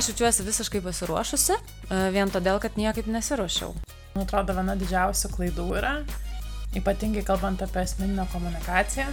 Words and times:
Aš 0.00 0.06
jaučiuosi 0.08 0.42
visiškai 0.42 0.80
pasiruošusi, 0.80 1.52
e, 1.52 1.96
vien 2.14 2.30
todėl, 2.32 2.56
kad 2.56 2.78
niekaip 2.80 3.04
nesiruošiau. 3.12 3.74
Man 4.14 4.22
atrodo, 4.24 4.54
viena 4.56 4.72
didžiausių 4.80 5.28
klaidų 5.34 5.66
yra, 5.76 5.90
ypatingai 6.80 7.20
kalbant 7.28 7.60
apie 7.60 7.82
asmeninę 7.82 8.24
komunikaciją, 8.32 9.10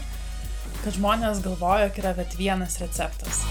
kad 0.85 0.95
žmonės 0.95 1.41
galvoja, 1.43 1.89
jog 1.89 1.99
yra 1.99 2.13
bet 2.15 2.37
vienas 2.39 2.79
receptas. 2.79 3.43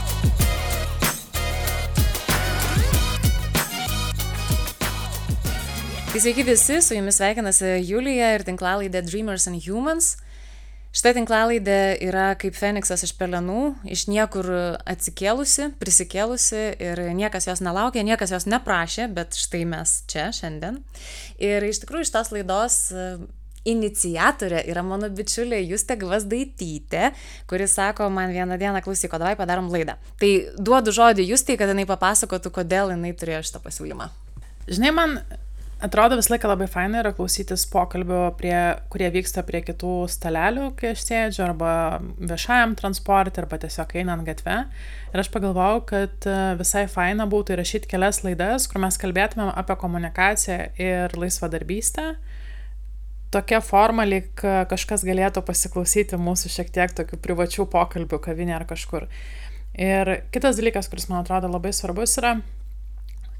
Tai 6.08 6.24
sveiki 6.24 6.48
visi, 6.48 6.80
su 6.80 6.96
jumis 6.96 7.20
sveikinasi 7.20 7.82
Julija 7.84 8.32
ir 8.38 8.48
tinklalaidė 8.48 9.04
Dreamers 9.10 9.44
and 9.52 9.60
Humans. 9.68 10.14
Šita 10.96 11.12
tinklalaidė 11.12 11.98
yra 12.06 12.30
kaip 12.40 12.54
Feniksas 12.56 13.02
iš 13.04 13.10
pelenų, 13.18 13.74
iš 13.84 14.06
niekur 14.08 14.46
atsikėlusi, 14.88 15.68
prisikėlusi 15.76 16.62
ir 16.80 17.02
niekas 17.18 17.50
jos 17.50 17.60
nelaukė, 17.60 18.00
niekas 18.06 18.32
jos 18.32 18.48
neprašė, 18.48 19.10
bet 19.12 19.36
štai 19.36 19.66
mes 19.68 19.98
čia 20.08 20.30
šiandien. 20.32 20.80
Ir 21.36 21.68
iš 21.68 21.82
tikrųjų 21.82 22.08
šitos 22.08 22.32
laidos 22.32 22.78
e, 22.96 23.10
iniciatorė 23.68 24.62
yra 24.72 24.86
mano 24.86 25.12
bičiulė 25.12 25.60
Justė 25.66 25.98
Gvasdaitytė, 26.00 27.10
kuris 27.50 27.76
sako 27.76 28.08
man 28.08 28.32
vieną 28.32 28.56
dieną, 28.56 28.80
klausyk, 28.86 29.12
o 29.12 29.20
davai 29.20 29.36
padarom 29.36 29.68
laidą. 29.68 29.98
Tai 30.16 30.32
duodu 30.56 30.96
žodį 30.96 31.28
Justė, 31.28 31.58
kad 31.60 31.74
jinai 31.74 31.84
papasakotų, 31.92 32.56
kodėl 32.62 32.96
jinai 32.96 33.12
turėjo 33.12 33.44
šitą 33.50 33.60
pasiūlymą. 33.68 34.08
Žinai, 34.72 34.96
man 34.96 35.20
Atrodo 35.76 36.16
visą 36.16 36.32
laiką 36.32 36.48
labai 36.48 36.66
faina 36.72 37.02
yra 37.02 37.10
klausytis 37.12 37.66
pokalbių, 37.68 38.20
prie, 38.38 38.54
kurie 38.88 39.10
vyksta 39.12 39.42
prie 39.44 39.60
kitų 39.60 40.06
stalelių, 40.08 40.70
kai 40.78 40.94
aš 40.94 41.02
sėdžiu, 41.04 41.42
arba 41.44 41.72
viešajam 42.16 42.72
transportui, 42.80 43.42
arba 43.42 43.58
tiesiog 43.60 43.92
einant 44.00 44.24
gatve. 44.24 44.54
Ir 45.12 45.20
aš 45.20 45.28
pagalvojau, 45.34 45.82
kad 45.92 46.28
e, 46.32 46.38
visai 46.56 46.86
faina 46.88 47.28
būtų 47.28 47.58
įrašyti 47.58 47.92
kelias 47.92 48.22
laidas, 48.24 48.70
kur 48.72 48.80
mes 48.86 48.96
kalbėtumėm 49.04 49.52
apie 49.52 49.76
komunikaciją 49.84 50.58
ir 50.80 51.20
laisvadarbystę. 51.20 52.08
Tokia 53.36 53.60
forma, 53.60 54.08
lyg 54.08 54.32
kažkas 54.72 55.04
galėtų 55.04 55.44
pasiklausyti 55.44 56.16
mūsų 56.16 56.56
šiek 56.56 56.72
tiek 56.72 56.96
tokių 56.96 57.20
privačių 57.20 57.68
pokalbių 57.68 58.24
kavinė 58.24 58.56
ar 58.62 58.64
kažkur. 58.70 59.10
Ir 59.76 60.16
kitas 60.32 60.56
dalykas, 60.56 60.88
kuris 60.88 61.10
man 61.10 61.20
atrodo 61.20 61.52
labai 61.52 61.76
svarbus 61.76 62.16
yra, 62.16 62.38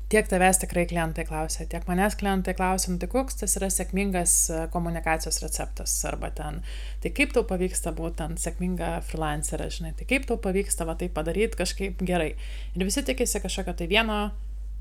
tiek 0.09 0.29
tavęs 0.31 0.61
tikrai 0.62 0.85
klientai 0.87 1.25
klausia, 1.27 1.67
tiek 1.67 1.87
manęs 1.89 2.15
klientai 2.19 2.55
klausia, 2.55 2.93
nu, 2.93 2.99
tai 3.03 3.09
koks 3.11 3.41
tas 3.41 3.57
yra 3.59 3.69
sėkmingas 3.73 4.35
e, 4.55 4.61
komunikacijos 4.75 5.41
receptas, 5.43 5.95
arba 6.07 6.31
ten, 6.35 6.61
tai 7.03 7.11
kaip 7.17 7.35
tau 7.35 7.43
pavyksta 7.49 7.91
būti 7.97 8.21
ten 8.21 8.37
sėkminga 8.41 8.93
freelancerė, 9.09 9.67
žinai, 9.79 9.93
tai 9.99 10.07
kaip 10.12 10.29
tau 10.31 10.39
pavyksta 10.43 10.87
va 10.87 10.95
tai 11.01 11.11
padaryti 11.12 11.59
kažkaip 11.59 12.07
gerai. 12.07 12.34
Ir 12.77 12.87
visi 12.87 13.03
tikisi 13.07 13.43
kažkokio 13.43 13.75
tai 13.83 13.91
vieno 13.91 14.21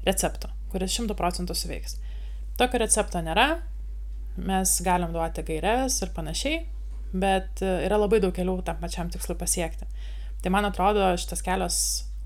recepto, 0.05 0.53
kuris 0.73 0.93
šimtų 0.93 1.17
procentų 1.17 1.57
suveiks. 1.57 1.97
Tokio 2.61 2.85
recepto 2.85 3.19
nėra, 3.25 3.49
mes 4.37 4.77
galim 4.85 5.15
duoti 5.15 5.41
gairias 5.47 5.97
ir 6.05 6.13
panašiai, 6.13 6.65
bet 7.17 7.65
e, 7.65 7.77
yra 7.87 7.97
labai 7.97 8.21
daug 8.21 8.35
kelių 8.35 8.59
tam 8.67 8.77
pačiam 8.77 9.09
tikslui 9.09 9.39
pasiekti. 9.41 9.89
Tai 10.45 10.53
man 10.53 10.69
atrodo, 10.69 11.15
šitas 11.17 11.41
kelios 11.41 11.77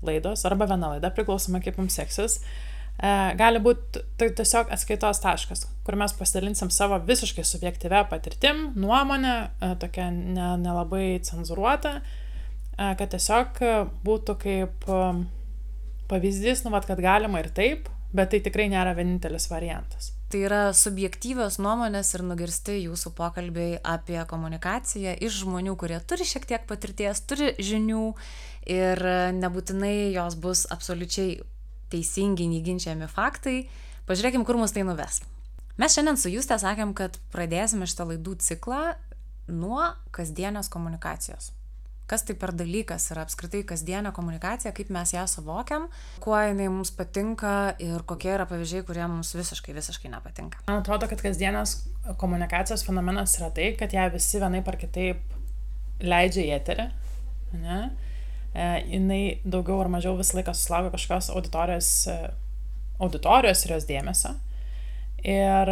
laidos 0.04 0.44
arba 0.44 0.66
viena 0.68 0.98
laida, 0.98 1.08
priklausomai 1.16 1.62
kaip 1.64 1.78
mums 1.80 1.96
seksis, 1.96 2.40
uh, 2.40 2.69
gali 3.00 3.60
būti 3.64 4.02
tai 4.20 4.28
tiesiog 4.36 4.72
atskaitos 4.74 5.22
taškas, 5.22 5.64
kur 5.86 5.96
mes 5.96 6.12
pasidalinsim 6.16 6.68
savo 6.74 6.98
visiškai 7.00 7.44
subjektyvę 7.48 8.02
patirtim, 8.10 8.66
nuomonę, 8.76 9.36
e, 9.60 9.70
tokia 9.80 10.10
nelabai 10.12 11.06
ne, 11.06 11.14
ne 11.16 11.22
cenzuruota, 11.24 11.94
e, 12.00 12.90
kad 13.00 13.08
tiesiog 13.14 13.62
būtų 14.04 14.36
kaip 14.42 14.90
pavyzdys, 16.10 16.64
nu, 16.66 16.74
vat, 16.74 16.88
kad 16.90 17.00
galima 17.00 17.40
ir 17.40 17.48
taip, 17.56 17.88
bet 18.12 18.34
tai 18.34 18.40
tikrai 18.44 18.66
nėra 18.68 18.92
vienintelis 18.98 19.46
variantas. 19.48 20.10
Tai 20.30 20.42
yra 20.46 20.58
subjektyvios 20.76 21.56
nuomonės 21.62 22.12
ir 22.14 22.22
nugirsti 22.26 22.76
jūsų 22.84 23.14
pokalbiai 23.16 23.78
apie 23.82 24.18
komunikaciją 24.30 25.16
iš 25.24 25.40
žmonių, 25.44 25.72
kurie 25.78 25.98
turi 26.06 26.26
šiek 26.28 26.44
tiek 26.52 26.68
patirties, 26.68 27.24
turi 27.26 27.54
žinių 27.58 28.04
ir 28.70 29.02
nebūtinai 29.40 30.12
jos 30.12 30.36
bus 30.38 30.66
absoliučiai 30.70 31.40
teisingi, 31.92 32.48
neginčiami 32.50 33.08
faktai, 33.10 33.64
pažiūrėkim, 34.08 34.46
kur 34.46 34.58
mus 34.60 34.74
tai 34.76 34.86
nuves. 34.86 35.22
Mes 35.80 35.94
šiandien 35.96 36.18
su 36.20 36.32
Justė 36.32 36.58
sakėm, 36.60 36.92
kad 36.96 37.16
pradėsime 37.32 37.86
šitą 37.88 38.10
laidų 38.10 38.36
ciklą 38.44 38.82
nuo 39.48 39.86
kasdienės 40.14 40.68
komunikacijos. 40.72 41.54
Kas 42.10 42.24
tai 42.26 42.34
per 42.34 42.50
dalykas 42.58 43.04
yra 43.14 43.22
apskritai 43.22 43.60
kasdienė 43.66 44.10
komunikacija, 44.12 44.72
kaip 44.74 44.88
mes 44.90 45.12
ją 45.14 45.22
suvokiam, 45.30 45.86
kuo 46.20 46.34
jinai 46.34 46.66
mums 46.66 46.90
patinka 46.98 47.76
ir 47.78 48.02
kokie 48.02 48.32
yra 48.34 48.48
pavyzdžiai, 48.50 48.82
kurie 48.88 49.04
mums 49.06 49.30
visiškai, 49.38 49.76
visiškai 49.76 50.10
nepatinka. 50.10 50.64
Man 50.66 50.82
atrodo, 50.82 51.06
kad 51.10 51.22
kasdienės 51.22 51.76
komunikacijos 52.18 52.82
fenomenas 52.86 53.38
yra 53.38 53.52
tai, 53.54 53.70
kad 53.78 53.94
ją 53.94 54.08
visi 54.10 54.42
vienaip 54.42 54.68
ar 54.72 54.78
kitaip 54.80 55.38
leidžia 56.02 56.48
į 56.48 56.54
eterį. 56.58 56.88
Ne? 57.62 57.80
E, 58.54 58.66
jinai 58.90 59.22
daugiau 59.44 59.80
ar 59.82 59.90
mažiau 59.92 60.16
visą 60.18 60.38
laiką 60.38 60.54
susilaukia 60.56 60.94
kažkokios 60.94 61.30
auditorijos, 61.34 61.90
e, 62.10 62.16
auditorijos 63.00 63.64
ir 63.64 63.76
jos 63.76 63.86
dėmesio. 63.88 64.34
Ir 65.20 65.70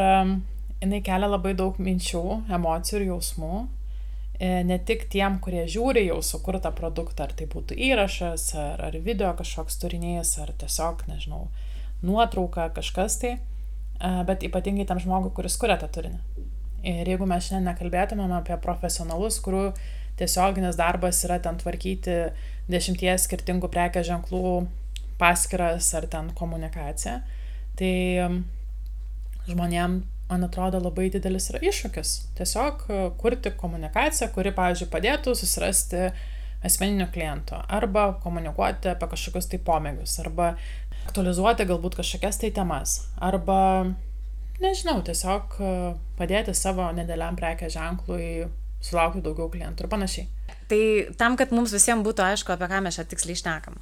jinai 0.83 1.01
kelia 1.05 1.31
labai 1.31 1.55
daug 1.59 1.79
minčių, 1.81 2.23
emocijų 2.59 3.01
ir 3.01 3.07
jausmų. 3.13 3.67
E, 4.39 4.51
ne 4.63 4.79
tik 4.79 5.09
tiem, 5.11 5.41
kurie 5.43 5.65
žiūri 5.67 6.05
jau 6.07 6.21
sukurtą 6.23 6.71
produktą, 6.77 7.27
ar 7.27 7.35
tai 7.35 7.49
būtų 7.51 7.75
įrašas, 7.89 8.53
ar, 8.55 8.85
ar 8.87 8.99
video 9.03 9.33
kažkoks 9.35 9.81
turinys, 9.83 10.37
ar 10.39 10.53
tiesiog, 10.61 11.03
nežinau, 11.11 11.49
nuotrauka, 12.07 12.69
kažkas 12.77 13.19
tai, 13.19 13.33
bet 14.29 14.47
ypatingai 14.47 14.87
tam 14.87 15.01
žmogui, 15.03 15.33
kuris 15.35 15.59
kuria 15.59 15.75
tą 15.81 15.89
turinį. 15.91 16.21
Ir 16.87 17.11
jeigu 17.11 17.27
mes 17.27 17.49
šiandien 17.49 17.73
nekalbėtumėm 17.73 18.37
apie 18.37 18.55
profesionalus, 18.63 19.41
kurių 19.43 19.73
tiesioginis 20.19 20.79
darbas 20.79 21.23
yra 21.27 21.39
ten 21.43 21.59
tvarkyti 21.61 22.19
dešimties 22.69 23.27
skirtingų 23.29 23.71
prekės 23.73 24.09
ženklų 24.11 24.53
paskiras 25.19 25.89
ar 25.99 26.07
ten 26.11 26.31
komunikaciją. 26.39 27.19
Tai 27.79 27.93
žmonėm, 29.49 30.01
man 30.29 30.47
atrodo, 30.47 30.81
labai 30.83 31.09
didelis 31.13 31.49
yra 31.53 31.61
iššūkis. 31.65 32.15
Tiesiog 32.39 32.85
uh, 32.89 33.05
kurti 33.21 33.53
komunikaciją, 33.59 34.31
kuri, 34.35 34.53
pavyzdžiui, 34.57 34.91
padėtų 34.93 35.35
susirasti 35.39 36.11
asmeninių 36.67 37.07
klientų 37.15 37.61
arba 37.71 38.09
komunikuoti 38.23 38.91
apie 38.91 39.07
kažkokius 39.13 39.47
tai 39.47 39.61
pomėgius 39.63 40.17
arba 40.25 40.57
aktualizuoti 41.07 41.69
galbūt 41.69 41.95
kažkokias 42.01 42.41
tai 42.43 42.51
temas 42.51 42.97
arba, 43.23 43.61
nežinau, 44.59 44.99
tiesiog 45.07 45.61
uh, 45.63 45.93
padėti 46.19 46.57
savo 46.59 46.91
nedėliam 46.97 47.39
prekės 47.39 47.77
ženklui 47.79 48.49
sulaukti 48.85 49.23
daugiau 49.25 49.49
klientų 49.53 49.85
ir 49.85 49.91
panašiai. 49.93 50.29
Tai 50.69 50.83
tam, 51.21 51.39
kad 51.41 51.55
mums 51.55 51.73
visiems 51.73 52.05
būtų 52.05 52.25
aišku, 52.27 52.53
apie 52.53 52.69
ką 52.71 52.83
mes 52.85 52.99
čia 52.99 53.07
tiksliai 53.09 53.39
išnekam. 53.39 53.81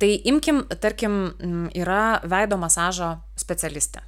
Tai 0.00 0.10
imkim, 0.28 0.64
tarkim, 0.82 1.14
yra 1.74 2.18
veido 2.26 2.58
masažo 2.60 3.16
specialistė. 3.38 4.02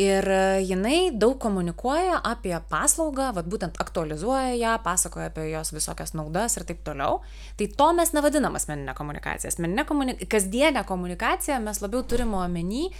Ir 0.00 0.24
jinai 0.64 1.10
daug 1.12 1.34
komunikuoja 1.42 2.20
apie 2.24 2.54
paslaugą, 2.70 3.32
vad 3.36 3.48
būtent 3.50 3.80
aktualizuoja 3.82 4.54
ją, 4.56 4.76
pasakoja 4.84 5.28
apie 5.28 5.48
jos 5.50 5.74
visokias 5.74 6.14
naudas 6.16 6.56
ir 6.56 6.64
taip 6.68 6.80
toliau. 6.86 7.18
Tai 7.58 7.66
to 7.76 7.88
mes 7.98 8.14
nevadinam 8.16 8.56
asmeninė 8.56 8.94
komunikacija. 8.96 9.50
Asmeninė 9.52 9.84
komunika 9.88 10.28
kasdienė 10.30 10.86
komunikacija 10.88 11.58
mes 11.60 11.82
labiau 11.82 12.06
turime 12.08 12.38
omeny, 12.38 12.86
e, 12.86 12.94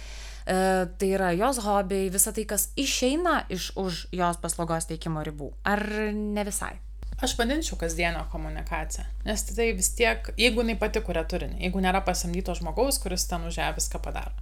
tai 0.45 1.09
yra 1.13 1.31
jos 1.37 1.61
hobiai, 1.65 2.09
visa 2.13 2.33
tai, 2.35 2.45
kas 2.49 2.69
išeina 2.79 3.43
iš 3.53 3.71
už 3.79 4.05
jos 4.15 4.39
paslaugos 4.41 4.89
teikimo 4.89 5.23
ribų. 5.25 5.51
Ar 5.67 5.83
ne 6.15 6.45
visai? 6.47 6.75
Aš 7.21 7.35
vadinčiau 7.37 7.77
kasdienio 7.77 8.23
komunikaciją, 8.31 9.03
nes 9.27 9.43
tai 9.45 9.67
vis 9.77 9.91
tiek, 9.93 10.31
jeigu 10.41 10.63
jinai 10.63 10.73
pati 10.81 11.03
kuria 11.05 11.21
turinį, 11.29 11.59
jeigu 11.61 11.83
nėra 11.83 12.01
pasamdyto 12.01 12.55
žmogaus, 12.57 12.97
kuris 13.03 13.27
ten 13.29 13.45
už 13.45 13.59
ją 13.61 13.67
viską 13.77 14.01
padaro. 14.01 14.33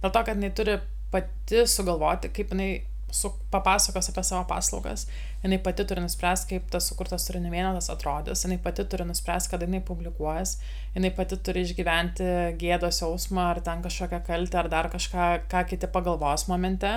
Dėl 0.00 0.14
to, 0.14 0.22
kad 0.24 0.38
jinai 0.38 0.50
turi 0.56 0.78
pati 1.12 1.66
sugalvoti, 1.68 2.30
kaip 2.32 2.54
jinai 2.54 2.70
su, 3.14 3.30
papasakos 3.50 4.10
apie 4.10 4.24
savo 4.26 4.44
paslaugas, 4.50 5.06
jinai 5.44 5.58
pati 5.62 5.86
turi 5.88 6.02
nuspręsti, 6.04 6.48
kaip 6.54 6.70
tas 6.72 6.88
sukurtas 6.90 7.26
turinio 7.28 7.52
vienetas 7.52 7.90
atrodys, 7.92 8.42
jinai 8.46 8.58
pati 8.62 8.86
turi 8.90 9.06
nuspręsti, 9.08 9.52
kada 9.54 9.68
jinai 9.68 9.82
publikuojas, 9.86 10.56
jinai 10.96 11.12
pati 11.14 11.38
turi 11.46 11.62
išgyventi 11.66 12.26
gėdos 12.60 13.02
jausmą 13.04 13.50
ar 13.52 13.62
ten 13.64 13.84
kažkokią 13.84 14.20
kaltę 14.26 14.60
ar 14.64 14.70
dar 14.72 14.90
kažką, 14.92 15.30
ką 15.52 15.64
kiti 15.70 15.90
pagalvos 15.94 16.48
momente. 16.50 16.96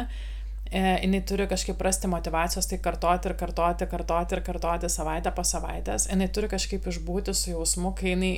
E, 0.67 0.81
jinai 0.99 1.21
turi 1.23 1.45
kažkaip 1.47 1.81
rasti 1.81 2.09
motivacijos 2.11 2.67
tai 2.67 2.81
kartoti 2.83 3.29
ir 3.29 3.37
kartoti, 3.39 3.87
kartoti 3.87 4.35
ir 4.35 4.41
kartoti 4.43 4.89
savaitę 4.91 5.31
po 5.31 5.45
savaitės, 5.47 6.09
jinai 6.11 6.27
turi 6.35 6.49
kažkaip 6.51 6.89
išbūti 6.91 7.35
su 7.37 7.53
jausmu, 7.53 7.93
kai 7.95 8.15
jinai 8.15 8.33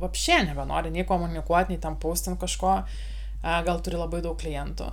vapšė 0.00 0.38
nebenori 0.48 0.92
nei 0.94 1.04
komunikuoti, 1.08 1.74
nei 1.74 1.82
tam 1.82 1.98
paustinti 2.00 2.40
kažko, 2.40 2.78
e, 2.80 3.58
gal 3.66 3.82
turi 3.84 4.00
labai 4.00 4.22
daug 4.24 4.38
klientų. 4.40 4.88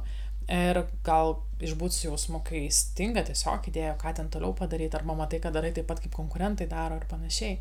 Ir 0.51 0.81
gal 1.05 1.38
išbūti 1.68 1.98
su 1.98 2.08
jausmu, 2.08 2.42
kai 2.48 2.63
stinga 2.74 3.24
tiesiog 3.28 3.68
idėja, 3.72 3.98
ką 4.02 4.13
ten 4.18 4.31
toliau 4.34 4.56
padaryti, 4.58 4.98
arba 4.98 5.16
matai, 5.18 5.42
kad 5.44 5.56
darai 5.56 5.74
taip 5.75 5.88
pat 5.90 6.02
kaip 6.04 6.16
konkurentai 6.16 6.68
daro 6.72 6.98
ir 7.00 7.06
panašiai. 7.10 7.60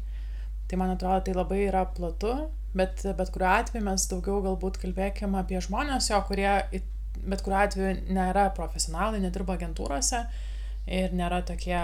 Tai 0.71 0.79
man 0.79 0.95
atrodo, 0.95 1.25
tai 1.27 1.35
labai 1.35 1.65
yra 1.67 1.85
platu, 1.97 2.35
bet 2.77 3.03
bet 3.19 3.33
kuriuo 3.35 3.51
atveju 3.51 3.85
mes 3.85 4.07
daugiau 4.13 4.41
galbūt 4.45 4.79
kalbėkim 4.83 5.35
apie 5.39 5.59
žmonės 5.67 6.13
jo, 6.13 6.21
kurie 6.29 6.51
bet 7.21 7.43
kuriuo 7.45 7.61
atveju 7.61 8.15
nėra 8.15 8.49
profesionalai, 8.57 9.21
nedirba 9.23 9.57
agentūrose 9.59 10.25
ir 10.87 11.15
nėra 11.17 11.43
tokie, 11.47 11.79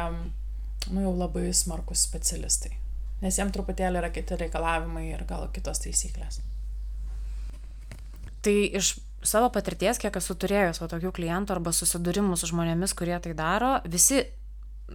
nu 0.91 1.03
jau 1.05 1.15
labai 1.17 1.49
smarkus 1.55 2.07
specialistai. 2.07 2.77
Nes 3.23 3.39
jiem 3.39 3.51
truputėlį 3.53 4.01
yra 4.03 4.13
kiti 4.13 4.37
reikalavimai 4.39 5.09
ir 5.09 5.25
gal 5.29 5.49
kitos 5.53 5.81
taisyklės. 5.85 6.43
Tai 8.45 8.57
iš 8.79 8.93
savo 9.29 9.51
patirties, 9.53 10.01
kiek 10.03 10.17
esu 10.19 10.37
turėjęs 10.39 10.81
va, 10.83 10.89
tokių 10.93 11.13
klientų 11.17 11.57
arba 11.57 11.73
susidūrimų 11.75 12.39
su 12.39 12.51
žmonėmis, 12.51 12.95
kurie 12.99 13.17
tai 13.23 13.35
daro, 13.39 13.77
visi, 13.91 14.23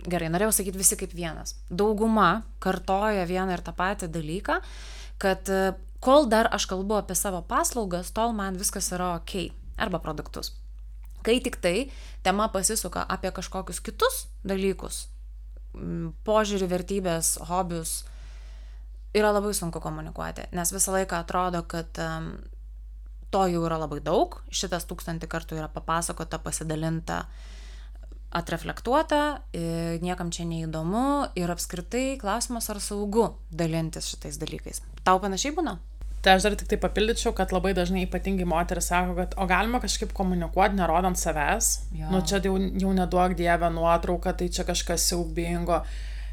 gerai, 0.07 0.31
norėjau 0.33 0.55
sakyti 0.59 0.81
visi 0.81 0.97
kaip 0.99 1.15
vienas. 1.17 1.55
Dauguma 1.69 2.43
kartoja 2.63 3.27
vieną 3.29 3.57
ir 3.57 3.63
tą 3.65 3.75
patį 3.77 4.11
dalyką, 4.13 4.59
kad 5.21 5.51
e, 5.51 5.73
kol 6.03 6.29
dar 6.31 6.49
aš 6.53 6.67
kalbu 6.71 7.01
apie 7.01 7.17
savo 7.17 7.43
paslaugas, 7.47 8.13
tol 8.15 8.35
man 8.37 8.59
viskas 8.59 8.91
yra 8.95 9.15
ok 9.19 9.51
arba 9.81 10.01
produktus. 10.03 10.55
Kai 11.21 11.37
tik 11.43 11.59
tai 11.61 11.91
tema 12.25 12.47
pasisuka 12.49 13.03
apie 13.05 13.29
kažkokius 13.35 13.81
kitus 13.85 14.25
dalykus, 14.47 15.05
požiūrį, 16.25 16.67
vertybės, 16.71 17.35
hobius, 17.47 18.01
yra 19.15 19.31
labai 19.35 19.53
sunku 19.55 19.81
komunikuoti, 19.83 20.47
nes 20.55 20.73
visą 20.73 20.95
laiką 20.95 21.21
atrodo, 21.21 21.61
kad 21.67 21.99
um, 22.01 22.33
to 23.31 23.45
jau 23.47 23.63
yra 23.67 23.79
labai 23.81 24.01
daug, 24.03 24.37
šitas 24.51 24.85
tūkstantį 24.89 25.29
kartų 25.31 25.57
yra 25.59 25.69
papasakota, 25.71 26.39
pasidalinta, 26.43 27.23
atreflektuota, 28.31 29.21
niekam 30.03 30.29
čia 30.31 30.45
neįdomu 30.47 31.31
ir 31.39 31.51
apskritai 31.51 32.17
klausimas, 32.21 32.69
ar 32.71 32.79
saugu 32.83 33.33
dalintis 33.51 34.07
šitais 34.13 34.39
dalykais. 34.39 34.83
Tau 35.03 35.19
panašiai 35.23 35.55
būna? 35.57 35.77
Tai 36.21 36.35
aš 36.37 36.45
dar 36.45 36.53
tik 36.53 36.69
tai 36.69 36.77
papildyčiau, 36.77 37.33
kad 37.33 37.49
labai 37.49 37.71
dažnai 37.73 38.03
ypatingai 38.05 38.45
moteris 38.45 38.91
sako, 38.91 39.15
kad 39.17 39.31
o 39.41 39.47
galima 39.49 39.79
kažkaip 39.81 40.11
komunikuoti, 40.13 40.77
nerodant 40.77 41.17
savęs. 41.17 41.71
Ja. 41.97 42.11
Nu 42.13 42.21
čia 42.21 42.37
jau, 42.45 42.53
jau 42.55 42.91
neduok 42.93 43.33
dievę 43.39 43.71
nuotrauką, 43.73 44.35
tai 44.37 44.51
čia 44.53 44.67
kažkas 44.67 45.07
siaubingo. 45.09 45.81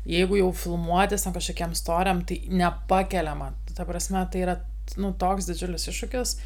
Jeigu 0.08 0.38
jau 0.42 0.50
filmuotis 0.52 1.24
ant 1.26 1.38
kažkokiam 1.38 1.72
storiam, 1.76 2.20
tai 2.28 2.42
nepakeliama. 2.52 3.54
Ta 3.72 3.88
prasme, 3.88 4.20
tai 4.28 4.44
yra 4.44 4.58
nu, 5.00 5.14
toks 5.16 5.48
didžiulis 5.48 5.88
iššūkis. 5.88 6.36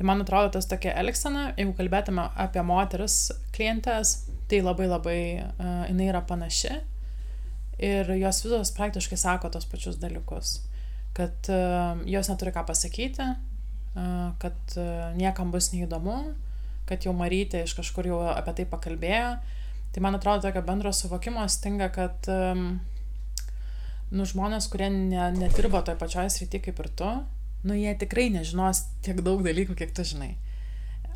Tai 0.00 0.08
man 0.08 0.24
atrodo, 0.24 0.54
tas 0.56 0.64
tokia 0.64 0.94
elgsena, 0.96 1.50
jeigu 1.60 1.74
kalbėtume 1.76 2.24
apie 2.40 2.62
moteris 2.64 3.26
klientės, 3.52 4.14
tai 4.48 4.62
labai 4.64 4.88
labai 4.88 5.18
uh, 5.44 5.84
jinai 5.90 6.08
yra 6.08 6.24
panaši. 6.24 6.78
Ir 7.84 8.08
jos 8.16 8.40
visos 8.46 8.72
praktiškai 8.76 9.20
sako 9.20 9.52
tos 9.52 9.68
pačius 9.68 10.00
dalykus 10.00 10.58
kad 11.12 11.32
uh, 11.48 11.98
jos 12.06 12.28
neturi 12.28 12.52
ką 12.54 12.64
pasakyti, 12.66 13.26
uh, 13.94 14.30
kad 14.38 14.76
uh, 14.76 15.10
niekam 15.18 15.50
bus 15.50 15.72
neįdomu, 15.74 16.34
kad 16.88 17.06
jau 17.06 17.14
Marytė 17.16 17.64
iš 17.66 17.74
kažkur 17.78 18.08
jau 18.10 18.20
apie 18.30 18.54
tai 18.60 18.66
pakalbėjo. 18.70 19.34
Tai 19.90 20.04
man 20.04 20.14
atrodo, 20.14 20.46
tokio 20.46 20.62
bendro 20.62 20.92
suvokimo 20.94 21.42
stinga, 21.50 21.88
kad 21.90 22.28
um, 22.30 22.78
nu, 24.14 24.26
žmonės, 24.26 24.68
kurie 24.70 24.86
ne, 24.94 25.24
nedirba 25.34 25.82
toje 25.82 25.98
pačioje 25.98 26.30
srityje 26.30 26.68
kaip 26.68 26.82
ir 26.84 26.90
tu, 26.94 27.08
nu, 27.66 27.76
jie 27.76 27.92
tikrai 28.00 28.28
nežinos 28.32 28.84
tiek 29.04 29.20
daug 29.24 29.42
dalykų, 29.44 29.76
kiek 29.78 29.92
tu 29.96 30.04
žinai. 30.06 30.34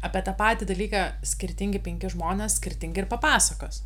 Apie 0.05 0.21
tą 0.25 0.35
patį 0.37 0.69
dalyką 0.69 1.03
skirtingi 1.25 1.81
penki 1.85 2.11
žmonės 2.13 2.59
skirtingi 2.61 3.01
ir 3.03 3.09
papasakos. 3.09 3.83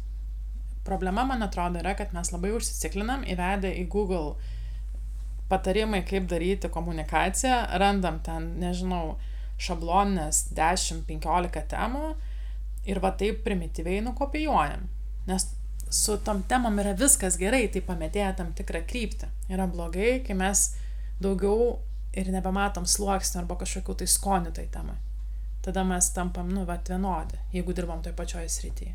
Problema, 0.87 1.25
man 1.29 1.45
atrodo, 1.45 1.79
yra, 1.83 1.95
kad 1.99 2.15
mes 2.17 2.33
labai 2.33 2.55
užsiciklinam 2.57 3.27
įvedę 3.29 3.71
į 3.83 3.85
Google 3.93 4.39
patarimai, 5.49 6.03
kaip 6.09 6.27
daryti 6.29 6.71
komunikaciją, 6.73 7.61
randam 7.81 8.19
ten, 8.25 8.55
nežinau, 8.61 9.19
šablonės 9.59 10.49
10-15 10.57 11.65
temų 11.73 12.13
ir 12.89 13.01
va 13.03 13.13
taip 13.19 13.43
primityviai 13.47 14.03
nukopijuojam. 14.07 14.87
Nes 15.29 15.49
su 15.91 16.19
tom 16.25 16.43
temom 16.49 16.79
yra 16.81 16.95
viskas 16.97 17.39
gerai, 17.41 17.67
tai 17.73 17.83
pametėję 17.85 18.31
tam 18.39 18.53
tikrą 18.57 18.85
kryptį. 18.89 19.29
Yra 19.53 19.67
blogai, 19.71 20.19
kai 20.25 20.37
mes 20.39 20.71
daugiau 21.23 21.79
ir 22.19 22.31
nebematom 22.35 22.87
sluoksnių 22.87 23.43
arba 23.43 23.59
kažkokių 23.63 23.99
tai 24.03 24.09
skonių 24.11 24.55
tai 24.55 24.67
temai. 24.75 24.97
Tada 25.65 25.83
mes 25.85 26.13
tampam, 26.15 26.51
nu, 26.55 26.65
va, 26.69 26.79
vienodi, 26.89 27.39
jeigu 27.55 27.75
dirbam 27.75 28.03
toj 28.03 28.15
pačioje 28.19 28.49
srityje. 28.53 28.95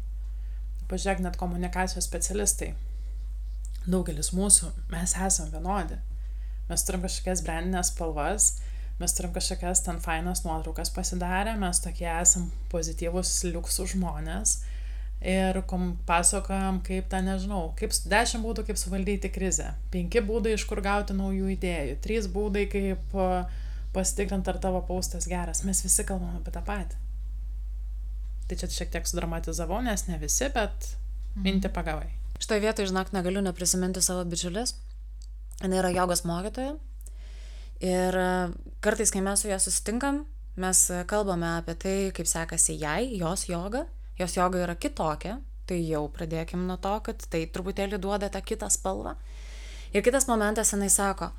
Pažiūrėk, 0.92 1.22
net 1.26 1.38
komunikacijos 1.40 2.08
specialistai. 2.08 2.74
Daugelis 3.84 4.32
mūsų, 4.36 4.72
mes 4.92 5.16
esam 5.20 5.52
vienodi 5.52 6.00
mes 6.70 6.86
turim 6.88 7.04
kažkokias 7.04 7.44
brandinės 7.46 7.92
spalvas, 7.92 8.50
mes 9.00 9.16
turim 9.18 9.34
kažkokias 9.36 9.84
ten 9.86 10.00
fainas 10.04 10.44
nuotraukas 10.46 10.92
pasidarę, 10.96 11.56
mes 11.60 11.82
tokie 11.84 12.08
esam 12.12 12.50
pozityvus 12.72 13.34
liuksų 13.50 13.90
žmonės 13.96 14.62
ir 15.24 15.62
pasakojam, 16.08 16.82
kaip 16.84 17.08
tą 17.12 17.22
nežinau, 17.24 17.72
kaip 17.80 17.96
dešimt 18.12 18.44
būdų, 18.44 18.66
kaip 18.68 18.80
suvaldyti 18.80 19.32
krizę, 19.32 19.72
penki 19.94 20.22
būdai, 20.24 20.58
iš 20.58 20.66
kur 20.68 20.82
gauti 20.84 21.16
naujų 21.16 21.54
idėjų, 21.56 22.00
trys 22.04 22.28
būdai, 22.32 22.66
kaip 22.72 23.16
pasitikrinti, 23.96 24.52
ar 24.52 24.60
tavo 24.60 24.82
paustas 24.88 25.28
geras, 25.30 25.64
mes 25.64 25.84
visi 25.86 26.04
kalbam 26.08 26.36
apie 26.40 26.52
tą 26.52 26.64
patį. 26.68 27.00
Tai 28.50 28.58
čia 28.60 28.68
šiek 28.68 28.92
tiek 28.92 29.08
sudramatizavau, 29.08 29.80
nes 29.86 30.08
ne 30.10 30.20
visi, 30.20 30.50
bet 30.52 30.90
mhm. 30.92 31.46
mintį 31.48 31.72
pagavai. 31.74 32.10
Šitoje 32.44 32.66
vietoje, 32.66 32.90
žinok, 32.92 33.14
negaliu 33.16 33.44
neprisiminti 33.46 34.02
savo 34.04 34.26
bičiulės, 34.28 34.76
Jis 35.64 35.72
yra 35.80 35.94
jogos 35.94 36.26
mokytoja. 36.28 36.76
Ir 37.84 38.18
e, 38.20 38.30
kartais, 38.84 39.12
kai 39.14 39.22
mes 39.24 39.44
su 39.44 39.48
ja 39.48 39.60
susitinkam, 39.62 40.24
mes 40.60 40.80
kalbame 41.08 41.48
apie 41.62 41.76
tai, 41.80 41.96
kaip 42.16 42.28
sekasi 42.28 42.76
jai, 42.82 43.14
jos 43.20 43.48
joga. 43.48 43.86
Jos 44.20 44.38
joga 44.38 44.62
yra 44.66 44.76
kitokia. 44.76 45.40
Tai 45.64 45.78
jau 45.80 46.04
pradėkim 46.12 46.66
nuo 46.68 46.76
to, 46.82 46.92
kad 47.06 47.24
tai 47.32 47.46
truputėlį 47.48 48.02
duoda 48.04 48.28
tą 48.30 48.42
kitą 48.44 48.68
spalvą. 48.72 49.16
Ir 49.96 50.04
kitas 50.04 50.28
momentas, 50.28 50.74
jinai 50.74 50.90
sako, 50.92 51.30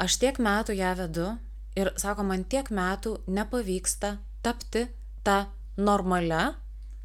aš 0.00 0.16
tiek 0.22 0.38
metų 0.40 0.78
ją 0.78 0.94
vedu 0.96 1.26
ir 1.76 1.90
sako, 2.00 2.24
man 2.24 2.46
tiek 2.48 2.70
metų 2.72 3.18
nepavyksta 3.28 4.14
tapti 4.44 4.86
tą 5.26 5.42
normalią, 5.76 6.54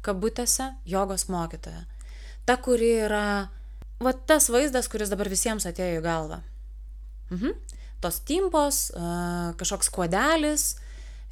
kabutėse, 0.06 0.70
jogos 0.88 1.26
mokytoją. 1.28 1.84
Ta, 2.46 2.56
kuri 2.62 2.92
yra 3.04 3.26
va 4.00 4.12
tas 4.28 4.48
vaizdas, 4.52 4.88
kuris 4.88 5.10
dabar 5.12 5.28
visiems 5.32 5.66
atėjo 5.68 6.00
į 6.00 6.04
galvą. 6.04 6.40
Mhm. 7.34 7.56
Tos 8.00 8.20
timpos, 8.28 8.90
kažkoks 9.58 9.88
kuodelis, 9.90 10.76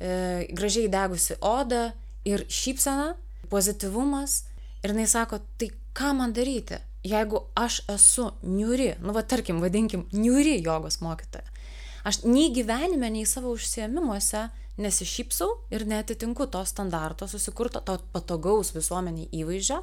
e, 0.00 0.48
gražiai 0.50 0.88
degusi 0.90 1.36
oda 1.40 1.92
ir 2.26 2.46
šypsena, 2.48 3.12
pozityvumas. 3.54 4.42
Ir 4.84 4.92
jinai 4.92 5.06
sako, 5.08 5.38
tai 5.58 5.70
ką 5.96 6.10
man 6.18 6.34
daryti, 6.36 6.80
jeigu 7.06 7.44
aš 7.54 7.80
esu 7.94 8.30
niuri, 8.42 8.94
nu 9.00 9.14
va 9.16 9.22
tarkim, 9.22 9.62
vadinkim, 9.62 10.04
niuri 10.12 10.58
jogos 10.64 10.98
mokytoja. 11.04 11.46
Aš 12.04 12.24
nei 12.28 12.50
gyvenime, 12.52 13.08
nei 13.12 13.24
savo 13.24 13.54
užsiemimuose 13.54 14.48
nesišypsau 14.76 15.52
ir 15.72 15.86
netitinku 15.88 16.46
to 16.50 16.64
standarto 16.66 17.28
susikurto, 17.30 17.80
to 17.80 17.96
patogaus 18.12 18.74
visuomeniai 18.74 19.30
įvaizdžio 19.40 19.80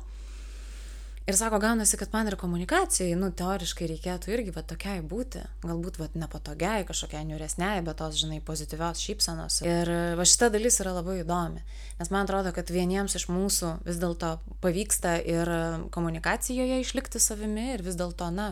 Ir 1.32 1.38
sako, 1.40 1.62
gaunasi, 1.64 1.96
kad 1.96 2.12
man 2.12 2.28
ir 2.28 2.36
komunikacijai, 2.36 3.14
nu, 3.16 3.30
teoriškai 3.32 3.88
reikėtų 3.94 4.34
irgi 4.36 4.52
va 4.52 4.66
tokiai 4.68 5.00
būti, 5.00 5.40
galbūt 5.64 6.02
va 6.02 6.10
nepatogiai, 6.20 6.84
kažkokiai 6.90 7.24
niuresniai, 7.30 7.80
bet 7.86 8.02
tos, 8.02 8.18
žinai, 8.20 8.42
pozityvios 8.44 9.00
šypsenos. 9.00 9.62
Ir 9.64 9.92
va 10.20 10.26
šita 10.28 10.52
dalis 10.52 10.82
yra 10.84 10.92
labai 10.98 11.22
įdomi, 11.22 11.64
nes 12.02 12.12
man 12.12 12.28
atrodo, 12.28 12.52
kad 12.52 12.74
vieniems 12.76 13.16
iš 13.16 13.30
mūsų 13.32 13.72
vis 13.88 14.04
dėlto 14.04 14.34
pavyksta 14.60 15.16
ir 15.24 15.56
komunikacijoje 15.96 16.84
išlikti 16.84 17.24
savimi 17.24 17.70
ir 17.78 17.88
vis 17.88 17.96
dėlto, 17.96 18.28
na, 18.36 18.52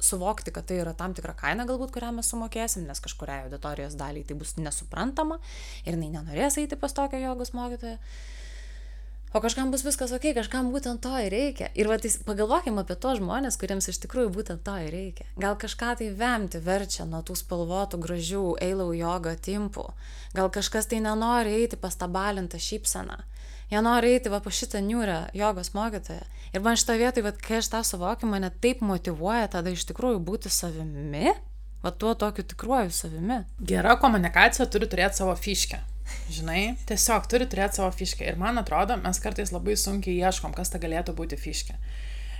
suvokti, 0.00 0.54
kad 0.54 0.70
tai 0.70 0.78
yra 0.84 0.94
tam 0.96 1.18
tikra 1.18 1.34
kaina 1.36 1.66
galbūt, 1.68 1.90
kurią 1.98 2.14
mes 2.14 2.30
sumokėsim, 2.30 2.86
nes 2.86 3.02
kažkuriai 3.02 3.48
auditorijos 3.48 3.98
daliai 3.98 4.22
tai 4.24 4.38
bus 4.38 4.54
nesuprantama 4.62 5.42
ir 5.82 5.96
jinai 5.96 6.14
nenorės 6.14 6.62
eiti 6.62 6.78
pas 6.78 6.94
tokią 6.96 7.26
jogos 7.26 7.52
mokytoją. 7.58 7.98
O 9.32 9.40
kažkam 9.40 9.70
bus 9.70 9.84
viskas 9.86 10.10
ok, 10.10 10.24
kažkam 10.34 10.72
būtent 10.74 11.04
to 11.04 11.12
ir 11.22 11.30
reikia. 11.30 11.68
Ir 11.78 11.86
va, 11.86 12.00
tai 12.02 12.10
pagalvokim 12.26 12.80
apie 12.82 12.96
tos 12.98 13.20
žmonės, 13.20 13.58
kuriems 13.60 13.86
iš 13.92 14.00
tikrųjų 14.02 14.32
būtent 14.34 14.64
to 14.66 14.74
ir 14.82 14.90
reikia. 14.90 15.26
Gal 15.38 15.54
kažką 15.54 15.92
tai 16.00 16.08
vemti 16.18 16.58
verčia 16.58 17.06
nuo 17.06 17.20
tų 17.22 17.36
spalvotų, 17.38 18.00
gražių 18.02 18.46
eilau 18.66 18.88
jogo 18.90 19.36
timpų. 19.38 19.84
Gal 20.34 20.50
kažkas 20.50 20.90
tai 20.90 20.98
nenori 21.04 21.54
eiti 21.60 21.78
pas 21.78 21.94
tą 21.94 22.10
balintą 22.10 22.58
šypseną. 22.58 23.20
Jie 23.70 23.84
nori 23.86 24.16
eiti 24.16 24.32
va 24.32 24.40
pa 24.42 24.50
šitą 24.50 24.82
niūrę 24.82 25.20
jogos 25.38 25.70
mokytoją. 25.78 26.26
Ir 26.50 26.64
man 26.66 26.74
šitą 26.74 26.98
vietą, 26.98 27.22
va, 27.22 27.30
kai 27.30 27.60
aš 27.60 27.70
tą 27.70 27.84
suvokiu, 27.86 28.26
mane 28.26 28.50
taip 28.50 28.82
motivuoja 28.82 29.46
tada 29.52 29.70
iš 29.70 29.86
tikrųjų 29.92 30.18
būti 30.26 30.50
savimi, 30.50 31.36
va 31.84 31.94
tuo 31.94 32.16
tokiu 32.18 32.42
tikruoju 32.50 32.90
savimi. 32.90 33.44
Gera 33.62 33.94
komunikacija 34.02 34.66
turi 34.66 34.90
turėti 34.90 35.22
savo 35.22 35.38
fiškę. 35.38 35.78
Žinai, 36.30 36.60
tiesiog 36.86 37.26
turi 37.30 37.48
turėti 37.50 37.80
savo 37.80 37.90
fiškę. 37.94 38.26
Ir 38.28 38.38
man 38.38 38.60
atrodo, 38.60 38.96
mes 39.00 39.18
kartais 39.22 39.50
labai 39.54 39.74
sunkiai 39.78 40.20
ieškom, 40.20 40.54
kas 40.56 40.70
ta 40.70 40.78
galėtų 40.82 41.14
būti 41.18 41.38
fiškė. 41.40 41.76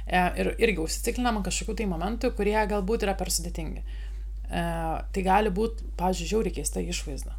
E, 0.06 0.22
ir 0.42 0.52
irgi 0.58 0.82
užsiciklinam 0.84 1.42
kažkokių 1.46 1.76
tai 1.80 1.88
momentų, 1.90 2.32
kurie 2.38 2.56
galbūt 2.70 3.06
yra 3.06 3.16
per 3.18 3.32
sudėtingi. 3.34 3.82
E, 3.82 4.64
tai 5.14 5.26
gali 5.26 5.52
būti, 5.54 5.92
pavyzdžiui, 5.98 6.30
žiauriai 6.32 6.56
keista 6.60 6.82
išvaizda. 6.82 7.36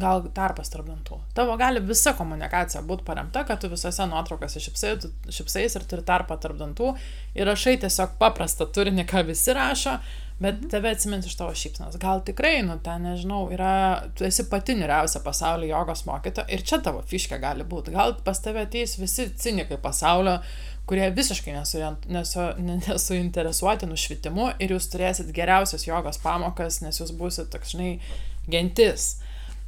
Gal 0.00 0.22
tarpas 0.36 0.70
tarp 0.70 0.86
dantų. 0.86 1.18
Tavo 1.34 1.56
gali 1.58 1.80
visa 1.82 2.12
komunikacija 2.14 2.82
būti 2.86 3.04
paremta, 3.08 3.42
kad 3.48 3.58
tu 3.60 3.68
visose 3.72 4.04
nuotraukose 4.06 4.62
šipsais, 4.62 5.08
šipsais 5.34 5.74
ir 5.76 5.86
turi 5.90 6.04
tarpą 6.06 6.36
tarp 6.40 6.60
dantų 6.60 6.92
ir 7.34 7.48
rašai 7.50 7.74
tiesiog 7.82 8.14
paprastą 8.20 8.68
turinį, 8.70 9.04
ką 9.10 9.24
visi 9.32 9.56
rašo, 9.56 9.96
bet 10.40 10.60
mhm. 10.60 10.68
tave 10.72 10.90
atsimins 10.90 11.26
iš 11.26 11.36
tavo 11.36 11.54
šypsnos. 11.54 11.98
Gal 12.00 12.22
tikrai, 12.24 12.62
nu, 12.64 12.78
ten, 12.84 13.04
nežinau, 13.04 13.42
yra, 13.52 13.72
tu 14.16 14.24
esi 14.24 14.46
pati 14.50 14.74
niuriausia 14.78 15.20
pasaulio 15.24 15.68
jogos 15.68 16.06
mokytoja 16.08 16.48
ir 16.48 16.64
čia 16.66 16.80
tavo 16.84 17.02
fiškė 17.06 17.38
gali 17.42 17.66
būti. 17.68 17.92
Gal 17.92 18.16
pas 18.24 18.40
tave 18.40 18.64
ateis 18.64 18.96
visi 19.00 19.28
cinikai 19.36 19.76
pasaulio, 19.82 20.38
kurie 20.88 21.10
visiškai 21.14 21.52
nesu, 21.54 21.82
nesu, 22.08 22.46
nesuinteresuoti 22.86 23.88
nušvitimu 23.90 24.54
ir 24.64 24.72
jūs 24.74 24.88
turėsit 24.90 25.28
geriausias 25.36 25.84
jogos 25.86 26.18
pamokas, 26.24 26.80
nes 26.82 27.02
jūs 27.02 27.12
būsit 27.20 27.52
toks, 27.52 27.76
žinai, 27.76 27.98
gentis. 28.50 29.18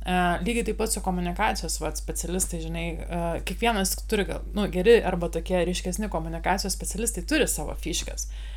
Uh, 0.02 0.40
lygiai 0.42 0.64
taip 0.66 0.80
pat 0.80 0.90
su 0.90 0.98
komunikacijos 1.04 1.76
vat, 1.78 2.00
specialistai, 2.00 2.58
žinai, 2.64 2.86
uh, 3.04 3.28
kiekvienas 3.46 3.92
turi, 4.10 4.24
nu, 4.56 4.64
geri 4.72 4.96
arba 5.06 5.28
tokie 5.30 5.60
ryškesni 5.68 6.08
komunikacijos 6.10 6.74
specialistai 6.74 7.22
turi 7.28 7.46
savo 7.46 7.76
fiškas. 7.84 8.26
Uh, 8.26 8.48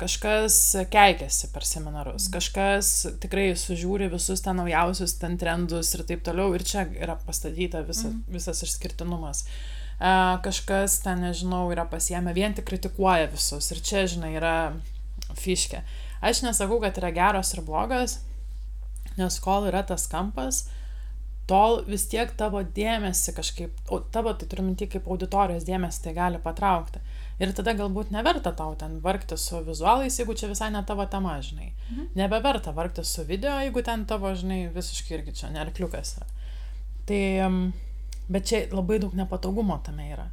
kažkas 0.00 0.56
keikiasi 0.90 1.52
per 1.54 1.62
seminarus, 1.68 2.26
kažkas 2.34 2.90
tikrai 3.22 3.52
sužiūri 3.58 4.10
visus 4.10 4.42
ten 4.42 4.58
naujausius 4.58 5.14
ten 5.20 5.38
trendus 5.38 5.92
ir 5.94 6.02
taip 6.08 6.24
toliau 6.26 6.56
ir 6.56 6.66
čia 6.66 6.88
yra 6.98 7.14
pastatyta 7.22 7.84
visa, 7.86 8.10
mm. 8.10 8.34
visas 8.34 8.64
išskirtinumas. 8.66 9.44
Uh, 9.44 9.74
kažkas 10.42 11.00
ten, 11.02 11.20
nežinau, 11.20 11.70
yra 11.72 11.84
pasiemę, 11.86 12.34
vien 12.34 12.54
tik 12.54 12.66
kritikuoja 12.66 13.28
visus 13.30 13.70
ir 13.70 13.80
čia, 13.80 14.06
žinai, 14.06 14.34
yra 14.36 14.74
fiškė. 15.38 15.82
Aš 16.24 16.42
nesakau, 16.42 16.80
kad 16.80 16.96
yra 16.98 17.12
geros 17.14 17.54
ir 17.54 17.62
blogas, 17.62 18.20
nes 19.16 19.38
kol 19.40 19.68
yra 19.68 19.84
tas 19.86 20.06
kampas, 20.10 20.68
tol 21.46 21.84
vis 21.86 22.08
tiek 22.08 22.30
tavo 22.36 22.62
dėmesį 22.64 23.34
kažkaip, 23.36 23.72
o 23.92 24.00
tavo 24.00 24.32
tai 24.34 24.48
turiu 24.48 24.64
minti 24.64 24.88
kaip 24.88 25.06
auditorijos 25.06 25.66
dėmesį 25.68 26.02
tai 26.02 26.14
gali 26.16 26.40
patraukti. 26.42 27.00
Ir 27.42 27.50
tada 27.56 27.74
galbūt 27.74 28.12
neverta 28.14 28.52
tau 28.54 28.76
ten 28.78 29.00
vargti 29.02 29.36
su 29.40 29.58
vizualais, 29.66 30.18
jeigu 30.20 30.36
čia 30.38 30.50
visai 30.50 30.70
ne 30.70 30.84
tavo 30.86 31.06
tema, 31.10 31.34
žinai. 31.42 31.72
Mhm. 31.90 32.06
Nebeverta 32.14 32.74
vargti 32.76 33.04
su 33.04 33.24
video, 33.26 33.56
jeigu 33.64 33.82
ten 33.82 34.06
tavo, 34.06 34.30
žinai, 34.34 34.68
visiškai 34.74 35.18
irgi 35.18 35.34
čia 35.40 35.50
nerkliukas 35.50 36.16
yra. 36.18 36.30
Tai, 37.08 37.20
bet 38.28 38.46
čia 38.48 38.64
labai 38.72 39.00
daug 39.02 39.14
nepatogumo 39.18 39.80
tame 39.84 40.08
yra. 40.14 40.28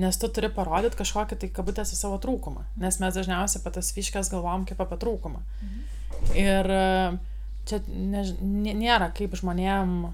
Nes 0.00 0.16
tu 0.20 0.28
turi 0.28 0.48
parodyti 0.52 0.98
kažkokį 0.98 1.38
tai 1.40 1.48
kabutėse 1.56 1.96
savo 1.96 2.18
trūkumą. 2.20 2.66
Nes 2.80 2.98
mes 3.00 3.16
dažniausiai 3.16 3.62
apie 3.62 3.72
tas 3.76 3.92
fiškas 3.96 4.32
galvom 4.32 4.66
kaip 4.68 4.80
apie 4.80 4.98
trūkumą. 5.04 5.44
Mhm. 5.62 5.84
Ir 6.40 6.72
čia 7.66 7.80
než, 7.88 8.36
nėra 8.40 9.10
kaip 9.16 9.36
žmonėm, 9.36 10.12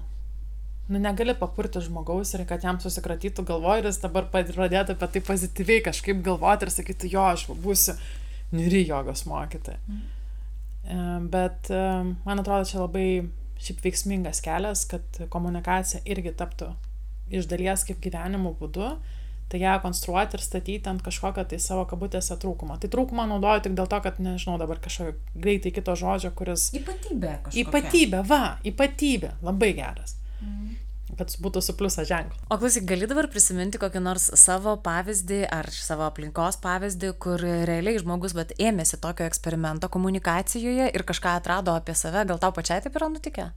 nu 0.91 0.99
negali 0.99 1.35
papurti 1.39 1.81
žmogaus 1.83 2.33
ir 2.35 2.43
kad 2.47 2.63
jam 2.65 2.79
susikratytų 2.83 3.45
galvoj 3.47 3.81
ir 3.83 3.87
jis 3.87 4.01
dabar 4.03 4.27
pradėtų 4.33 4.97
apie 4.97 5.07
tai 5.15 5.21
pozityviai 5.29 5.85
kažkaip 5.85 6.19
galvoti 6.25 6.67
ir 6.67 6.73
sakytų, 6.75 7.11
jo, 7.13 7.23
aš 7.35 7.45
būsiu 7.63 7.95
niri 8.53 8.83
jogos 8.87 9.23
mokytoja. 9.29 9.79
Mm. 9.87 11.29
Bet 11.31 11.71
e, 11.71 11.81
man 12.25 12.41
atrodo, 12.41 12.67
čia 12.67 12.81
labai 12.81 13.07
šiaip 13.63 13.83
veiksmingas 13.85 14.43
kelias, 14.43 14.83
kad 14.89 15.21
komunikacija 15.31 16.03
irgi 16.03 16.33
taptų 16.35 16.73
iš 17.33 17.47
dalies 17.47 17.85
kaip 17.87 18.01
gyvenimo 18.03 18.51
būdu. 18.59 18.95
Tai 19.51 19.59
ją 19.59 19.73
konstruoti 19.83 20.37
ir 20.37 20.41
statyti 20.41 20.89
ant 20.89 21.03
kažkokio 21.05 21.43
tai 21.45 21.59
savo 21.61 21.83
kabutėse 21.85 22.35
trūkumo. 22.41 22.79
Tai 22.81 22.89
trūkumą 22.89 23.27
naudoju 23.29 23.67
tik 23.67 23.75
dėl 23.77 23.89
to, 23.91 23.99
kad 24.01 24.17
nežinau 24.23 24.55
dabar 24.57 24.79
kažkokio 24.81 25.13
greitai 25.37 25.71
kito 25.75 25.93
žodžio, 25.99 26.31
kuris... 26.33 26.71
Ypatybė 26.79 27.35
kažkokia. 27.45 27.65
Ypatybė, 27.67 28.21
va, 28.31 28.41
ypatybė, 28.65 29.33
labai 29.45 29.69
geras. 29.77 30.15
Mm 30.43 30.73
kad 31.17 31.33
būtų 31.41 31.61
su 31.63 31.75
pliuso 31.77 32.03
ženklu. 32.07 32.37
O 32.51 32.57
klausyk, 32.59 32.85
gali 32.89 33.07
dabar 33.09 33.27
prisiminti 33.31 33.79
kokį 33.81 34.01
nors 34.03 34.29
savo 34.39 34.75
pavyzdį 34.83 35.43
ar 35.53 35.69
savo 35.73 36.07
aplinkos 36.07 36.59
pavyzdį, 36.63 37.13
kur 37.21 37.41
realiai 37.41 38.01
žmogus 38.01 38.35
bet 38.37 38.53
ėmėsi 38.61 38.99
tokio 39.03 39.27
eksperimento 39.29 39.89
komunikacijoje 39.93 40.89
ir 40.93 41.05
kažką 41.07 41.37
atrado 41.39 41.75
apie 41.77 41.95
save, 41.97 42.25
gal 42.29 42.41
tau 42.41 42.53
pačiai 42.55 42.83
taip 42.83 42.97
yra 42.99 43.11
nutikę? 43.13 43.49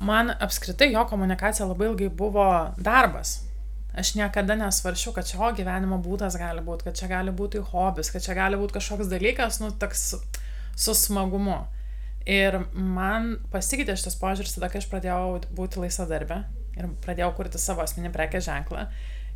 Man 0.00 0.32
apskritai 0.32 0.90
jo 0.94 1.04
komunikacija 1.08 1.68
labai 1.68 1.90
ilgai 1.90 2.08
buvo 2.22 2.46
darbas. 2.80 3.40
Aš 4.00 4.14
niekada 4.14 4.54
nesvaršiau, 4.56 5.12
kad 5.16 5.26
čia 5.26 5.40
o 5.42 5.50
gyvenimo 5.52 5.98
būdas 6.00 6.38
gali 6.38 6.62
būti, 6.64 6.86
kad 6.86 6.96
čia 6.96 7.08
gali 7.10 7.34
būti 7.34 7.60
hobis, 7.72 8.12
kad 8.14 8.22
čia 8.22 8.36
gali 8.38 8.56
būti 8.60 8.76
kažkoks 8.78 9.10
dalykas, 9.10 9.58
nu, 9.60 9.72
toks 9.82 10.14
su 10.78 10.94
smagumu. 10.94 11.64
Ir 12.28 12.58
man 12.74 13.38
pasikeitė 13.52 13.96
šitas 13.96 14.18
požiūris 14.20 14.56
tada, 14.56 14.68
kai 14.72 14.82
aš 14.82 14.90
pradėjau 14.90 15.40
būti 15.56 15.80
laisva 15.80 16.04
darbė 16.10 16.42
ir 16.76 16.90
pradėjau 17.04 17.32
kurti 17.38 17.58
savo 17.58 17.82
asmenį 17.84 18.12
prekės 18.14 18.46
ženklą. 18.46 18.86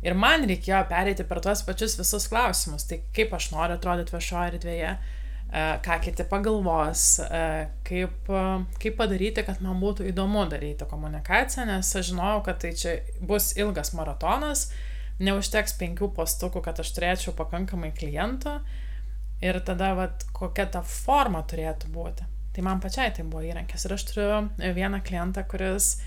Ir 0.05 0.13
man 0.13 0.45
reikėjo 0.45 0.83
pereiti 0.91 1.25
per 1.25 1.41
tuos 1.41 1.63
pačius 1.65 1.97
visus 1.97 2.27
klausimus. 2.29 2.85
Tai 2.85 2.99
kaip 3.15 3.33
aš 3.33 3.49
noriu 3.55 3.79
atrodyti 3.79 4.13
viešoje 4.13 4.53
erdvėje, 4.53 4.91
E, 5.55 5.79
ką 5.79 5.99
kiti 6.01 6.23
pagalvos, 6.27 7.19
e, 7.19 7.67
kaip, 7.87 8.29
e, 8.29 8.41
kaip 8.81 8.97
padaryti, 8.97 9.43
kad 9.45 9.61
man 9.63 9.77
būtų 9.79 10.09
įdomu 10.09 10.41
daryti 10.51 10.87
komunikaciją, 10.89 11.67
nes 11.69 11.91
aš 11.95 12.09
žinojau, 12.09 12.41
kad 12.47 12.59
tai 12.63 12.73
čia 12.75 12.95
bus 13.21 13.53
ilgas 13.55 13.93
maratonas, 13.95 14.65
neužteks 15.21 15.77
penkių 15.79 16.09
postukų, 16.17 16.63
kad 16.65 16.81
aš 16.83 16.91
turėčiau 16.97 17.35
pakankamai 17.37 17.93
klientų 17.95 18.57
ir 19.45 19.61
tada, 19.63 19.93
vat, 19.95 20.25
kokia 20.35 20.65
ta 20.73 20.81
forma 20.81 21.45
turėtų 21.47 21.93
būti. 21.93 22.27
Tai 22.55 22.63
man 22.63 22.81
pačiai 22.83 23.11
tai 23.15 23.25
buvo 23.27 23.43
įrankis. 23.43 23.85
Ir 23.85 23.95
aš 23.97 24.07
turiu 24.09 24.41
vieną 24.77 25.01
klientą, 25.03 25.43
kuris 25.51 25.97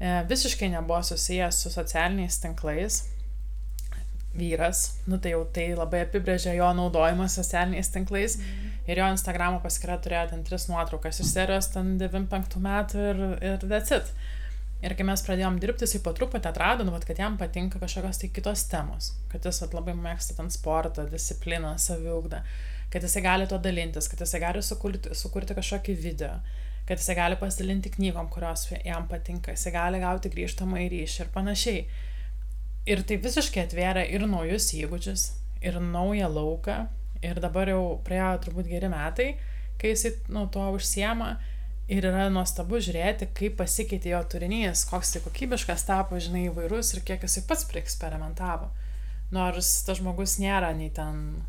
visiškai 0.00 0.72
nebuvo 0.72 1.00
susijęs 1.06 1.60
su 1.62 1.70
socialiniais 1.70 2.40
tinklais, 2.42 3.04
vyras, 4.34 4.96
nu 5.06 5.20
tai 5.22 5.36
jau 5.36 5.44
tai 5.54 5.68
labai 5.78 6.02
apibrėžia 6.02 6.56
jo 6.58 6.72
naudojimą 6.74 7.28
socialiniais 7.30 7.92
tinklais. 7.94 8.40
Mm 8.40 8.74
ir 8.86 9.00
jo 9.00 9.08
Instagramo 9.12 9.60
paskyra 9.64 9.98
turėjo 10.02 10.30
ten 10.32 10.44
tris 10.46 10.68
nuotraukas 10.68 11.20
iš 11.22 11.32
serijos 11.32 11.70
ten 11.72 11.94
95 12.00 12.58
metų 12.64 13.04
ir, 13.10 13.22
ir 13.52 13.68
that's 13.70 13.94
it. 13.94 14.10
Ir 14.84 14.92
kai 14.98 15.06
mes 15.08 15.22
pradėjom 15.24 15.56
dirbti, 15.62 15.86
jisai 15.86 16.02
po 16.04 16.12
truputį 16.12 16.50
atrado, 16.50 16.84
nu, 16.84 16.92
vat, 16.92 17.06
kad 17.08 17.16
jam 17.16 17.38
patinka 17.40 17.80
kažkokios 17.80 18.18
tai 18.20 18.28
kitos 18.36 18.66
temos, 18.68 19.14
kad 19.32 19.46
jis 19.48 19.62
vat, 19.62 19.76
labai 19.78 19.94
mėgsta 19.96 20.36
ten 20.36 20.50
sportą, 20.52 21.06
discipliną, 21.08 21.72
saviugdą, 21.80 22.42
kad 22.94 23.04
jisai 23.04 23.24
gali 23.26 23.50
to 23.50 23.58
dalintis, 23.58 24.08
kad 24.08 24.22
jisai 24.22 24.40
gali 24.46 24.62
sukurti, 24.62 25.12
sukurti 25.18 25.58
kažkokį 25.58 25.98
video, 25.98 26.32
kad 26.88 27.02
jisai 27.02 27.18
gali 27.18 27.38
pasidalinti 27.40 27.92
knygom, 27.98 28.30
kurios 28.32 28.68
jam 28.78 29.10
patinka, 29.10 29.52
jisai 29.52 29.74
gali 29.74 30.02
gauti 30.02 30.32
grįžtamą 30.32 30.86
į 30.86 30.90
ryšį 30.94 31.24
ir 31.26 31.32
panašiai. 31.34 31.86
Ir 32.88 33.00
tai 33.08 33.20
visiškai 33.20 33.64
atvėrė 33.66 34.08
ir 34.14 34.26
naujus 34.30 34.70
įgūdžius, 34.78 35.30
ir 35.64 35.80
naują 35.82 36.28
lauką, 36.30 36.84
Ir 37.24 37.40
dabar 37.40 37.70
jau 37.70 37.96
praėjo 38.04 38.36
turbūt 38.44 38.68
geri 38.68 38.90
metai, 38.92 39.34
kai 39.80 39.94
jisai 39.94 40.14
nu, 40.34 40.46
tuo 40.52 40.68
užsiema. 40.76 41.34
Ir 41.92 42.06
yra 42.08 42.30
nuostabu 42.32 42.78
žiūrėti, 42.80 43.28
kaip 43.36 43.58
pasikeitė 43.58 44.14
jo 44.14 44.20
turinys, 44.32 44.86
koks 44.88 45.10
tai 45.12 45.20
kokybiškas 45.20 45.84
tapo, 45.84 46.16
žinai, 46.16 46.46
įvairus 46.48 46.94
ir 46.94 47.02
kiek 47.04 47.26
jisai 47.26 47.42
pats 47.48 47.66
prieksperimentavo. 47.68 48.70
Nors 49.36 49.68
tas 49.84 50.00
žmogus 50.00 50.38
nėra 50.40 50.70
nei 50.76 50.88
ten, 50.96 51.42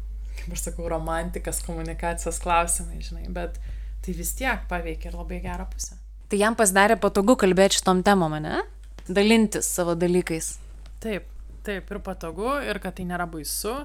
kaip 0.45 0.55
aš 0.55 0.67
sakau, 0.69 0.87
romantikas, 0.91 1.61
komunikacijos 1.65 2.39
klausimai, 2.43 3.01
žinai, 3.03 3.25
bet 3.33 3.57
tai 4.05 4.13
vis 4.13 4.35
tiek 4.37 4.65
paveikia 4.69 5.09
ir 5.11 5.17
labai 5.17 5.41
gerą 5.43 5.65
pusę. 5.71 5.97
Tai 6.29 6.39
jam 6.41 6.57
pasidarė 6.57 6.97
patogu 7.01 7.35
kalbėti 7.41 7.79
šitom 7.79 8.01
temom, 8.05 8.37
ne? 8.41 8.61
Dalintis 9.05 9.67
savo 9.69 9.93
dalykais. 9.97 10.55
Taip, 11.01 11.27
taip, 11.65 11.89
ir 11.91 12.01
patogu, 12.05 12.49
ir 12.65 12.79
kad 12.81 12.97
tai 12.97 13.05
nėra 13.09 13.27
baisu, 13.29 13.75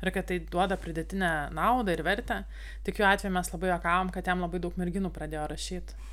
ir 0.00 0.12
kad 0.14 0.28
tai 0.28 0.38
duoda 0.52 0.78
pridėtinę 0.80 1.32
naudą 1.56 1.96
ir 1.96 2.04
vertę. 2.04 2.42
Tik 2.86 3.00
jų 3.00 3.08
atveju 3.08 3.34
mes 3.36 3.52
labai 3.52 3.72
jokavom, 3.74 4.12
kad 4.14 4.28
jam 4.28 4.44
labai 4.44 4.60
daug 4.62 4.76
merginų 4.80 5.12
pradėjo 5.12 5.46
rašyti. 5.52 6.08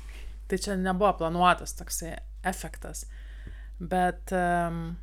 Tai 0.48 0.60
čia 0.64 0.76
nebuvo 0.80 1.12
planuotas 1.20 1.76
toksai 1.76 2.14
efektas. 2.48 3.04
Bet 3.78 4.32
um, 4.36 4.96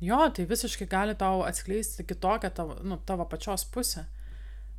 jo, 0.00 0.18
tai 0.34 0.44
visiškai 0.48 0.86
gali 0.90 1.14
tau 1.18 1.42
atskleisti 1.46 2.04
kitokią 2.04 2.50
tavo, 2.54 2.76
nu, 2.82 2.98
tavo 3.06 3.24
pačios 3.28 3.64
pusę. 3.64 4.06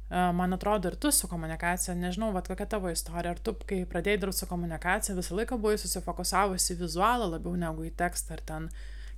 Uh, 0.07 0.29
man 0.31 0.53
atrodo, 0.55 0.87
ir 0.87 0.95
tu 0.95 1.11
su 1.11 1.27
komunikacija, 1.27 1.95
nežinau, 1.99 2.29
vat, 2.31 2.47
kokia 2.47 2.65
tavo 2.71 2.89
istorija, 2.89 3.33
ar 3.35 3.41
tu, 3.43 3.51
kai 3.67 3.81
pradėjai 3.89 4.21
dirbti 4.21 4.39
su 4.39 4.47
komunikacija, 4.47 5.17
visą 5.17 5.35
laiką 5.35 5.57
buvai 5.59 5.75
susifokusavusi 5.81 6.77
į 6.77 6.79
vizualą 6.85 7.27
labiau 7.33 7.57
negu 7.59 7.83
į 7.83 7.91
tekstą 7.99 8.37
ar 8.37 8.43
ten 8.47 8.69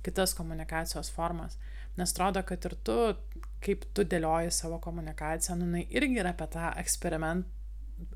kitas 0.02 0.34
komunikacijos 0.34 1.12
formas. 1.14 1.60
Nes 1.98 2.10
atrodo, 2.10 2.42
kad 2.48 2.66
ir 2.66 2.74
tu, 2.82 2.98
kaip 3.62 3.86
tu 3.94 4.02
dėlioji 4.02 4.50
savo 4.56 4.80
komunikaciją, 4.82 5.60
nu, 5.60 5.68
jinai 5.68 5.86
irgi 5.94 6.22
yra 6.24 6.34
apie 6.34 6.50
tą 6.56 6.72
eksperimentą 6.82 7.58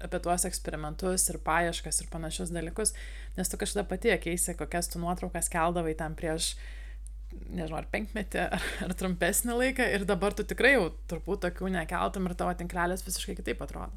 apie 0.00 0.20
tuos 0.24 0.46
eksperimentus 0.48 1.26
ir 1.28 1.38
paieškas 1.44 2.00
ir 2.00 2.08
panašius 2.12 2.52
dalykus, 2.54 2.94
nes 3.36 3.50
tu 3.50 3.58
kažkada 3.60 3.84
pati 3.88 4.14
keisi, 4.22 4.54
kokias 4.56 4.88
tu 4.88 5.00
nuotraukas 5.02 5.50
keldavai 5.52 5.92
tam 5.98 6.16
prieš, 6.16 6.54
nežinau, 7.54 7.80
ar 7.80 7.90
penkmetį, 7.92 8.46
ar, 8.56 8.64
ar 8.86 8.96
trumpesnį 8.98 9.58
laiką 9.60 9.90
ir 9.96 10.08
dabar 10.08 10.36
tu 10.36 10.46
tikrai 10.46 10.76
jau 10.76 10.88
turbūt 11.10 11.44
tokių 11.46 11.70
nekeltum 11.76 12.28
ir 12.28 12.36
tavo 12.38 12.56
tinklelis 12.58 13.06
visiškai 13.06 13.38
kitaip 13.40 13.62
atrodo. 13.64 13.94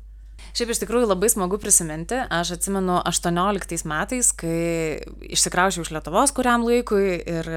Šiaip 0.55 0.71
iš 0.71 0.79
tikrųjų 0.81 1.09
labai 1.09 1.29
smagu 1.31 1.57
prisiminti, 1.61 2.17
aš 2.33 2.53
atsimenu 2.55 2.99
18 3.09 3.87
metais, 3.89 4.29
kai 4.37 4.57
išsikraušiau 5.33 5.85
iš 5.85 5.91
Lietuvos 5.93 6.33
kuriam 6.37 6.65
laikui 6.65 7.17
ir 7.17 7.49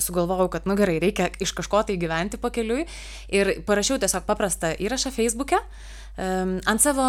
sugalvojau, 0.00 0.48
kad, 0.54 0.68
nu 0.70 0.78
gerai, 0.78 0.98
reikia 1.02 1.28
iš 1.42 1.52
kažko 1.58 1.84
tai 1.86 1.98
gyventi 2.00 2.40
pakeliui 2.40 2.86
ir 3.34 3.52
parašiau 3.68 4.00
tiesiog 4.02 4.26
paprastą 4.28 4.72
įrašą 4.78 5.12
Facebook'e 5.14 5.60
ant 6.18 6.82
savo 6.82 7.04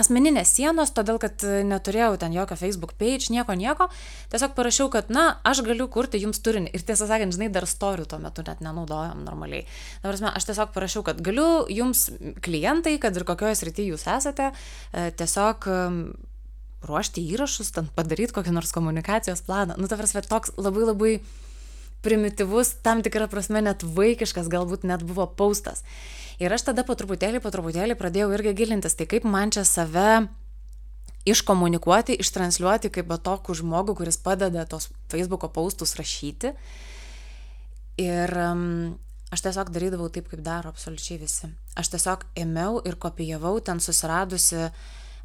asmeninės 0.00 0.54
sienos, 0.56 0.90
todėl 0.96 1.18
kad 1.20 1.44
neturėjau 1.68 2.16
ten 2.20 2.32
jokio 2.34 2.56
Facebook 2.56 2.94
page, 2.98 3.28
nieko, 3.32 3.54
nieko. 3.58 3.88
Tiesiog 4.32 4.54
parašiau, 4.56 4.88
kad, 4.92 5.12
na, 5.12 5.26
aš 5.46 5.60
galiu 5.66 5.86
kurti 5.92 6.20
jums 6.22 6.40
turinį. 6.42 6.72
Ir 6.72 6.84
tiesą 6.88 7.06
sakant, 7.10 7.36
žinai, 7.36 7.50
dar 7.52 7.68
storių 7.68 8.08
tuo 8.08 8.18
metu 8.22 8.44
net 8.46 8.64
nenaudojom 8.64 9.20
normaliai. 9.26 9.66
Dabar, 10.02 10.32
aš 10.32 10.48
tiesiog 10.48 10.72
parašiau, 10.74 11.04
kad 11.06 11.20
galiu 11.24 11.66
jums 11.70 12.08
klientai, 12.42 12.96
kad 13.02 13.16
ir 13.16 13.28
kokioje 13.28 13.60
srityje 13.60 13.92
jūs 13.92 14.08
esate, 14.16 14.50
e, 14.96 15.10
tiesiog 15.20 15.68
ruošti 16.88 17.22
įrašus, 17.34 17.70
ten 17.76 17.88
padaryti 17.94 18.34
kokį 18.34 18.56
nors 18.56 18.72
komunikacijos 18.74 19.44
planą. 19.46 19.76
Nu, 19.78 19.90
ta 19.90 20.00
prasme, 20.00 20.24
toks 20.26 20.56
labai 20.58 20.88
labai 20.88 21.12
primityvus, 22.02 22.78
tam 22.82 23.04
tikrą 23.04 23.28
prasme 23.30 23.62
net 23.62 23.84
vaikiškas, 23.86 24.50
galbūt 24.50 24.88
net 24.88 25.04
buvo 25.06 25.28
paustas. 25.30 25.84
Ir 26.40 26.52
aš 26.54 26.68
tada 26.70 26.84
po 26.86 26.96
truputėlį, 26.96 27.42
po 27.42 27.52
truputėlį 27.52 27.98
pradėjau 27.98 28.30
irgi 28.36 28.54
gilintis, 28.62 28.96
tai 28.96 29.08
kaip 29.10 29.26
man 29.28 29.52
čia 29.52 29.66
save 29.68 30.28
iškomunikuoti, 31.28 32.16
ištransliuoti 32.22 32.90
kaip 32.94 33.12
tokų 33.22 33.54
žmogų, 33.60 33.96
kuris 34.00 34.18
padeda 34.18 34.64
tos 34.66 34.90
Facebook'o 35.12 35.50
paustus 35.52 35.94
rašyti. 35.98 36.54
Ir 38.02 38.32
um, 38.40 38.64
aš 39.34 39.44
tiesiog 39.46 39.70
darydavau 39.74 40.08
taip, 40.12 40.30
kaip 40.32 40.42
daro 40.42 40.72
absoliučiai 40.72 41.20
visi. 41.20 41.52
Aš 41.78 41.92
tiesiog 41.94 42.26
ėmiau 42.42 42.80
ir 42.88 42.98
kopijavau 43.00 43.58
ten 43.64 43.80
susiradusi 43.84 44.70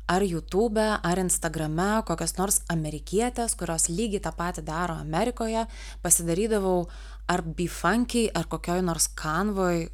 ar 0.07 0.23
YouTube, 0.23 0.79
ar 0.79 1.19
Instagrame 1.19 2.03
kokias 2.07 2.37
nors 2.37 2.61
amerikietės, 2.71 3.57
kurios 3.59 3.89
lygiai 3.91 4.23
tą 4.23 4.31
patį 4.37 4.63
daro 4.67 4.95
Amerikoje, 5.01 5.65
pasidarydavau 6.03 6.85
ar 7.27 7.43
bifunkiai, 7.43 8.29
ar 8.31 8.47
kokioj 8.47 8.85
nors 8.87 9.09
kanvoj 9.19 9.87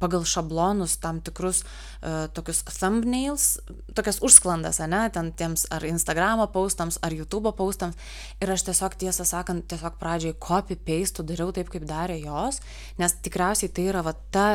pagal 0.00 0.24
šablonus 0.28 0.96
tam 1.02 1.20
tikrus 1.24 1.62
uh, 1.64 2.26
tokius 2.34 2.62
thumbnails, 2.68 3.46
tokias 3.94 4.20
užsklandas, 4.24 4.80
ne, 4.90 5.02
ten 5.14 5.32
tiems 5.36 5.66
ar 5.74 5.84
Instagramo 5.88 6.46
postams, 6.52 6.98
ar 7.02 7.14
YouTube 7.14 7.52
postams. 7.56 7.98
Ir 8.40 8.52
aš 8.52 8.66
tiesiog, 8.70 8.98
tiesą 9.00 9.26
sakant, 9.28 9.66
tiesiog 9.70 9.96
pradžiai 10.00 10.36
copy-paste 10.40 11.26
dariau 11.26 11.54
taip, 11.56 11.72
kaip 11.72 11.86
darė 11.88 12.20
jos, 12.22 12.60
nes 13.00 13.16
tikriausiai 13.24 13.72
tai 13.72 13.88
yra 13.92 14.04
va 14.06 14.16
ta 14.32 14.50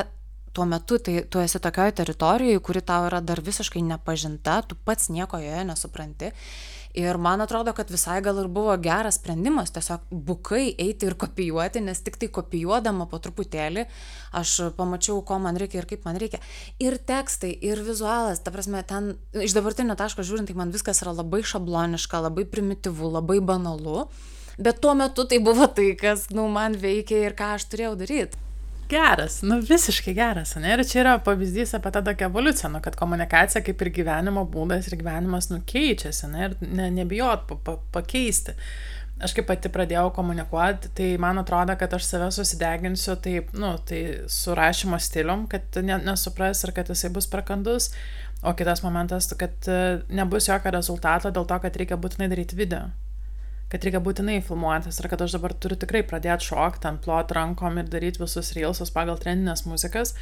tuo 0.55 0.63
metu 0.65 0.97
tai 1.03 1.25
tu 1.29 1.41
esi 1.43 1.59
tokioj 1.59 1.91
teritorijoj, 1.99 2.61
kuri 2.63 2.81
tau 2.81 3.09
yra 3.09 3.19
dar 3.19 3.41
visiškai 3.43 3.83
nepažinta, 3.83 4.61
tu 4.63 4.77
pats 4.87 5.11
nieko 5.11 5.41
joje 5.43 5.65
nesupranti 5.67 6.31
ir 6.95 7.17
man 7.17 7.41
atrodo 7.43 7.73
kad 7.75 7.89
visai 7.91 8.21
gal 8.23 8.39
ir 8.41 8.47
buvo 8.51 8.75
geras 8.81 9.19
sprendimas 9.19 9.73
tiesiog 9.75 10.07
bukai 10.11 10.69
eiti 10.79 11.09
ir 11.09 11.15
kopijuoti 11.19 11.81
nes 11.83 12.01
tiktai 12.05 12.29
kopijuodama 12.37 13.07
po 13.11 13.19
truputėlį 13.23 13.85
aš 14.41 14.53
pamačiau 14.77 15.21
ko 15.27 15.39
man 15.43 15.59
reikia 15.59 15.81
ir 15.81 15.89
kaip 15.89 16.07
man 16.07 16.19
reikia. 16.21 16.39
Ir 16.79 16.97
tekstai 16.97 17.51
ir 17.69 17.83
vizualas 17.87 18.43
ta 18.43 18.53
prasme 18.55 18.83
ten 18.87 19.13
iš 19.33 19.57
dabartinio 19.57 19.97
taško 19.99 20.25
žiūrint 20.27 20.51
tai 20.51 20.57
man 20.59 20.73
viskas 20.75 21.03
yra 21.03 21.15
labai 21.15 21.43
šabloniška 21.43 22.23
labai 22.29 22.47
primityvu 22.47 23.11
labai 23.17 23.41
banalu. 23.43 24.07
Bet 24.57 24.79
tuo 24.79 24.95
metu 24.95 25.27
tai 25.27 25.41
buvo 25.43 25.67
tai 25.67 25.91
kas 25.99 26.29
nu 26.31 26.47
man 26.47 26.79
veikė 26.79 27.25
ir 27.27 27.35
ką 27.35 27.55
aš 27.57 27.67
turėjau 27.71 27.95
daryt 27.99 28.39
Geras, 28.89 29.41
nu 29.41 29.57
visiškai 29.65 30.13
geras, 30.13 30.51
ne? 30.61 30.75
Ir 30.75 30.83
čia 30.85 30.99
yra 31.01 31.13
pavyzdys 31.25 31.73
apie 31.73 31.89
tą 31.93 32.03
tokią 32.05 32.27
evoliuciją, 32.29 32.69
nu, 32.69 32.81
kad 32.85 32.97
komunikacija 32.99 33.63
kaip 33.65 33.79
ir 33.81 33.89
gyvenimo 33.95 34.43
būdas 34.53 34.85
ir 34.91 34.99
gyvenimas 34.99 35.47
nukeičiasi, 35.49 36.27
ne? 36.29 36.49
Ir 36.49 36.53
ne, 36.61 36.89
nebijot 36.99 37.47
pa, 37.49 37.57
pa, 37.65 37.73
pakeisti. 37.95 38.53
Aš 39.25 39.33
kaip 39.33 39.47
pati 39.49 39.71
pradėjau 39.73 40.11
komunikuoti, 40.13 40.91
tai 40.97 41.07
man 41.23 41.41
atrodo, 41.41 41.73
kad 41.79 41.95
aš 41.97 42.05
save 42.11 42.27
susideginsiu 42.35 43.15
taip, 43.25 43.55
nu, 43.57 43.71
tai 43.89 44.01
su 44.29 44.53
rašymo 44.53 44.99
stilium, 45.01 45.47
kad 45.49 45.79
ne, 45.81 45.97
nesupras 46.05 46.61
ir 46.67 46.75
kad 46.75 46.91
jisai 46.91 47.09
bus 47.15 47.29
prakandus. 47.31 47.89
O 48.45 48.53
kitas 48.53 48.83
momentas, 48.85 49.31
kad 49.39 49.71
e, 49.71 49.79
nebus 50.13 50.51
jokio 50.51 50.75
rezultato 50.75 51.33
dėl 51.33 51.49
to, 51.49 51.57
kad 51.63 51.81
reikia 51.81 51.97
būtinai 51.97 52.29
daryti 52.29 52.59
video 52.59 52.91
kad 53.71 53.85
reikia 53.85 54.01
būtinai 54.03 54.39
filmuotis 54.45 54.99
ir 55.01 55.09
kad 55.09 55.23
aš 55.25 55.37
dabar 55.37 55.53
turiu 55.57 55.77
tikrai 55.81 56.03
pradėti 56.05 56.51
šokti, 56.51 56.89
ant 56.89 57.01
plot 57.05 57.33
rankom 57.35 57.79
ir 57.81 57.89
daryti 57.89 58.21
visus 58.21 58.53
reelsus 58.57 58.93
pagal 58.93 59.17
trendinės 59.21 59.65
muzikas, 59.65 60.13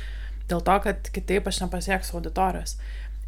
dėl 0.52 0.64
to, 0.64 0.78
kad 0.86 1.12
kitaip 1.16 1.50
aš 1.50 1.64
nepasieksiu 1.66 2.20
auditorijos. 2.20 2.78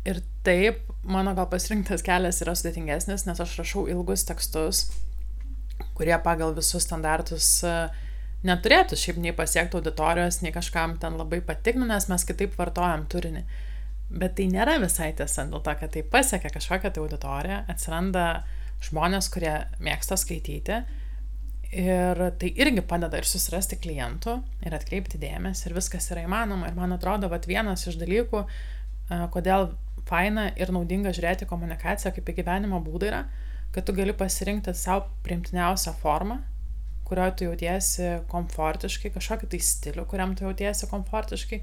Ir 0.06 0.22
taip, 0.46 0.82
mano 1.04 1.34
gal 1.36 1.50
pasirinktas 1.52 2.06
kelias 2.06 2.40
yra 2.46 2.54
sudėtingesnis, 2.56 3.26
nes 3.28 3.42
aš 3.42 3.58
rašau 3.60 3.88
ilgus 3.92 4.24
tekstus, 4.30 4.86
kurie 5.98 6.16
pagal 6.24 6.54
visus 6.56 6.86
standartus 6.86 7.50
e, 7.66 7.76
neturėtų 8.48 9.00
šiaip 9.02 9.18
nei 9.20 9.34
pasiekti 9.36 9.80
auditorijos, 9.80 10.44
nei 10.46 10.54
kažkam 10.56 10.96
ten 11.02 11.18
labai 11.20 11.42
patikti, 11.44 11.82
nes 11.82 12.08
mes 12.12 12.28
kitaip 12.28 12.54
vartojam 12.60 13.08
turinį. 13.12 13.42
Bet 14.16 14.38
tai 14.38 14.46
nėra 14.52 14.78
visai 14.80 15.10
tiesa, 15.18 15.48
dėl 15.50 15.64
to, 15.66 15.74
kad 15.80 15.92
tai 15.92 16.06
pasiekia 16.06 16.54
kažkokią 16.54 16.94
tai 16.94 17.02
auditoriją, 17.02 17.64
atsiranda 17.74 18.28
uh, 18.38 18.65
žmonės, 18.90 19.30
kurie 19.34 19.54
mėgsta 19.84 20.18
skaityti. 20.20 20.84
Ir 21.76 22.20
tai 22.40 22.52
irgi 22.56 22.84
padeda 22.88 23.20
ir 23.20 23.28
susirasti 23.28 23.80
klientų, 23.82 24.38
ir 24.64 24.76
atkreipti 24.78 25.20
dėmesį, 25.20 25.68
ir 25.68 25.76
viskas 25.76 26.08
yra 26.14 26.24
įmanoma. 26.24 26.70
Ir 26.70 26.78
man 26.78 26.96
atrodo, 26.96 27.28
kad 27.32 27.48
vienas 27.50 27.84
iš 27.90 27.98
dalykų, 28.00 28.46
kodėl 29.34 29.74
faina 30.08 30.48
ir 30.56 30.72
naudinga 30.72 31.12
žiūrėti 31.16 31.48
komunikaciją 31.50 32.14
kaip 32.16 32.30
į 32.32 32.38
gyvenimo 32.38 32.80
būdą 32.86 33.10
yra, 33.10 33.24
kad 33.76 33.88
tu 33.88 33.96
gali 33.98 34.14
pasirinkti 34.16 34.76
savo 34.78 35.10
primtiniausią 35.26 35.96
formą, 36.00 36.38
kurioje 37.06 37.34
tu 37.36 37.50
jautiesi 37.50 38.14
komfortiškai, 38.32 39.12
kažkokį 39.18 39.50
tai 39.52 39.60
stilių, 39.62 40.06
kuriam 40.10 40.38
tu 40.38 40.46
jautiesi 40.46 40.88
komfortiškai 40.90 41.60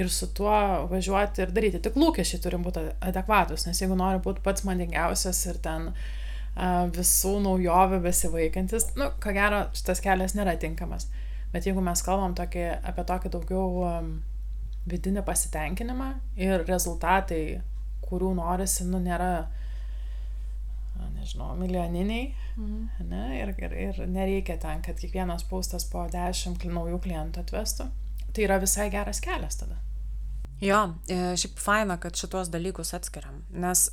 ir 0.00 0.10
su 0.10 0.26
tuo 0.34 0.56
važiuoti 0.90 1.44
ir 1.44 1.54
daryti. 1.54 1.80
Tik 1.84 2.00
lūkesčiai 2.00 2.42
turi 2.42 2.58
būti 2.64 2.82
adekvatus, 3.04 3.68
nes 3.68 3.84
jeigu 3.84 3.96
nori 4.00 4.20
būti 4.24 4.42
pats 4.44 4.64
mandingiausias 4.66 5.44
ir 5.52 5.60
ten 5.62 5.92
uh, 5.92 6.02
visų 6.56 7.38
naujovių 7.46 8.02
besivaikantis, 8.04 8.90
nu, 9.00 9.08
ko 9.22 9.32
gero, 9.32 9.64
šitas 9.76 10.02
kelias 10.04 10.34
nėra 10.36 10.58
tinkamas. 10.60 11.08
Bet 11.52 11.66
jeigu 11.68 11.80
mes 11.84 12.02
kalbam 12.04 12.34
tokį, 12.36 12.66
apie 12.88 13.04
tokį 13.08 13.32
daugiau 13.32 13.88
vidinį 14.88 15.24
pasitenkinimą 15.24 16.08
ir 16.40 16.64
rezultatai, 16.68 17.60
kurių 18.04 18.32
norisi, 18.36 18.84
nu, 18.88 19.00
nėra, 19.00 19.46
nežinau, 21.14 21.54
milijoniniai, 21.60 22.34
mhm. 22.56 23.06
ne, 23.08 23.22
ir, 23.38 23.54
ir, 23.62 23.76
ir 23.86 24.02
nereikia 24.08 24.58
ten, 24.60 24.82
kad 24.84 25.00
kiekvienas 25.00 25.46
paustas 25.48 25.86
po 25.88 26.04
dešimt 26.12 26.66
naujų 26.68 27.00
klientų 27.06 27.46
atvestų, 27.46 27.88
tai 28.32 28.46
yra 28.48 28.60
visai 28.62 28.90
geras 28.92 29.22
kelias 29.24 29.60
tada. 29.60 29.80
Jo, 30.62 30.92
e, 31.10 31.32
šiaip 31.38 31.58
faina, 31.58 31.96
kad 31.98 32.14
šitos 32.14 32.52
dalykus 32.52 32.92
atskiriam, 32.94 33.40
nes 33.50 33.88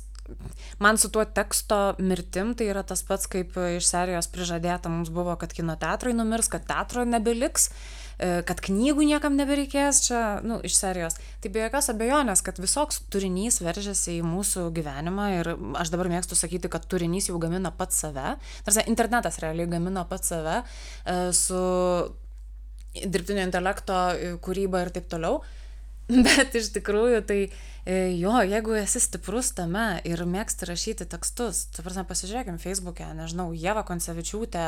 man 0.78 0.98
su 0.98 1.10
tuo 1.10 1.24
teksto 1.24 1.94
mirtim 1.98 2.54
tai 2.54 2.70
yra 2.72 2.82
tas 2.86 3.02
pats, 3.06 3.28
kaip 3.30 3.56
iš 3.76 3.86
serijos 3.88 4.28
prižadėta 4.32 4.90
mums 4.92 5.10
buvo, 5.14 5.34
kad 5.40 5.52
kino 5.56 5.76
teatrai 5.80 6.14
numirs, 6.16 6.50
kad 6.52 6.64
teatro 6.68 7.04
nebeliks, 7.08 7.70
e, 8.18 8.30
kad 8.48 8.62
knygų 8.64 9.06
niekam 9.12 9.36
nebereikės 9.38 10.02
čia, 10.06 10.22
nu, 10.46 10.60
iš 10.66 10.78
serijos. 10.78 11.18
Tai 11.42 11.52
be 11.54 11.64
jokios 11.64 11.90
abejonės, 11.92 12.44
kad 12.46 12.60
visoks 12.62 13.02
turinys 13.12 13.60
veržiasi 13.64 14.18
į 14.18 14.26
mūsų 14.26 14.68
gyvenimą 14.76 15.28
ir 15.38 15.52
aš 15.80 15.92
dabar 15.94 16.10
mėgstu 16.12 16.38
sakyti, 16.38 16.72
kad 16.72 16.88
turinys 16.90 17.30
jau 17.30 17.38
gamina 17.42 17.72
pats 17.74 18.02
save. 18.04 18.36
Tarsi 18.66 18.86
internetas 18.90 19.40
realiai 19.44 19.70
gamina 19.70 20.06
pats 20.08 20.34
save 20.34 20.60
e, 20.60 21.18
su 21.36 21.64
dirbtinio 22.94 23.42
intelekto 23.46 24.04
e, 24.14 24.36
kūryba 24.42 24.86
ir 24.86 24.94
taip 24.94 25.10
toliau. 25.12 25.42
Bet 26.26 26.56
iš 26.58 26.72
tikrųjų 26.74 27.20
tai 27.22 27.44
E, 27.46 27.69
jo, 27.86 28.32
jeigu 28.44 28.74
esi 28.76 29.00
stiprus 29.00 29.54
tame 29.56 30.00
ir 30.04 30.20
mėgsti 30.28 30.66
rašyti 30.68 31.06
tekstus, 31.08 31.62
tu 31.72 31.84
prasme, 31.84 32.04
pasižiūrėkim 32.08 32.58
Facebook'e, 32.60 33.06
nežinau, 33.16 33.50
Jeva 33.56 33.82
Koncevičiūtė, 33.88 34.66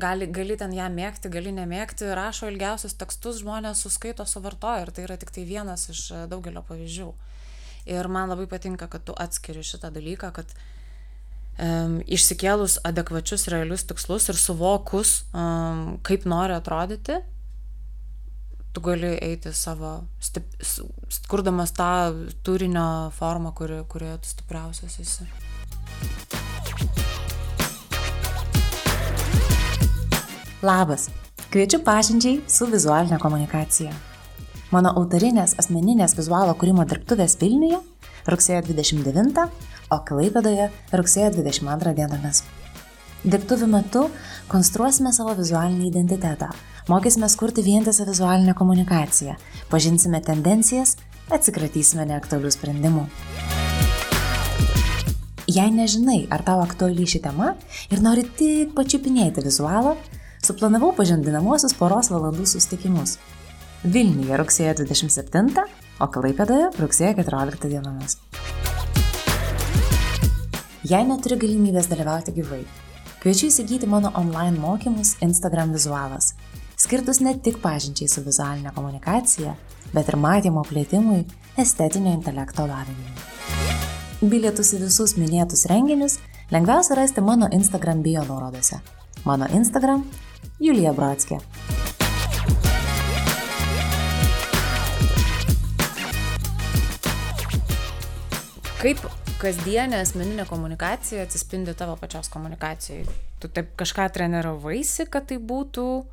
gali, 0.00 0.28
gali 0.32 0.56
ten 0.56 0.72
ją 0.72 0.88
mėgti, 0.92 1.28
gali 1.32 1.52
nemėgti, 1.52 2.08
rašo 2.16 2.48
ilgiausius 2.48 2.96
tekstus, 2.96 3.42
žmonės 3.44 3.84
suskaito, 3.84 4.24
suvartoja 4.24 4.86
ir 4.86 4.94
tai 4.96 5.04
yra 5.04 5.18
tik 5.20 5.34
tai 5.36 5.44
vienas 5.44 5.90
iš 5.92 6.06
e, 6.10 6.22
daugelio 6.32 6.64
pavyzdžių. 6.64 7.10
Ir 7.92 8.08
man 8.08 8.32
labai 8.32 8.48
patinka, 8.50 8.88
kad 8.90 9.04
tu 9.06 9.14
atskiri 9.14 9.62
šitą 9.62 9.92
dalyką, 9.94 10.32
kad 10.34 10.56
um, 11.60 12.00
išsikėlus 12.02 12.80
adekvačius 12.88 13.46
realius 13.52 13.84
tikslus 13.86 14.26
ir 14.32 14.40
suvokus, 14.40 15.20
um, 15.30 16.00
kaip 16.06 16.26
nori 16.26 16.56
atrodyti, 16.56 17.20
tu 18.76 18.80
gali 18.84 19.14
eiti 19.24 19.48
savo, 19.56 20.02
stip, 20.20 20.44
kurdamas 21.30 21.70
tą 21.72 22.12
turinio 22.44 23.08
formą, 23.16 23.54
kuri, 23.56 23.78
kurioje 23.88 24.18
tu 24.20 24.28
stipriausias 24.34 24.98
esi. 25.00 25.24
Labas, 30.60 31.08
kviečiu 31.48 31.80
pažinčiai 31.88 32.42
su 32.52 32.68
vizualinė 32.68 33.16
komunikacija. 33.22 33.96
Mano 34.76 34.92
autorinės 35.00 35.56
asmeninės 35.62 36.18
vizualo 36.20 36.52
kūrimo 36.60 36.84
dirbtuvės 36.84 37.40
Vilniuje 37.40 37.80
rugsėjo 38.28 38.60
29, 38.68 39.48
o 39.88 40.02
Klaipėdoje 40.04 40.68
rugsėjo 40.92 41.32
22 41.40 41.96
dienomis. 41.96 42.44
Dirbtuvių 43.24 43.72
metu 43.72 44.08
konstruosime 44.52 45.16
savo 45.16 45.32
vizualinį 45.38 45.88
identitetą, 45.94 46.52
mokysime 46.88 47.26
kurti 47.38 47.62
vientisą 47.62 48.04
vizualinę 48.06 48.54
komunikaciją, 48.54 49.34
pažinsime 49.70 50.20
tendencijas, 50.20 50.96
atsikratysime 51.30 52.06
neaktualių 52.06 52.50
sprendimų. 52.54 53.06
Jei 55.46 55.70
nežinai, 55.70 56.26
ar 56.30 56.42
tau 56.46 56.60
aktuali 56.62 57.06
ši 57.06 57.20
tema 57.22 57.54
ir 57.90 58.02
nori 58.02 58.24
tik 58.38 58.74
pačiupinėti 58.74 59.44
vizualą, 59.46 59.96
suplanavau 60.42 60.92
pažindinamosius 60.94 61.74
poros 61.78 62.10
valandų 62.10 62.46
susitikimus. 62.50 63.18
Vilniuje 63.84 64.38
rugsėjo 64.40 64.72
27, 64.82 65.52
o 66.02 66.08
Klaipėdoje 66.10 66.72
rugsėjo 66.80 67.12
14 67.20 67.70
dienomis. 67.70 68.18
Jei 70.86 71.06
neturi 71.06 71.38
galimybės 71.42 71.90
dalyvauti 71.90 72.34
gyvai, 72.34 72.60
kviečiu 73.22 73.48
įsigyti 73.50 73.86
mano 73.90 74.12
online 74.18 74.58
mokymus 74.62 75.16
Instagram 75.22 75.74
vizualas, 75.74 76.34
skirtus 76.76 77.20
ne 77.20 77.32
tik 77.40 77.56
pažinčiai 77.62 78.08
su 78.08 78.20
vizualinė 78.24 78.72
komunikacija, 78.76 79.54
bet 79.94 80.10
ir 80.12 80.16
matymo 80.20 80.64
plėtimui, 80.68 81.22
estetinio 81.56 82.12
intelekto 82.12 82.66
lavinimui. 82.68 83.14
Bilietus 84.20 84.74
į 84.76 84.82
visus 84.84 85.16
minėtus 85.16 85.64
renginius 85.70 86.18
lengviausia 86.52 86.98
rasti 87.00 87.24
mano 87.24 87.48
Instagram 87.52 88.02
bio 88.04 88.24
nuorodose. 88.28 88.80
Mano 89.24 89.48
Instagram- 89.56 90.04
Julija 90.66 90.92
Brodskė. 90.92 91.40
Kaip 98.76 99.00
kasdienė 99.40 100.02
asmeninė 100.04 100.44
komunikacija 100.46 101.24
atsispindi 101.24 101.72
tavo 101.74 101.96
pačios 101.96 102.28
komunikacijai? 102.28 103.06
Tu 103.40 103.48
taip 103.48 103.72
kažką 103.80 104.10
treniravaisi, 104.12 105.08
kad 105.10 105.26
tai 105.26 105.40
būtų, 105.40 106.04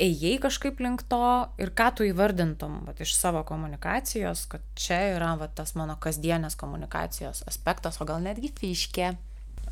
ėjai 0.00 0.38
kažkaip 0.40 0.80
link 0.80 1.04
to 1.10 1.20
ir 1.60 1.72
ką 1.76 1.90
tu 1.96 2.06
įvardintum 2.08 2.80
vat, 2.86 3.00
iš 3.04 3.14
savo 3.16 3.42
komunikacijos, 3.48 4.46
kad 4.48 4.64
čia 4.78 5.00
yra 5.16 5.34
vat, 5.40 5.54
tas 5.58 5.74
mano 5.76 5.98
kasdienės 6.00 6.56
komunikacijos 6.60 7.44
aspektas, 7.48 8.00
o 8.00 8.08
gal 8.08 8.22
netgi 8.24 8.52
fiškė. 8.56 9.12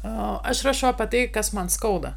Aš 0.05 0.65
rašau 0.65 0.93
apie 0.93 1.09
tai, 1.13 1.23
kas 1.33 1.53
man 1.57 1.73
skauda. 1.73 2.15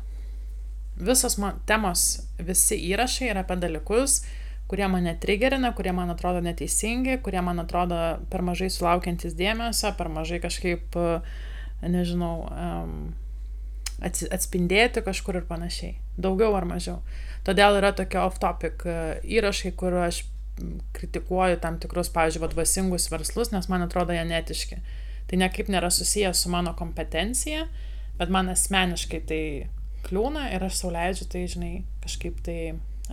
Visos 0.99 1.39
man, 1.41 1.57
temos, 1.67 2.23
visi 2.37 2.77
įrašai 2.91 3.31
yra 3.31 3.43
apie 3.47 3.57
dalykus, 3.59 4.21
kurie 4.69 4.85
mane 4.91 5.15
trigerina, 5.19 5.73
kurie 5.75 5.91
man 5.95 6.11
atrodo 6.13 6.43
neteisingi, 6.43 7.17
kurie 7.23 7.41
man 7.41 7.63
atrodo 7.63 7.97
per 8.29 8.43
mažai 8.45 8.69
sulaukiantis 8.71 9.35
dėmesio, 9.39 9.91
per 9.97 10.11
mažai 10.13 10.39
kažkaip, 10.43 10.95
nežinau, 11.83 12.35
atspindėti 14.03 15.03
kažkur 15.03 15.41
ir 15.41 15.49
panašiai. 15.49 16.02
Daugiau 16.17 16.53
ar 16.57 16.67
mažiau. 16.69 16.99
Todėl 17.43 17.79
yra 17.79 17.91
tokie 17.95 18.19
off-topic 18.21 18.85
e, 18.87 18.97
įrašai, 19.35 19.73
kur 19.75 19.95
aš 20.05 20.23
kritikuoju 20.93 21.57
tam 21.63 21.79
tikrus, 21.81 22.11
pavyzdžiui, 22.13 22.49
dvasingus 22.53 23.09
verslus, 23.11 23.51
nes 23.53 23.67
man 23.71 23.85
atrodo 23.85 24.13
jie 24.15 24.23
netiški. 24.29 24.79
Tai 25.29 25.39
niekaip 25.41 25.71
nėra 25.71 25.89
susijęs 25.91 26.43
su 26.45 26.51
mano 26.53 26.75
kompetencija, 26.77 27.65
bet 28.19 28.33
man 28.33 28.51
asmeniškai 28.53 29.21
tai 29.29 29.43
kliūna 30.05 30.49
ir 30.53 30.65
aš 30.67 30.83
sauliaidžiu 30.83 31.29
tai, 31.31 31.45
žinai, 31.49 31.73
kažkaip 32.03 32.41
tai 32.45 32.57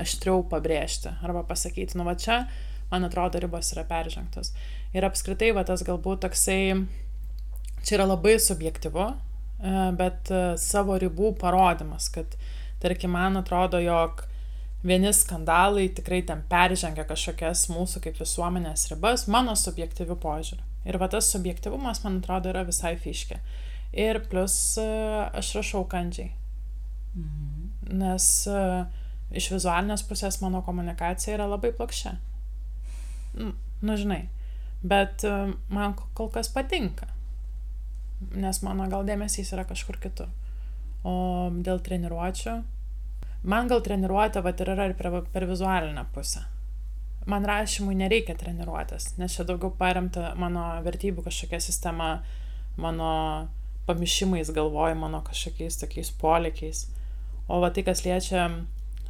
aštriau 0.00 0.44
pabrėžti 0.50 1.14
arba 1.24 1.42
pasakyti, 1.46 1.96
nu 1.98 2.06
va 2.06 2.16
čia, 2.18 2.44
man 2.90 3.06
atrodo, 3.06 3.40
ribos 3.42 3.72
yra 3.74 3.86
peržengtos. 3.88 4.52
Ir 4.94 5.06
apskritai, 5.06 5.52
va 5.56 5.64
tas 5.66 5.84
galbūt 5.86 6.24
toksai, 6.26 6.60
čia 7.86 7.96
yra 7.98 8.08
labai 8.10 8.36
subjektivu, 8.42 9.06
e, 9.10 9.74
bet 9.98 10.30
e, 10.34 10.42
savo 10.60 10.98
ribų 11.00 11.34
parodimas, 11.40 12.10
kad, 12.12 12.36
tarkim, 12.82 13.14
man 13.16 13.38
atrodo, 13.40 13.80
jog 13.82 14.24
vieni 14.86 15.12
skandalai 15.12 15.88
tikrai 15.92 16.22
ten 16.26 16.42
peržengia 16.48 17.04
kažkokias 17.08 17.66
mūsų 17.72 18.02
kaip 18.06 18.20
visuomenės 18.20 18.88
ribas, 18.92 19.26
mano 19.28 19.56
subjektyvių 19.58 20.16
požiūrių. 20.22 20.64
Ir 20.88 20.96
va 21.00 21.10
tas 21.12 21.28
subjektivumas, 21.28 22.00
man 22.04 22.22
atrodo, 22.22 22.54
yra 22.54 22.64
visai 22.64 22.94
fiškė. 22.96 23.36
Ir 24.00 24.22
plus 24.30 24.54
e, 24.80 24.86
aš 25.36 25.52
rašau 25.58 25.84
kandžiai. 25.90 26.30
Mhm. 27.18 27.68
Nes 28.00 28.26
uh, 28.46 28.84
iš 29.34 29.50
vizualinės 29.54 30.04
pusės 30.06 30.40
mano 30.42 30.62
komunikacija 30.66 31.36
yra 31.36 31.46
labai 31.50 31.72
plokščia. 31.76 32.16
Nu, 33.38 33.52
nu 33.86 33.96
žinai, 33.98 34.24
bet 34.82 35.24
e, 35.26 35.34
man 35.70 35.96
kol 36.18 36.30
kas 36.34 36.50
patinka, 36.54 37.08
nes 38.34 38.62
mano 38.66 38.88
gal 38.90 39.06
dėmesys 39.06 39.52
yra 39.54 39.66
kažkur 39.68 40.00
kitur. 40.02 40.30
O 41.06 41.48
dėl 41.64 41.80
treniruočio, 41.80 42.60
man 43.48 43.70
gal 43.70 43.80
treniruotė 43.84 44.42
vat, 44.44 44.60
ir 44.60 44.72
yra 44.74 44.90
ir 44.90 44.96
per, 44.98 45.22
per 45.32 45.46
vizualinę 45.48 46.04
pusę. 46.14 46.42
Man 47.30 47.44
rašymui 47.48 47.94
nereikia 47.96 48.34
treniruotės, 48.36 49.14
nes 49.20 49.36
čia 49.36 49.44
daugiau 49.48 49.72
paremta 49.76 50.32
mano 50.40 50.64
vertybių 50.84 51.24
kažkokia 51.26 51.60
sistema, 51.62 52.10
mano 52.80 53.48
pamišimais 53.88 54.52
galvoj, 54.56 54.94
mano 54.96 55.22
kažkokiais 55.26 55.80
tokiais 55.80 56.12
polikiais. 56.20 56.86
O 57.48 57.60
va 57.60 57.70
tai, 57.74 57.84
kas 57.86 58.04
liečia 58.04 58.46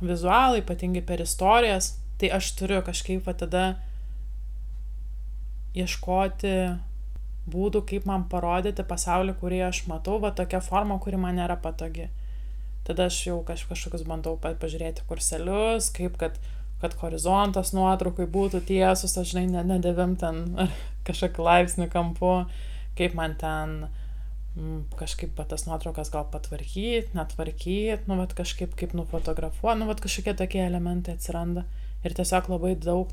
vizualą, 0.01 0.61
ypatingai 0.63 1.03
per 1.07 1.23
istorijas, 1.23 1.95
tai 2.21 2.31
aš 2.37 2.55
turiu 2.59 2.81
kažkaip 2.85 3.27
va 3.27 3.35
tada 3.37 3.65
ieškoti 5.77 6.55
būdų, 7.51 7.85
kaip 7.89 8.07
man 8.09 8.27
parodyti 8.31 8.85
pasaulį, 8.87 9.37
kurį 9.41 9.63
aš 9.69 9.85
matau, 9.91 10.19
va 10.23 10.33
tokia 10.37 10.61
forma, 10.65 10.99
kuri 11.03 11.21
man 11.21 11.39
nėra 11.41 11.57
patogi. 11.63 12.11
Tada 12.87 13.09
aš 13.11 13.21
jau 13.27 13.39
kaž, 13.47 13.67
kažkokius 13.69 14.07
bandau 14.09 14.37
pažiūrėti 14.41 15.07
kurselius, 15.09 15.91
kaip 15.97 16.17
kad, 16.21 16.37
kad 16.83 16.97
horizontas 17.03 17.75
nuotraukai 17.77 18.27
būtų 18.31 18.65
tiesus, 18.69 19.17
aš 19.21 19.35
žinai, 19.35 19.65
nedavim 19.69 20.17
ten 20.21 20.45
ar 20.61 20.77
kažkokį 21.09 21.49
laipsnį 21.49 21.91
kampu, 21.93 22.35
kaip 22.99 23.17
man 23.17 23.37
ten 23.41 23.83
uh, 23.87 23.99
Mm, 24.59 24.89
kažkaip 24.99 25.39
tas 25.47 25.63
nuotraukas 25.69 26.09
gal 26.11 26.25
patvarkyti, 26.27 27.15
netvarkyti, 27.15 28.03
nu, 28.11 28.17
vat, 28.19 28.33
kažkaip 28.35 28.75
kaip 28.79 28.97
nufotografuoti, 28.99 29.79
nu, 29.79 29.87
vat, 29.87 30.03
kažkokie 30.03 30.35
tokie 30.35 30.65
elementai 30.65 31.15
atsiranda. 31.15 31.63
Ir 32.03 32.17
tiesiog 32.19 32.49
labai 32.51 32.73
daug 32.75 33.13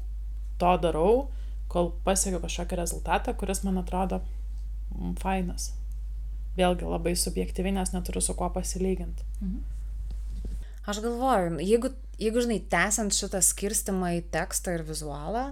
to 0.57 0.71
darau, 0.81 1.27
kol 1.71 1.91
pasiekiu 2.05 2.41
kažkokį 2.43 2.79
rezultatą, 2.79 3.33
kuris 3.37 3.63
man 3.65 3.81
atrodo 3.81 4.21
mm, 4.21 5.17
fainas. 5.21 5.71
Vėlgi 6.57 6.87
labai 6.89 7.13
subjektyviai, 7.19 7.75
nes 7.75 7.93
neturiu 7.93 8.23
su 8.23 8.35
kuo 8.37 8.49
pasilyginti. 8.53 9.25
Mhm. 9.41 9.57
Aš 10.87 11.01
galvoju, 11.03 11.57
jeigu, 11.67 11.91
jeigu 12.15 12.41
žinai, 12.45 12.61
tęsiant 12.71 13.11
šitą 13.11 13.41
skirstimą 13.43 14.13
į 14.21 14.21
tekstą 14.31 14.77
ir 14.77 14.85
vizualą, 14.87 15.49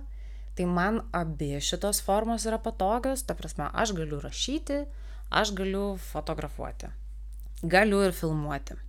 tai 0.55 0.67
man 0.71 1.01
abi 1.11 1.57
šitos 1.59 1.99
formos 2.05 2.45
yra 2.47 2.61
patogios, 2.63 3.25
ta 3.27 3.35
prasme, 3.35 3.67
aš 3.75 3.91
galiu 3.97 4.21
rašyti, 4.23 4.85
aš 5.35 5.51
galiu 5.57 5.97
fotografuoti, 5.99 6.87
galiu 7.67 7.99
ir 8.07 8.15
filmuoti. 8.15 8.79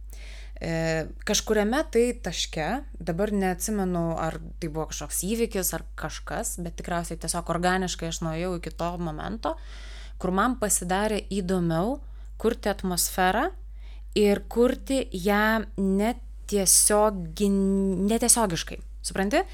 E, 0.56 1.04
kažkuriame 1.28 1.82
tai 1.92 2.06
taške, 2.24 2.68
dabar 2.96 3.32
neatsimenu, 3.32 4.16
ar 4.16 4.38
tai 4.60 4.70
buvo 4.72 4.86
kažkoks 4.88 5.20
įvykis 5.28 5.74
ar 5.76 5.84
kažkas, 6.00 6.54
bet 6.64 6.78
tikriausiai 6.80 7.20
tiesiog 7.20 7.50
organiškai 7.52 8.08
aš 8.08 8.22
nuėjau 8.24 8.54
iki 8.56 8.72
to 8.72 8.88
momento, 8.96 9.56
kur 10.16 10.32
man 10.32 10.56
pasidarė 10.60 11.20
įdomiau 11.28 11.98
kurti 12.40 12.72
atmosferą 12.72 13.50
ir 14.16 14.40
kurti 14.48 15.02
ją 15.12 15.66
netiesiogi, 15.76 17.50
netiesiogiškai. 18.08 18.80
Supranti? 19.04 19.44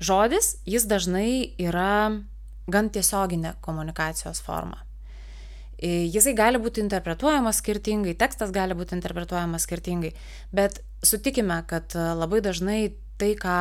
Žodis, 0.00 0.58
jis 0.68 0.84
dažnai 0.88 1.54
yra 1.60 2.20
gan 2.70 2.92
tiesioginė 2.92 3.56
komunikacijos 3.64 4.44
forma. 4.44 4.84
Jisai 5.80 6.34
gali 6.36 6.58
būti 6.60 6.82
interpretuojamas 6.82 7.62
skirtingai, 7.62 8.12
tekstas 8.20 8.50
gali 8.52 8.76
būti 8.76 8.92
interpretuojamas 8.98 9.64
skirtingai, 9.64 10.10
bet 10.52 10.82
sutikime, 11.00 11.62
kad 11.68 11.94
e, 11.96 12.02
labai 12.20 12.42
dažnai 12.44 12.80
tai, 13.16 13.30
ką 13.40 13.54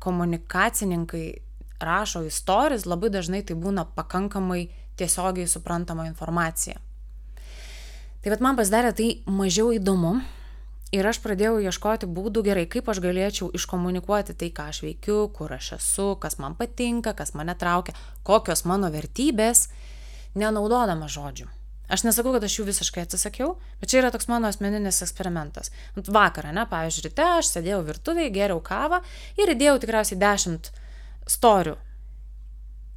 komunikacininkai 0.00 1.26
rašo 1.80 2.22
istorijos, 2.24 2.86
labai 2.88 3.10
dažnai 3.12 3.42
tai 3.44 3.56
būna 3.60 3.84
pakankamai 3.98 4.70
tiesiogiai 4.96 5.48
suprantama 5.50 6.06
informacija. 6.08 6.80
Tai 8.24 8.32
vad 8.32 8.40
man 8.42 8.56
pasidarė 8.56 8.94
tai 8.96 9.08
mažiau 9.28 9.74
įdomu 9.76 10.14
ir 10.96 11.06
aš 11.06 11.20
pradėjau 11.20 11.58
ieškoti 11.66 12.08
būdų 12.08 12.44
gerai, 12.46 12.64
kaip 12.70 12.88
aš 12.88 13.02
galėčiau 13.04 13.50
iškomunikuoti 13.58 14.34
tai, 14.40 14.48
ką 14.56 14.70
aš 14.72 14.80
veikiu, 14.86 15.18
kur 15.36 15.52
aš 15.52 15.74
esu, 15.76 16.08
kas 16.22 16.38
man 16.40 16.56
patinka, 16.56 17.12
kas 17.12 17.34
mane 17.36 17.52
traukia, 17.60 17.92
kokios 18.24 18.64
mano 18.64 18.88
vertybės 18.94 19.66
nenaudodama 20.38 21.08
žodžių. 21.10 21.48
Aš 21.86 22.02
nesakau, 22.02 22.32
kad 22.34 22.42
aš 22.42 22.56
jų 22.58 22.64
visiškai 22.66 23.04
atsisakiau, 23.04 23.52
bet 23.78 23.92
čia 23.92 24.00
yra 24.00 24.10
toks 24.10 24.26
mano 24.26 24.48
asmeninis 24.50 24.98
eksperimentas. 25.06 25.70
Vakarą, 25.94 26.50
ne, 26.56 26.64
pavyzdžiui, 26.66 27.04
ryte 27.06 27.26
aš 27.36 27.52
sėdėjau 27.52 27.84
virtuvėje, 27.86 28.32
geriau 28.34 28.58
kavą 28.64 28.98
ir 29.38 29.52
įdėjau 29.54 29.76
tikriausiai 29.84 30.18
dešimt 30.18 30.72
storių. 31.30 31.76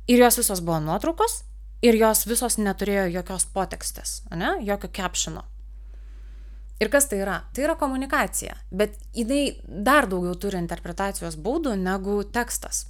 Ir 0.09 0.25
jos 0.25 0.39
visos 0.41 0.63
buvo 0.65 0.79
nuotraukos 0.81 1.43
ir 1.85 1.99
jos 2.01 2.25
visos 2.25 2.57
neturėjo 2.57 3.05
jokios 3.19 3.45
potekstės, 3.53 4.23
ne, 4.33 4.55
jokio 4.65 4.89
captiono. 4.89 5.45
Ir 6.79 6.89
kas 6.89 7.09
tai 7.11 7.21
yra? 7.21 7.41
Tai 7.53 7.67
yra 7.67 7.75
komunikacija, 7.77 8.55
bet 8.71 8.95
jinai 9.13 9.59
dar 9.67 10.07
daugiau 10.09 10.33
turi 10.39 10.57
interpretacijos 10.57 11.37
būdų 11.37 11.75
negu 11.77 12.23
tekstas. 12.23 12.87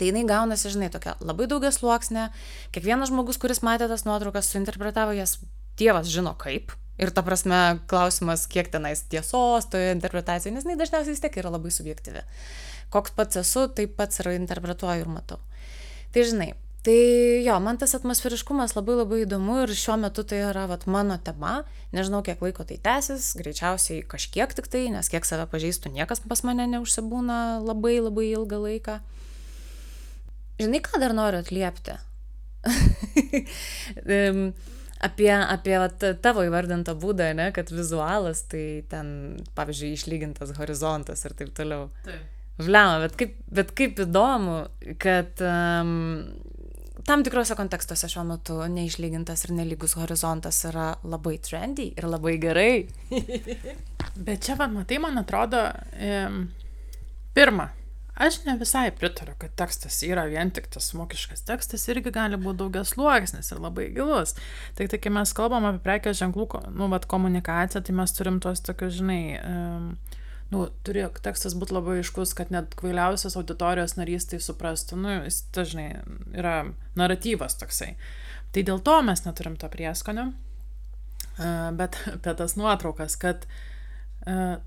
Tai 0.00 0.08
jinai 0.08 0.24
gaunasi, 0.24 0.70
žinai, 0.72 0.88
tokia 0.92 1.12
labai 1.20 1.44
daugia 1.50 1.68
sluoksnė, 1.76 2.30
kiekvienas 2.72 3.10
žmogus, 3.12 3.36
kuris 3.40 3.60
matė 3.66 3.90
tas 3.90 4.06
nuotraukas, 4.08 4.48
suinterpretavo 4.48 5.12
jas, 5.18 5.36
Dievas 5.80 6.08
žino 6.12 6.32
kaip. 6.40 6.72
Ir 7.00 7.12
ta 7.16 7.22
prasme, 7.24 7.80
klausimas, 7.88 8.46
kiek 8.50 8.68
tenais 8.72 9.00
tiesos 9.08 9.68
toje 9.72 9.92
interpretacijoje, 9.94 10.52
nes 10.52 10.66
jinai 10.66 10.76
dažniausiai 10.80 11.14
vis 11.14 11.22
tiek 11.24 11.38
yra 11.40 11.52
labai 11.52 11.72
subjektyvi. 11.72 12.24
Koks 12.92 13.14
pats 13.16 13.40
esu, 13.40 13.68
taip 13.76 13.94
pats 13.96 14.20
ir 14.20 14.32
interpretuoju 14.34 15.06
ir 15.06 15.12
matau. 15.12 15.40
Tai 16.12 16.26
žinai, 16.26 16.50
Tai 16.80 16.96
jo, 17.44 17.54
man 17.60 17.76
tas 17.76 17.92
atmosferiškumas 17.92 18.72
labai 18.72 18.94
labai 19.02 19.18
įdomu 19.26 19.58
ir 19.66 19.72
šiuo 19.76 19.98
metu 20.00 20.22
tai 20.24 20.38
yra 20.48 20.62
vat, 20.70 20.86
mano 20.88 21.18
tema. 21.20 21.58
Nežinau, 21.92 22.22
kiek 22.24 22.40
laiko 22.40 22.64
tai 22.64 22.78
tęsis, 22.80 23.34
greičiausiai 23.36 24.00
kažkiek 24.08 24.54
tik 24.56 24.70
tai, 24.72 24.86
nes 24.88 25.12
kiek 25.12 25.28
save 25.28 25.44
pažįstu, 25.52 25.92
niekas 25.92 26.24
pas 26.24 26.40
mane 26.48 26.64
neužsibūna 26.72 27.60
labai 27.60 27.98
labai 28.00 28.30
ilgą 28.30 28.62
laiką. 28.64 28.96
Žinai, 30.60 30.80
ką 30.84 31.00
dar 31.02 31.16
noriu 31.16 31.40
atliepti? 31.42 31.96
apie, 35.00 35.30
apie 35.32 35.78
vat, 35.80 36.04
tavo 36.22 36.44
įvardintą 36.44 36.94
būdą, 37.00 37.30
ne, 37.38 37.48
kad 37.56 37.72
vizualas, 37.72 38.44
tai 38.50 38.82
ten, 38.90 39.06
pavyzdžiui, 39.56 39.94
išlygintas 39.96 40.52
horizontas 40.60 41.24
ir 41.24 41.36
taip 41.38 41.54
toliau. 41.56 41.88
Taip. 42.04 42.28
Vliama, 42.60 43.00
bet 43.06 43.16
kaip, 43.16 43.36
bet 43.48 43.72
kaip 43.76 44.00
įdomu, 44.04 44.58
kad 45.00 45.40
um, 45.40 45.92
tam 47.08 47.24
tikrose 47.24 47.56
kontekstuose 47.56 48.10
šiuo 48.12 48.26
metu 48.28 48.58
neišlygintas 48.68 49.46
ir 49.46 49.54
nelygus 49.56 49.96
horizontas 49.96 50.58
yra 50.68 50.90
labai 51.00 51.38
trendy 51.40 51.88
ir 51.96 52.08
labai 52.10 52.36
gerai. 52.42 52.74
bet 54.26 54.44
čia, 54.44 54.58
man 54.60 54.76
matai, 54.76 55.00
man 55.00 55.22
atrodo, 55.22 55.62
um, 55.96 56.42
pirma, 57.32 57.70
Aš 58.20 58.42
ne 58.44 58.52
visai 58.60 58.90
pritariu, 58.92 59.32
kad 59.40 59.54
tekstas 59.56 60.02
yra 60.04 60.26
vien 60.28 60.50
tik 60.52 60.66
tas 60.68 60.90
mokiškas 60.92 61.40
tekstas, 61.48 61.86
irgi 61.88 62.10
gali 62.12 62.36
būti 62.36 62.58
daugias 62.60 62.90
sluoksnis 62.92 63.48
ir 63.48 63.62
labai 63.64 63.86
gilus. 63.94 64.34
Tik 64.76 64.90
tai, 64.92 64.98
kai 65.00 65.12
mes 65.16 65.32
kalbam 65.36 65.64
apie 65.64 65.80
prekės 65.86 66.18
ženklų, 66.18 66.44
nu, 66.76 66.90
bet 66.92 67.08
komunikaciją, 67.08 67.80
tai 67.86 67.94
mes 67.96 68.12
turim 68.12 68.36
tuos 68.44 68.60
tokius, 68.66 68.98
žinai, 68.98 69.22
um, 69.40 69.86
nu, 70.52 70.66
turi 70.84 71.06
tekstas 71.24 71.56
būti 71.56 71.78
labai 71.78 71.96
aiškus, 72.02 72.36
kad 72.36 72.52
net 72.52 72.76
kvailiausias 72.76 73.38
auditorijos 73.40 73.96
narys 73.96 74.28
tai 74.28 74.42
suprastų, 74.44 75.00
nu, 75.00 75.16
jis 75.24 75.40
dažnai 75.56 75.88
yra 76.36 76.58
naratyvas 77.00 77.56
toksai. 77.62 77.94
Tai 78.52 78.68
dėl 78.68 78.84
to 78.84 79.00
mes 79.06 79.24
neturim 79.24 79.56
to 79.56 79.72
prieskonio, 79.72 80.28
uh, 81.40 81.72
bet 81.72 81.96
apie 82.18 82.36
tas 82.36 82.58
nuotraukas, 82.60 83.16
kad 83.24 83.48
uh, 83.48 83.66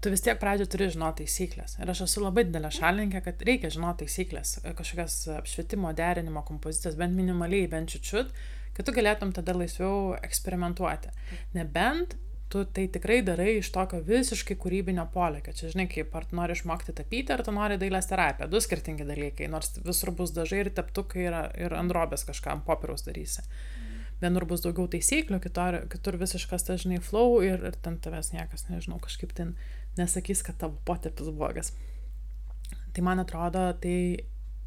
tu 0.02 0.10
vis 0.10 0.24
tiek 0.26 0.39
pradžio 0.42 0.66
turi 0.70 0.89
žinoti 0.94 1.24
taisyklės. 1.28 1.78
Ir 1.82 1.92
aš 1.94 2.06
esu 2.08 2.24
labai 2.24 2.48
didelė 2.48 2.72
šalininkė, 2.74 3.22
kad 3.28 3.46
reikia 3.46 3.70
žinoti 3.74 4.08
taisyklės, 4.08 4.58
kažkokias 4.66 5.18
apšvietimo, 5.38 5.94
derinimo, 5.98 6.42
kompozicijas, 6.48 6.98
bent 6.98 7.13
minimaliai, 7.18 7.70
bent 7.70 7.94
čiučiut, 7.94 8.34
kad 8.74 8.88
tu 8.88 8.96
galėtum 8.96 9.34
tada 9.36 9.54
laisviau 9.58 10.16
eksperimentuoti. 10.26 11.13
Nebent 11.54 12.18
tu 12.54 12.63
tai 12.70 12.88
tikrai 12.94 13.20
darai 13.26 13.56
iš 13.60 13.72
tokio 13.74 14.02
visiškai 14.06 14.58
kūrybinio 14.62 15.08
polėkio. 15.13 15.54
Čia 15.58 15.72
žinai, 15.74 15.88
kaip 15.89 16.13
ar 16.18 16.26
tu 16.30 16.38
nori 16.38 16.54
išmokti 16.58 16.94
tapyti, 16.98 17.34
ar 17.34 17.42
tu 17.46 17.54
nori 17.54 17.80
dailės 17.82 18.10
terapiją. 18.10 18.50
Du 18.50 18.62
skirtingi 18.62 19.06
dalykai, 19.10 19.48
nors 19.50 19.72
visur 19.86 20.13
bus 20.18 20.34
dažai 20.36 20.66
ir 20.66 20.74
teptukai 20.78 21.26
ir, 21.30 21.39
ir 21.66 21.78
androbės 21.78 22.26
kažkam 22.30 22.62
popieriaus 22.66 23.06
darysi. 23.10 23.46
Mhm 23.46 23.73
vienur 24.24 24.48
bus 24.50 24.64
daugiau 24.64 24.88
taisyklių, 24.92 25.40
kitur, 25.44 25.82
kitur 25.92 26.18
visiškas, 26.22 26.68
ta, 26.68 26.78
žinai, 26.80 27.02
flow 27.04 27.42
ir, 27.46 27.64
ir 27.70 27.80
ten 27.86 28.00
tavęs 28.04 28.34
niekas, 28.36 28.68
nežinau, 28.72 29.00
kažkaip 29.04 29.36
ten 29.38 29.56
nesakys, 30.00 30.44
kad 30.46 30.58
tavo 30.62 30.80
potepis 30.88 31.30
blogas. 31.34 31.74
Tai 32.94 33.04
man 33.06 33.22
atrodo, 33.24 33.68
tai 33.84 33.98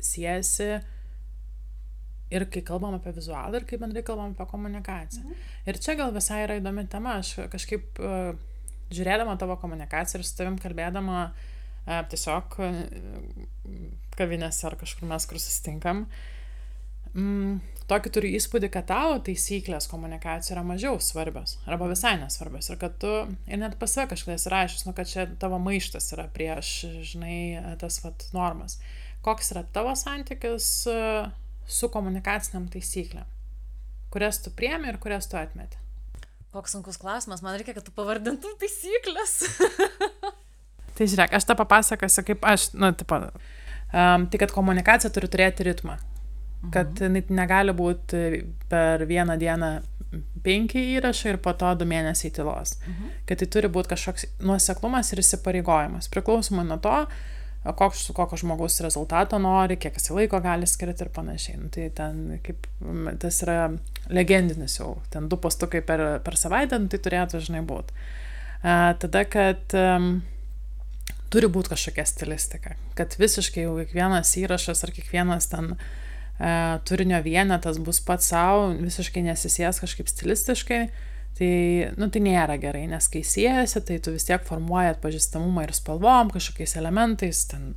siejasi 0.02 0.70
ir 2.34 2.46
kai 2.50 2.62
kalbam 2.66 2.96
apie 2.96 3.12
vizualą, 3.14 3.60
ir 3.60 3.66
kai 3.68 3.78
bendrai 3.78 4.02
kalbam 4.06 4.34
apie 4.34 4.46
komunikaciją. 4.50 5.24
Mhm. 5.24 5.50
Ir 5.70 5.80
čia 5.82 5.94
gal 5.98 6.14
visai 6.14 6.42
yra 6.46 6.58
įdomi 6.60 6.86
tema, 6.90 7.18
aš 7.22 7.36
kažkaip 7.52 8.00
uh, 8.02 8.32
žiūrėdama 8.90 9.36
tavo 9.38 9.58
komunikaciją 9.62 10.20
ir 10.20 10.26
su 10.26 10.38
tavim 10.38 10.58
kalbėdama 10.62 11.20
uh, 11.30 12.00
tiesiog 12.10 12.58
uh, 12.58 12.80
kavinėse 14.18 14.66
ar 14.66 14.78
kažkur 14.80 15.06
mes, 15.10 15.28
kur 15.28 15.38
susitinkam, 15.38 16.06
mm, 17.16 17.56
tokį 17.90 18.12
turiu 18.14 18.32
įspūdį, 18.36 18.70
kad 18.74 18.88
tavo 18.90 19.18
taisyklės 19.26 19.88
komunikacijos 19.90 20.54
yra 20.54 20.64
mažiau 20.66 20.98
svarbios 21.02 21.56
arba 21.70 21.88
visai 21.90 22.16
nesvarbios 22.20 22.70
ir 22.70 22.80
kad 22.80 22.96
tu 23.02 23.12
ir 23.46 23.60
net 23.60 23.78
pas 23.80 23.92
save 23.92 24.10
kažkada 24.12 24.36
esi 24.38 24.52
rašęs, 24.52 24.86
nu, 24.88 24.94
kad 24.96 25.10
čia 25.10 25.26
tavo 25.40 25.60
maištas 25.62 26.10
yra 26.16 26.26
prieš, 26.32 26.72
žinai, 27.12 27.38
tas 27.80 28.00
vat 28.04 28.28
normas. 28.36 28.80
Koks 29.26 29.52
yra 29.54 29.64
tavo 29.74 29.94
santykis 29.98 30.68
e, 30.90 30.98
su 31.66 31.90
komunikaciniam 31.90 32.68
taisyklėm, 32.70 33.26
kurias 34.14 34.38
tu 34.42 34.52
priemi 34.54 34.90
ir 34.90 35.00
kurias 35.02 35.30
tu 35.30 35.38
atmeti? 35.38 35.78
Koks 36.54 36.76
sunkus 36.76 36.98
klausimas, 36.98 37.42
man 37.44 37.58
reikia, 37.58 37.74
kad 37.76 37.84
tu 37.84 37.94
pavardintum 37.94 38.54
taisyklės. 38.60 39.38
tai 40.96 41.08
žiūrėk, 41.10 41.34
aš 41.36 41.46
tą 41.48 41.58
papasakosiu, 41.58 42.22
kaip 42.30 42.46
aš, 42.48 42.70
nu, 42.78 42.92
tipo, 42.96 43.18
um, 43.28 44.28
tai 44.30 44.40
kad 44.40 44.54
komunikacija 44.54 45.10
turi 45.12 45.30
turėti 45.30 45.66
ritmą 45.66 45.98
kad 46.74 47.02
mhm. 47.02 47.34
negali 47.36 47.74
būti 47.76 48.22
per 48.70 49.06
vieną 49.06 49.38
dieną 49.40 49.70
penki 50.44 50.82
įrašai 50.96 51.34
ir 51.34 51.38
po 51.42 51.52
to 51.58 51.72
du 51.78 51.86
mėnesiai 51.88 52.32
tylos. 52.34 52.76
Mhm. 52.86 53.14
Kad 53.28 53.42
tai 53.42 53.48
turi 53.52 53.70
būti 53.72 53.92
kažkoks 53.94 54.28
nuoseklumas 54.46 55.12
ir 55.12 55.22
įsipareigojimas. 55.22 56.10
Priklausomai 56.12 56.66
nuo 56.68 56.78
to, 56.82 56.94
koks, 57.66 58.06
kokio 58.14 58.38
žmogaus 58.40 58.78
rezultato 58.84 59.40
nori, 59.42 59.78
kiek 59.80 59.98
jis 59.98 60.12
laiko 60.14 60.40
gali 60.44 60.68
skirti 60.70 61.06
ir 61.06 61.10
panašiai. 61.14 61.58
Nu, 61.62 61.72
tai 61.74 61.88
ten 61.96 62.38
kaip, 62.46 62.68
tas 63.22 63.42
yra 63.46 63.58
legendinis 64.12 64.78
jau, 64.78 64.96
ten 65.10 65.28
du 65.30 65.40
postukai 65.40 65.82
per, 65.86 66.04
per 66.24 66.38
savaitę, 66.38 66.78
nu, 66.78 66.90
tai 66.92 67.02
turėtų 67.02 67.42
žinai 67.48 67.64
būti. 67.66 68.06
Tada, 68.62 69.22
kad 69.30 69.74
um, 69.78 70.10
turi 71.30 71.50
būti 71.52 71.74
kažkokia 71.74 72.06
stilistika, 72.08 72.74
kad 72.98 73.14
visiškai 73.18 73.66
jau 73.66 73.76
kiekvienas 73.82 74.32
įrašas 74.40 74.82
ar 74.86 74.94
kiekvienas 74.94 75.50
ten 75.52 75.74
uh, 75.74 75.80
e, 75.80 76.05
turinio 76.88 77.22
vienetas 77.24 77.78
bus 77.80 78.00
pats 78.04 78.30
savo, 78.32 78.70
visiškai 78.76 79.22
nesisės 79.24 79.80
kažkaip 79.80 80.10
stilistiškai, 80.10 80.80
tai, 81.38 81.50
nu, 81.96 82.08
tai 82.12 82.22
nėra 82.24 82.58
gerai, 82.60 82.84
nes 82.90 83.08
kai 83.12 83.22
siejasi, 83.24 83.82
tai 83.88 83.98
tu 84.04 84.12
vis 84.14 84.28
tiek 84.28 84.44
formuoji 84.44 84.94
atpažįstamumą 84.94 85.66
ir 85.66 85.74
spalvom, 85.76 86.32
kažkokiais 86.34 86.76
elementais, 86.80 87.44
ten 87.50 87.74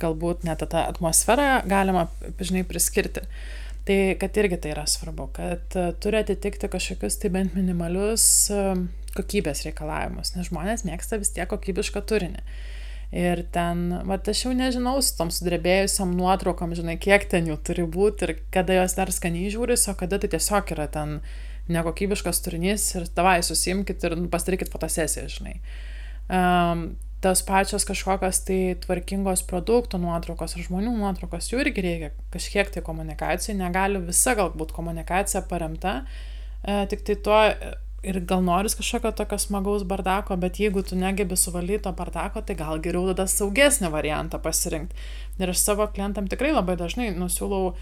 galbūt 0.00 0.44
net 0.46 0.62
tą 0.62 0.84
atmosferą 0.86 1.62
galima, 1.68 2.06
žinai, 2.40 2.64
priskirti. 2.68 3.24
Tai 3.88 3.98
kad 4.20 4.36
irgi 4.36 4.58
tai 4.60 4.74
yra 4.74 4.84
svarbu, 4.88 5.30
kad 5.36 5.76
uh, 5.80 5.92
turi 5.96 6.20
atitikti 6.20 6.68
kažkokius 6.68 7.16
tai 7.22 7.30
bent 7.32 7.54
minimalius 7.56 8.24
uh, 8.52 8.74
kokybės 9.16 9.64
reikalavimus, 9.64 10.34
nes 10.36 10.50
žmonės 10.50 10.84
mėgsta 10.84 11.16
vis 11.20 11.32
tiek 11.32 11.48
kokybišką 11.48 12.02
turinį. 12.08 12.44
Ir 13.08 13.40
ten, 13.54 13.86
va, 14.04 14.18
aš 14.20 14.42
jau 14.44 14.52
nežinau, 14.52 14.98
su 15.00 15.14
tom 15.16 15.30
sudrebėjusiam 15.32 16.10
nuotraukom, 16.12 16.74
žinai, 16.76 16.98
kiek 17.00 17.24
ten 17.30 17.48
jų 17.48 17.56
turi 17.64 17.86
būti 17.88 18.26
ir 18.26 18.34
kada 18.52 18.82
jos 18.82 18.98
dar 18.98 19.12
skaniai 19.14 19.48
žiūris, 19.54 19.86
o 19.88 19.94
kada 19.96 20.18
tai 20.20 20.28
tiesiog 20.34 20.74
yra 20.76 20.88
ten 20.92 21.20
nekokybiškas 21.72 22.42
turinys 22.44 22.84
ir 22.98 23.08
tavai 23.16 23.38
susimkit 23.44 24.04
ir 24.04 24.16
pasidarykit 24.32 24.72
fotosesiją, 24.72 25.24
žinai. 25.38 25.56
Um, 26.28 26.84
tos 27.24 27.42
pačios 27.42 27.86
kažkokios 27.88 28.42
tai 28.46 28.60
tvarkingos 28.84 29.42
produktų 29.48 29.98
nuotraukos 30.02 30.54
ar 30.54 30.64
žmonių 30.68 30.92
nuotraukos, 31.00 31.50
jų 31.50 31.64
irgi 31.64 31.84
reikia 31.84 32.10
kažkiek 32.34 32.70
tai 32.74 32.84
komunikacijai, 32.86 33.56
negali 33.58 34.04
visa 34.04 34.36
galbūt 34.38 34.74
komunikacija 34.76 35.42
paremta, 35.50 36.02
e, 36.62 36.84
tik 36.92 37.02
tai 37.08 37.16
tuo 37.24 37.40
ir 38.02 38.20
gal 38.20 38.42
noris 38.44 38.76
kažkokio 38.78 39.12
tokio 39.12 39.38
smagaus 39.38 39.82
bardako, 39.84 40.36
bet 40.36 40.60
jeigu 40.60 40.82
tu 40.82 40.96
negebi 40.96 41.36
suvaldyti 41.36 41.82
to 41.82 41.92
bardako, 41.92 42.42
tai 42.46 42.54
gal 42.58 42.78
geriau 42.82 43.08
tada 43.10 43.26
saugesnį 43.26 43.90
variantą 43.90 44.38
pasirinkti. 44.42 45.06
Ir 45.38 45.50
aš 45.50 45.62
savo 45.64 45.86
klientam 45.94 46.28
tikrai 46.30 46.52
labai 46.54 46.76
dažnai 46.78 47.10
nusiūlau 47.18 47.72
uh, 47.72 47.80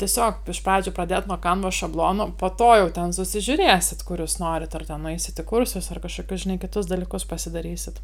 tiesiog 0.00 0.50
iš 0.52 0.60
pradžių 0.66 0.92
pradėti 0.96 1.30
nuo 1.30 1.38
kanvo 1.40 1.70
šablono, 1.72 2.28
po 2.36 2.50
to 2.52 2.68
jau 2.82 2.90
ten 2.98 3.16
susižiūrėsit, 3.16 4.04
kur 4.04 4.20
jūs 4.20 4.36
norit, 4.42 4.76
ar 4.76 4.84
ten 4.88 5.08
nueisit 5.08 5.40
į 5.40 5.46
kursus, 5.48 5.88
ar 5.92 6.02
kažkokius, 6.04 6.44
žinai, 6.44 6.58
kitus 6.60 6.90
dalykus 6.90 7.24
pasidarysit. 7.28 8.02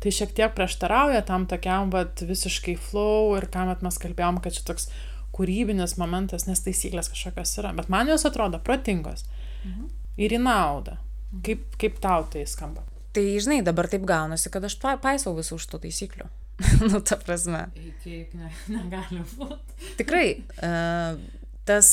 Tai 0.00 0.12
šiek 0.12 0.32
tiek 0.36 0.56
prieštarauja 0.56 1.22
tam 1.28 1.44
tokiam, 1.48 1.92
bet 1.92 2.24
visiškai 2.24 2.76
flow 2.88 3.36
ir 3.36 3.48
ką 3.52 3.68
mes 3.82 4.00
kalbėjom, 4.00 4.40
kad 4.44 4.56
čia 4.56 4.64
toks 4.68 4.88
kūrybinis 5.36 5.98
momentas, 6.00 6.46
nes 6.48 6.62
taisyklės 6.64 7.12
kažkokios 7.12 7.52
yra, 7.60 7.74
bet 7.76 7.92
man 7.92 8.08
jos 8.08 8.24
atrodo 8.28 8.60
protingos. 8.64 9.28
Mhm 9.64 9.95
ir 10.20 10.34
į 10.36 10.40
naudą. 10.42 10.96
Kaip, 11.44 11.64
kaip 11.80 11.98
tau 12.02 12.24
tai 12.32 12.46
skamba? 12.48 12.84
Tai, 13.16 13.24
žinai, 13.40 13.62
dabar 13.64 13.88
taip 13.90 14.04
gaunasi, 14.08 14.50
kad 14.52 14.64
aš 14.68 14.78
paisau 15.02 15.34
visų 15.36 15.58
šitų 15.62 15.80
taisyklių. 15.84 16.26
nu, 16.88 17.00
ta 17.04 17.18
prasme. 17.20 17.66
Kiek 18.04 18.32
ne, 18.36 18.50
negali 18.72 19.22
būti. 19.36 19.92
Tikrai. 20.00 20.26
Uh, 20.56 21.20
tas 21.66 21.88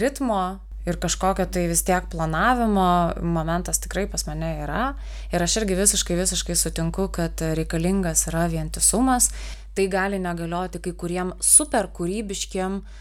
ritmo 0.00 0.42
ir 0.88 0.96
kažkokio 0.98 1.44
tai 1.52 1.66
vis 1.70 1.84
tiek 1.86 2.06
planavimo 2.10 2.86
momentas 3.20 3.78
tikrai 3.84 4.06
pas 4.10 4.24
mane 4.26 4.48
yra. 4.64 4.94
Ir 5.30 5.44
aš 5.44 5.60
irgi 5.60 5.76
visiškai, 5.78 6.16
visiškai 6.18 6.56
sutinku, 6.58 7.06
kad 7.14 7.44
reikalingas 7.58 8.26
yra 8.32 8.48
vientisumas. 8.50 9.30
Tai 9.76 9.86
gali 9.92 10.18
negalioti 10.20 10.82
kai 10.84 10.94
kuriem 10.98 11.34
super 11.40 11.86
kūrybiškiem 11.94 12.80
uh, 12.80 12.98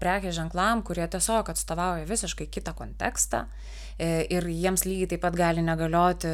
prekės 0.00 0.36
ženklam, 0.36 0.82
kurie 0.86 1.04
tiesiog 1.10 1.50
atstovauja 1.52 2.06
visiškai 2.08 2.46
kitą 2.52 2.72
kontekstą 2.76 3.42
e, 3.98 4.24
ir 4.32 4.46
jiems 4.48 4.86
lygiai 4.88 5.10
taip 5.10 5.22
pat 5.24 5.36
gali 5.36 5.64
negalioti 5.64 6.30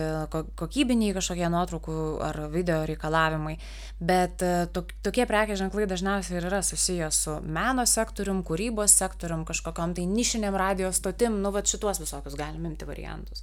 kokybiniai 0.59 1.14
kažkokie 1.16 1.48
nuotraukų 1.50 1.96
ar 2.22 2.38
video 2.52 2.83
reikalavimai, 2.88 3.57
bet 3.98 4.44
e, 4.46 4.52
tokie 4.72 5.26
prekės 5.26 5.62
ženklai 5.62 5.88
dažniausiai 5.90 6.38
ir 6.38 6.48
yra 6.52 6.62
susijęs 6.66 7.22
su 7.26 7.37
meno 7.42 7.87
sektorium, 7.88 8.44
kūrybos 8.46 8.94
sektorium, 9.02 9.46
kažkokiam 9.48 9.96
tai 9.98 10.07
nišiniam 10.11 10.59
radio 10.59 10.92
stotim, 10.94 11.40
nu 11.42 11.55
va 11.55 11.64
šituos 11.66 12.02
visokius 12.05 12.38
galim 12.38 12.70
imti 12.70 12.88
variantus. 12.88 13.42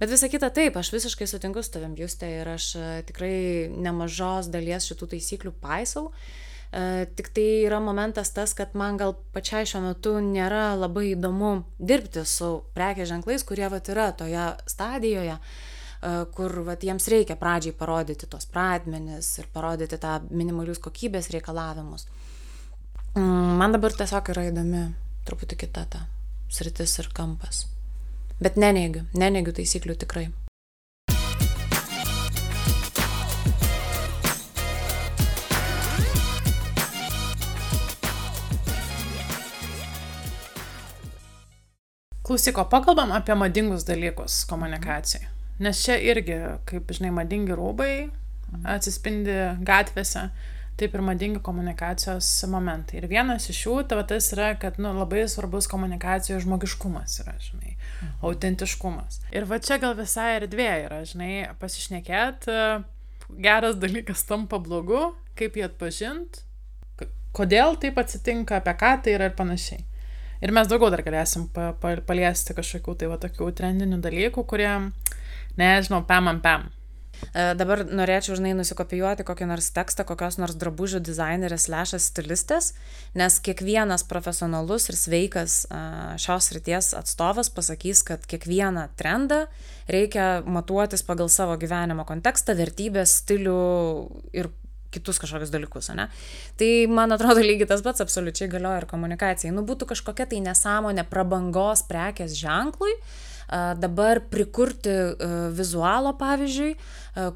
Bet 0.00 0.10
visa 0.10 0.26
kita 0.28 0.48
taip, 0.50 0.76
aš 0.76 0.90
visiškai 0.92 1.28
sutinku 1.30 1.62
su 1.62 1.76
tavim, 1.76 1.92
Justė, 1.96 2.28
ir 2.42 2.54
aš 2.58 2.70
e, 2.76 2.86
tikrai 3.08 3.34
nemažos 3.72 4.52
dalies 4.52 4.88
šitų 4.90 5.12
taisyklių 5.14 5.56
paisau. 5.62 6.08
Uh, 6.10 6.41
E, 6.72 7.06
tik 7.16 7.28
tai 7.36 7.64
yra 7.66 7.80
momentas 7.84 8.30
tas, 8.32 8.54
kad 8.56 8.72
man 8.72 8.96
gal 8.96 9.12
pačiai 9.34 9.66
šiuo 9.68 9.82
metu 9.84 10.14
nėra 10.24 10.72
labai 10.80 11.10
įdomu 11.10 11.52
dirbti 11.76 12.24
su 12.24 12.48
prekės 12.72 13.10
ženklais, 13.10 13.44
kurie 13.44 13.68
vat 13.68 13.90
yra 13.92 14.08
toje 14.16 14.46
stadijoje, 14.72 15.36
e, 15.36 16.14
kur 16.32 16.56
vat 16.64 16.80
jiems 16.80 17.10
reikia 17.12 17.36
pradžiai 17.36 17.76
parodyti 17.76 18.30
tos 18.30 18.48
pradmenis 18.48 19.34
ir 19.42 19.50
parodyti 19.52 20.00
tą 20.00 20.16
minimalius 20.30 20.80
kokybės 20.80 21.28
reikalavimus. 21.36 22.08
Mm, 23.20 23.58
man 23.60 23.76
dabar 23.76 23.92
tiesiog 23.92 24.32
yra 24.32 24.48
įdomi 24.48 24.86
truputį 25.28 25.60
kita 25.66 25.84
ta 25.92 26.06
sritis 26.48 26.96
ir 27.04 27.12
kampas. 27.12 27.66
Bet 28.40 28.56
neneigiu, 28.56 29.04
neneigiu 29.12 29.52
taisyklių 29.60 30.00
tikrai. 30.00 30.30
Klausyk, 42.22 42.58
o 42.58 42.64
pakalbam 42.70 43.12
apie 43.12 43.34
madingus 43.34 43.84
dalykus 43.84 44.44
komunikacijai. 44.46 45.26
Nes 45.62 45.82
čia 45.82 45.96
irgi, 45.98 46.38
kaip 46.70 46.90
žinai, 46.94 47.10
madingi 47.14 47.54
rūbai 47.58 47.94
atsispindi 48.68 49.34
gatvėse, 49.66 50.28
taip 50.78 50.94
ir 50.94 51.02
madingi 51.04 51.42
komunikacijos 51.44 52.28
momentai. 52.50 53.00
Ir 53.00 53.08
vienas 53.10 53.48
iš 53.50 53.64
jų, 53.66 53.76
tavo 53.90 54.04
tas 54.08 54.30
yra, 54.36 54.52
kad 54.60 54.78
nu, 54.82 54.92
labai 54.96 55.24
svarbus 55.30 55.68
komunikacijos 55.70 56.44
žmogiškumas 56.46 57.18
yra, 57.24 57.36
žinai, 57.42 57.74
mhm. 57.74 58.14
autentiškumas. 58.30 59.20
Ir 59.34 59.46
va 59.50 59.60
čia 59.62 59.80
gal 59.82 59.96
visai 59.98 60.36
erdvė 60.40 60.70
yra, 60.86 61.02
žinai, 61.08 61.32
pasišnekėt, 61.60 62.48
geras 63.42 63.78
dalykas 63.82 64.26
tampa 64.28 64.62
blogu, 64.62 65.10
kaip 65.38 65.58
jį 65.58 65.68
atpažint, 65.68 66.42
kodėl 67.36 67.78
taip 67.80 67.98
atsitinka, 67.98 68.60
apie 68.60 68.76
ką 68.78 68.98
tai 69.04 69.16
yra 69.16 69.30
ir 69.30 69.36
panašiai. 69.38 69.84
Ir 70.42 70.50
mes 70.50 70.66
daugiau 70.66 70.90
dar 70.90 71.04
galėsim 71.06 71.46
pa, 71.54 71.70
pa, 71.78 71.94
paliesti 72.02 72.56
kažkokių 72.56 72.98
tai 72.98 73.10
va 73.12 73.18
tokių 73.22 73.50
trendinių 73.58 74.00
dalykų, 74.02 74.42
kurie, 74.50 74.70
nežinau, 75.60 76.02
pam 76.08 76.32
ant 76.32 76.42
pam. 76.42 76.70
E, 77.30 77.52
dabar 77.54 77.84
norėčiau, 77.86 78.34
žinai, 78.38 78.52
nusikopijuoti 78.58 79.22
kokį 79.26 79.46
nors 79.52 79.70
tekstą, 79.74 80.04
kokios 80.08 80.40
nors 80.42 80.56
drabužių 80.58 80.98
dizainerės 81.06 81.68
lešas 81.70 82.08
stilistės, 82.10 82.72
nes 83.18 83.38
kiekvienas 83.44 84.02
profesionalus 84.10 84.88
ir 84.90 84.98
sveikas 84.98 85.60
e, 85.64 85.82
šios 86.22 86.50
ryties 86.56 86.90
atstovas 86.98 87.52
pasakys, 87.54 88.02
kad 88.08 88.26
kiekvieną 88.26 88.88
trendą 88.98 89.44
reikia 89.92 90.42
matuotis 90.42 91.06
pagal 91.06 91.30
savo 91.30 91.54
gyvenimo 91.60 92.06
kontekstą, 92.08 92.56
vertybės, 92.58 93.20
stilių 93.22 93.62
ir 94.34 94.50
kitus 94.92 95.20
kažkokius 95.22 95.52
dalykus, 95.52 95.90
ne? 95.96 96.08
Tai 96.60 96.70
man 96.92 97.16
atrodo 97.16 97.42
lygiai 97.44 97.70
tas 97.70 97.84
pats 97.84 98.04
absoliučiai 98.04 98.50
galioja 98.52 98.84
ir 98.84 98.88
komunikacijai. 98.90 99.54
Nu 99.56 99.66
būtų 99.68 99.90
kažkokia 99.94 100.28
tai 100.30 100.40
nesąmonė 100.44 101.06
prabangos 101.10 101.84
prekės 101.88 102.36
ženklui, 102.38 102.94
dabar 103.52 104.22
prikurti 104.32 104.94
vizualo, 105.56 106.14
pavyzdžiui, 106.20 106.72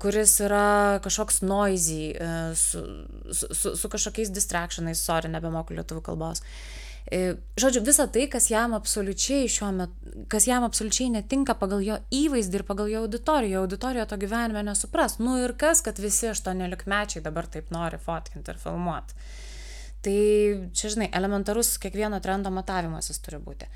kuris 0.00 0.38
yra 0.46 1.00
kažkoks 1.04 1.42
noisy, 1.44 2.14
su, 2.56 2.82
su, 3.32 3.76
su 3.76 3.92
kažkokiais 3.92 4.32
distractionais, 4.32 5.02
sorry, 5.02 5.28
nebemoku 5.32 5.76
lietuvių 5.76 6.04
kalbos. 6.06 6.40
E, 6.40 6.85
žodžiu, 7.56 7.84
visa 7.86 8.08
tai, 8.10 8.26
kas 8.26 8.48
jam 8.50 8.74
absoliučiai 8.74 9.46
šiuo 9.50 9.68
metu, 9.76 10.12
kas 10.32 10.46
jam 10.48 10.64
absoliučiai 10.66 11.12
netinka 11.14 11.54
pagal 11.54 11.84
jo 11.84 11.98
įvaizdį 12.10 12.58
ir 12.58 12.64
pagal 12.66 12.90
jo 12.90 13.04
auditoriją, 13.04 13.60
auditorija 13.62 14.06
to 14.10 14.18
gyvenime 14.18 14.64
nesupras. 14.66 15.20
Nu 15.22 15.36
ir 15.38 15.54
kas, 15.58 15.84
kad 15.86 16.00
visi 16.02 16.32
aštuoniolikmečiai 16.32 17.22
dabar 17.22 17.46
taip 17.46 17.70
nori 17.74 18.00
fotkinti 18.02 18.50
ir 18.50 18.58
filmuoti. 18.58 19.14
Tai 20.06 20.18
čia, 20.74 20.90
žinai, 20.90 21.10
elementarus 21.14 21.76
kiekvieno 21.82 22.18
trendo 22.22 22.50
matavimasis 22.54 23.22
turi 23.22 23.38
būti. 23.42 23.70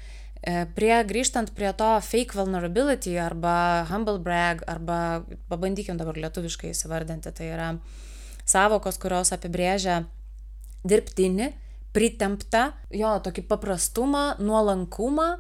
Prie, 0.75 0.93
grįžtant 1.05 1.51
prie 1.53 1.71
to 1.77 1.89
fake 2.01 2.35
vulnerability 2.35 3.13
arba 3.21 3.85
humble 3.91 4.19
brag, 4.25 4.63
arba 4.71 5.23
pabandykim 5.53 5.99
dabar 6.01 6.17
lietuviškai 6.17 6.71
įsivardinti, 6.73 7.31
tai 7.37 7.51
yra 7.53 7.73
savokos, 8.49 8.97
kurios 8.99 9.35
apibrėžia 9.37 10.05
dirbtinį, 10.89 11.51
pritemptą, 11.97 12.71
jo, 12.95 13.15
tokį 13.25 13.47
paprastumą, 13.51 14.25
nuolankumą, 14.43 15.31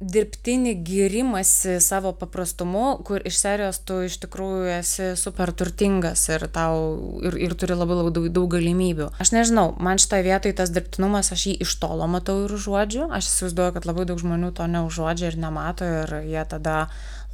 dirbtinį 0.00 0.72
gyrimąsi 0.80 1.74
savo 1.84 2.14
paprastumu, 2.16 3.02
kur 3.04 3.20
iš 3.28 3.36
serijos 3.36 3.82
tu 3.84 3.98
iš 4.06 4.16
tikrųjų 4.22 4.70
esi 4.78 5.10
super 5.20 5.52
turtingas 5.52 6.22
ir 6.32 6.46
tau 6.54 7.20
ir, 7.20 7.36
ir 7.36 7.52
turi 7.60 7.76
labai 7.76 7.98
labai 7.98 8.14
daug, 8.16 8.30
daug 8.32 8.48
galimybių. 8.54 9.10
Aš 9.20 9.34
nežinau, 9.36 9.66
man 9.76 10.00
šitoje 10.00 10.24
vietoje 10.24 10.56
tas 10.56 10.72
dirbtinumas, 10.72 11.28
aš 11.36 11.46
jį 11.50 11.54
iš 11.66 11.76
tolo 11.82 12.08
matau 12.08 12.38
ir 12.46 12.56
užuodžiu. 12.56 13.10
Aš 13.12 13.28
įsivaizduoju, 13.28 13.76
kad 13.76 13.88
labai 13.90 14.08
daug 14.08 14.22
žmonių 14.24 14.54
to 14.56 14.70
neužuodžia 14.72 15.34
ir 15.34 15.40
nemato 15.42 15.84
ir 15.84 16.16
jie 16.24 16.46
tada 16.48 16.86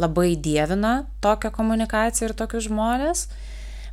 labai 0.02 0.33
dievina 0.35 1.05
tokią 1.22 1.55
komunikaciją 1.55 2.33
ir 2.33 2.40
tokius 2.42 2.66
žmonės. 2.66 3.29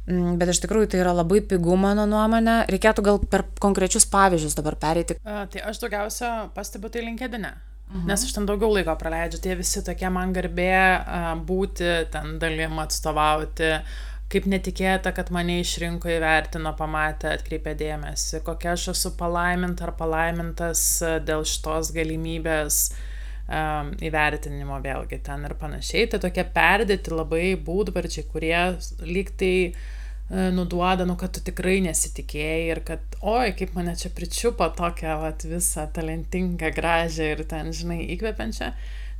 Mm, 0.04 0.36
bet 0.36 0.52
iš 0.52 0.60
tikrųjų 0.66 0.90
tai 0.92 1.00
yra 1.00 1.14
labai 1.16 1.40
pigu 1.48 1.78
mano 1.80 2.04
nuomonė. 2.10 2.64
Reikėtų 2.72 3.04
gal 3.06 3.20
per 3.24 3.46
konkrečius 3.64 4.06
pavyzdžius 4.12 4.58
dabar 4.58 4.76
pereiti. 4.80 5.16
A, 5.24 5.46
tai 5.52 5.64
aš 5.64 5.80
daugiausia 5.86 6.32
pastebiu 6.56 6.92
tai 6.92 7.06
linkedinė. 7.06 7.54
Mhm. 7.94 8.08
Nes 8.10 8.26
aš 8.26 8.34
ten 8.36 8.48
daugiau 8.50 8.74
laiko 8.74 8.96
praleidžiu, 9.00 9.40
tie 9.44 9.56
visi 9.60 9.84
tokie 9.86 10.10
man 10.12 10.34
garbė 10.36 10.74
a, 10.74 11.22
būti, 11.40 11.88
ten 12.12 12.36
dalim 12.42 12.76
atstovauti, 12.84 13.70
kaip 14.34 14.50
netikėta, 14.50 15.14
kad 15.16 15.32
mane 15.32 15.62
išrinko 15.62 16.12
įvertino, 16.12 16.76
pamatė, 16.76 17.38
atkreipė 17.38 17.76
dėmesį, 17.80 18.44
kokia 18.44 18.74
aš 18.74 18.90
esu 18.96 19.14
palaiminta 19.16 19.88
ar 19.88 19.96
palaimintas 19.96 20.84
dėl 21.24 21.46
šitos 21.46 21.94
galimybės 21.94 22.80
um, 23.46 23.94
įvertinimo 24.02 24.80
vėlgi 24.84 25.22
ten 25.28 25.46
ir 25.46 25.54
panašiai. 25.60 26.08
Tai 26.10 26.24
tokie 26.26 26.48
perdėti 26.56 27.14
labai 27.14 27.52
būdvarčiai, 27.62 28.26
kurie 28.32 28.64
lyg 29.06 29.36
tai 29.38 29.54
uh, 29.70 29.84
nuduoda, 30.34 31.06
nu, 31.06 31.16
kad 31.20 31.34
tu 31.36 31.44
tikrai 31.46 31.78
nesitikėjai 31.86 32.62
ir 32.72 32.82
kad, 32.88 33.18
oi, 33.22 33.54
kaip 33.58 33.76
mane 33.78 33.94
čia 34.00 34.10
pričiupo 34.16 34.70
tokią 34.78 35.18
vat, 35.22 35.46
visą 35.46 35.86
talentingą, 35.94 36.72
gražią 36.74 37.30
ir 37.36 37.44
ten, 37.50 37.70
žinai, 37.76 38.00
įkvepiančią. 38.16 38.72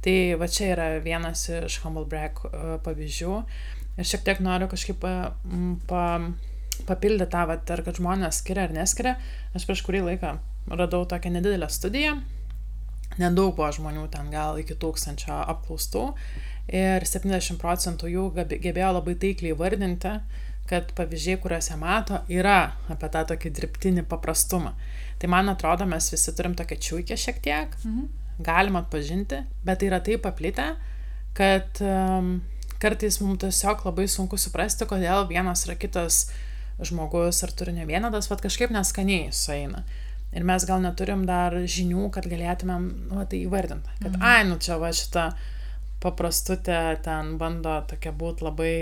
Tai 0.04 0.16
va 0.42 0.50
čia 0.52 0.74
yra 0.74 0.88
vienas 1.04 1.46
iš 1.54 1.78
Humble 1.84 2.08
Break 2.12 2.42
uh, 2.48 2.56
pavyzdžių. 2.84 3.36
Ir 4.02 4.10
šiek 4.10 4.26
tiek 4.26 4.42
noriu 4.44 4.68
kažkaip 4.72 4.98
pa, 5.00 5.14
pa, 5.88 6.06
papildyti 6.90 7.30
tą, 7.32 7.46
vat, 7.52 7.70
ar 7.72 7.84
kad 7.86 8.02
žmonės 8.02 8.42
skiria 8.42 8.66
ar 8.68 8.74
neskiria. 8.76 9.14
Aš 9.56 9.68
prieš 9.70 9.84
kurį 9.86 10.04
laiką 10.10 10.34
radau 10.72 11.04
tokią 11.06 11.32
nedidelę 11.36 11.70
studiją, 11.72 12.18
nedaug 13.20 13.54
buvo 13.56 13.70
žmonių, 13.76 14.08
ten 14.12 14.32
gal 14.34 14.58
iki 14.62 14.78
tūkstančio 14.80 15.36
apklaustų 15.54 16.06
ir 16.72 17.06
70 17.06 17.60
procentų 17.62 18.10
jų 18.12 18.26
gebėjo 18.64 18.92
labai 18.98 19.16
taikliai 19.20 19.58
vardinti, 19.60 20.16
kad 20.70 20.94
pavyzdžiai, 20.96 21.40
kuriuose 21.44 21.76
mato, 21.80 22.22
yra 22.32 22.74
apie 22.92 23.10
tą 23.12 23.26
tokį 23.34 23.52
dirbtinį 23.58 24.06
paprastumą. 24.10 24.74
Tai 25.20 25.30
man 25.32 25.52
atrodo, 25.52 25.88
mes 25.90 26.08
visi 26.14 26.34
turim 26.36 26.56
tokią 26.60 26.80
čiūkę 26.88 27.18
šiek 27.20 27.44
tiek, 27.44 27.76
mhm. 27.84 28.08
galim 28.44 28.80
atpažinti, 28.80 29.44
bet 29.68 29.82
tai 29.82 29.92
yra 29.92 30.00
taip 30.04 30.24
paplitę, 30.26 30.74
kad 31.38 31.84
um, 31.84 32.38
kartais 32.82 33.20
mums 33.24 33.42
tiesiog 33.44 33.86
labai 33.88 34.08
sunku 34.12 34.40
suprasti, 34.40 34.88
kodėl 34.90 35.28
vienas 35.30 35.68
ar 35.68 35.78
kitas 35.80 36.26
žmogus 36.84 37.44
ar 37.46 37.54
turi 37.54 37.74
ne 37.76 37.86
vienadas, 37.90 38.28
bet 38.32 38.42
kažkaip 38.44 38.74
neskaniai 38.74 39.32
sueina. 39.36 39.84
Ir 40.34 40.46
mes 40.48 40.64
gal 40.66 40.82
neturim 40.82 41.28
dar 41.30 41.54
žinių, 41.70 42.08
kad 42.14 42.26
galėtumėm, 42.26 42.86
nu, 43.12 43.26
tai 43.30 43.44
įvardinti. 43.46 44.00
Kad, 44.00 44.16
mhm. 44.16 44.24
ai, 44.26 44.46
nu 44.50 44.58
čia 44.58 44.80
va 44.82 44.90
šitą 44.96 45.28
paprastutę 46.04 46.80
ten 47.06 47.38
bando 47.40 47.78
tokia 47.88 48.12
būti 48.18 48.44
labai, 48.44 48.74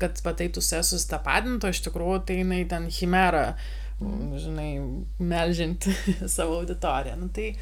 kad 0.00 0.20
va 0.24 0.34
taip 0.38 0.56
tu 0.56 0.64
su 0.64 0.80
susitapadintų, 0.82 1.70
iš 1.72 1.82
tikrųjų 1.86 2.24
tai 2.28 2.42
jinai 2.42 2.64
ten 2.70 2.90
chimera 2.92 3.52
žinai, 4.38 4.80
melžinti 5.18 5.94
savo 6.34 6.58
auditoriją. 6.60 7.16
Nu, 7.16 7.28
tai 7.28 7.52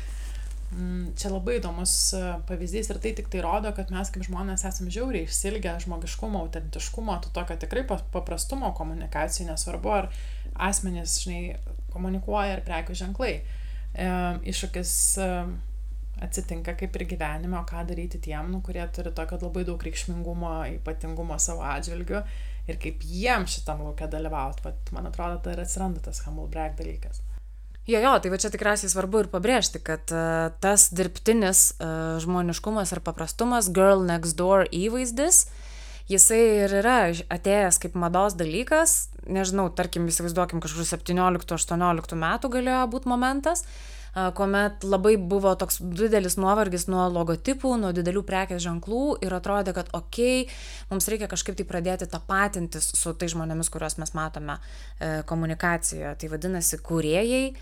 mm, 0.72 1.12
čia 1.18 1.32
labai 1.32 1.58
įdomus 1.58 1.94
e, 2.16 2.22
pavyzdys 2.48 2.90
ir 2.92 3.00
tai 3.02 3.14
tik 3.18 3.30
tai 3.32 3.42
rodo, 3.44 3.72
kad 3.76 3.92
mes 3.94 4.12
kaip 4.12 4.26
žmonės 4.26 4.64
esame 4.68 4.92
žiauriai 4.94 5.28
išsilgę 5.28 5.76
žmogiškumo, 5.84 6.44
autentiškumo, 6.46 7.18
to 7.24 7.32
tokio 7.36 7.58
tikrai 7.60 7.86
paprastumo 7.88 8.72
komunikacijai, 8.78 9.50
nesvarbu 9.50 9.96
ar 9.96 10.10
asmenys, 10.70 11.20
žinai, 11.24 11.58
komunikuoja 11.92 12.58
ar 12.58 12.64
prekių 12.66 12.96
ženklai. 13.04 13.34
E, 13.40 14.12
iššūkis 14.52 14.94
e, 15.20 15.32
atsitinka 16.24 16.74
kaip 16.78 16.96
ir 16.98 17.06
gyvenime, 17.14 17.58
o 17.58 17.64
ką 17.68 17.84
daryti 17.88 18.20
tiem, 18.22 18.50
nu, 18.52 18.60
kurie 18.64 18.84
turi 18.94 19.12
tokio 19.16 19.38
labai 19.40 19.64
daug 19.68 19.82
reikšmingumo, 19.86 20.52
ypatingumo 20.76 21.38
savo 21.40 21.64
atžvilgiu 21.66 22.22
ir 22.68 22.78
kaip 22.80 23.02
jiem 23.06 23.46
šitam 23.50 23.82
laukia 23.86 24.08
dalyvauti. 24.10 24.64
Vat, 24.66 24.92
man 24.94 25.08
atrodo, 25.10 25.40
tai 25.44 25.56
ir 25.56 25.64
atsiranda 25.64 26.02
tas 26.04 26.22
humble 26.26 26.48
brag 26.52 26.76
dalykas. 26.78 27.22
Jo, 27.88 27.98
jo, 27.98 28.12
tai 28.22 28.30
va 28.30 28.38
čia 28.38 28.52
tikriausiai 28.52 28.92
svarbu 28.92 29.24
ir 29.24 29.30
pabrėžti, 29.32 29.80
kad 29.82 30.12
uh, 30.14 30.52
tas 30.62 30.90
dirbtinis 30.94 31.70
uh, 31.80 32.20
žmoniškumas 32.22 32.92
ir 32.94 33.00
paprastumas, 33.02 33.70
girl 33.74 34.04
next 34.06 34.36
door 34.38 34.66
įvaizdis, 34.68 35.46
jisai 36.10 36.42
ir 36.66 36.74
yra 36.82 36.98
atėjęs 37.32 37.80
kaip 37.82 37.96
mados 37.98 38.36
dalykas, 38.38 39.08
nežinau, 39.26 39.70
tarkim, 39.74 40.06
įsivaizduokim, 40.12 40.60
kažkur 40.62 40.86
17-18 40.86 42.20
metų 42.20 42.52
galėjo 42.52 42.84
būti 42.92 43.10
momentas, 43.10 43.64
uh, 43.64 43.99
kuomet 44.14 44.84
labai 44.84 45.14
buvo 45.16 45.52
toks 45.58 45.78
didelis 45.80 46.36
nuovargis 46.40 46.88
nuo 46.90 47.06
logotipų, 47.12 47.76
nuo 47.80 47.92
didelių 47.94 48.24
prekės 48.26 48.62
ženklų 48.64 49.20
ir 49.24 49.34
atrodė, 49.36 49.74
kad 49.76 49.90
okei, 49.96 50.46
okay, 50.46 50.88
mums 50.90 51.06
reikia 51.10 51.30
kažkaip 51.30 51.58
tai 51.58 51.66
pradėti 51.68 52.08
tapatintis 52.10 52.90
su 52.98 53.14
tai 53.14 53.30
žmonėmis, 53.30 53.70
kuriuos 53.70 54.00
mes 54.02 54.14
matome 54.18 54.58
e, 54.58 55.20
komunikacijoje. 55.30 56.16
Tai 56.20 56.30
vadinasi, 56.32 56.80
kuriejai 56.82 57.44
e, 57.50 57.52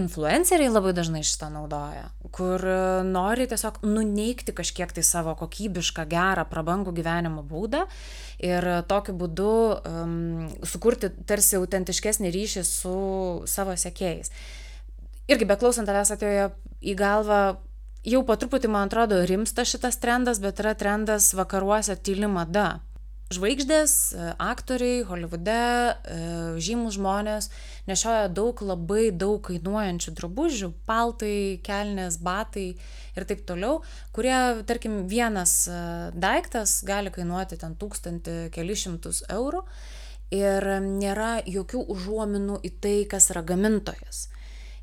influenceriai 0.00 0.72
labai 0.72 0.94
dažnai 0.96 1.20
šitą 1.28 1.50
naudoja, 1.52 2.08
kur 2.32 2.64
e, 2.64 2.78
nori 3.04 3.48
tiesiog 3.50 3.82
nuneikti 3.84 4.56
kažkiek 4.56 4.96
tai 4.96 5.04
savo 5.04 5.36
kokybišką, 5.42 6.08
gerą, 6.08 6.46
prabangų 6.48 6.96
gyvenimo 6.96 7.44
būdą 7.44 7.84
ir 8.42 8.64
tokiu 8.88 9.14
būdu 9.14 9.52
um, 9.86 10.48
sukurti 10.66 11.12
tarsi 11.28 11.60
autentiškesnį 11.60 12.32
ryšį 12.34 12.64
su 12.66 12.96
savo 13.46 13.76
sekėjais 13.78 14.32
irgi 15.30 15.48
beklausant 15.48 15.88
tavęs 15.88 16.14
atėjo 16.14 16.48
į 16.82 16.94
galvą, 16.98 17.42
jau 18.06 18.22
po 18.26 18.38
truputį, 18.38 18.70
man 18.72 18.90
atrodo, 18.90 19.20
rimsta 19.28 19.66
šitas 19.68 20.00
trendas, 20.02 20.42
bet 20.42 20.62
yra 20.62 20.74
trendas 20.78 21.32
vakaruose 21.38 21.98
tyli 22.02 22.30
mada. 22.30 22.80
Žvaigždės, 23.32 23.92
aktoriai, 24.42 25.04
Holivude, 25.08 25.52
e, 25.56 26.16
žymus 26.60 26.98
žmonės 26.98 27.48
nešioja 27.88 28.26
daug 28.28 28.60
labai 28.60 29.06
daug 29.08 29.38
kainuojančių 29.46 30.12
drabužių, 30.18 30.68
paltai, 30.84 31.56
kelnes, 31.64 32.18
batai 32.20 32.66
ir 33.16 33.26
taip 33.28 33.46
toliau, 33.48 33.80
kurie, 34.12 34.36
tarkim, 34.68 35.06
vienas 35.08 35.54
e, 35.64 35.78
daiktas 36.12 36.82
gali 36.84 37.14
kainuoti 37.14 37.56
ten 37.62 37.78
tūkstantį, 37.80 38.36
kelišimtus 38.52 39.24
eurų 39.32 39.64
ir 40.32 40.68
nėra 40.84 41.38
jokių 41.48 41.86
užuominų 41.94 42.60
į 42.68 42.74
tai, 42.84 42.96
kas 43.08 43.30
yra 43.32 43.46
gamintojas. 43.48 44.26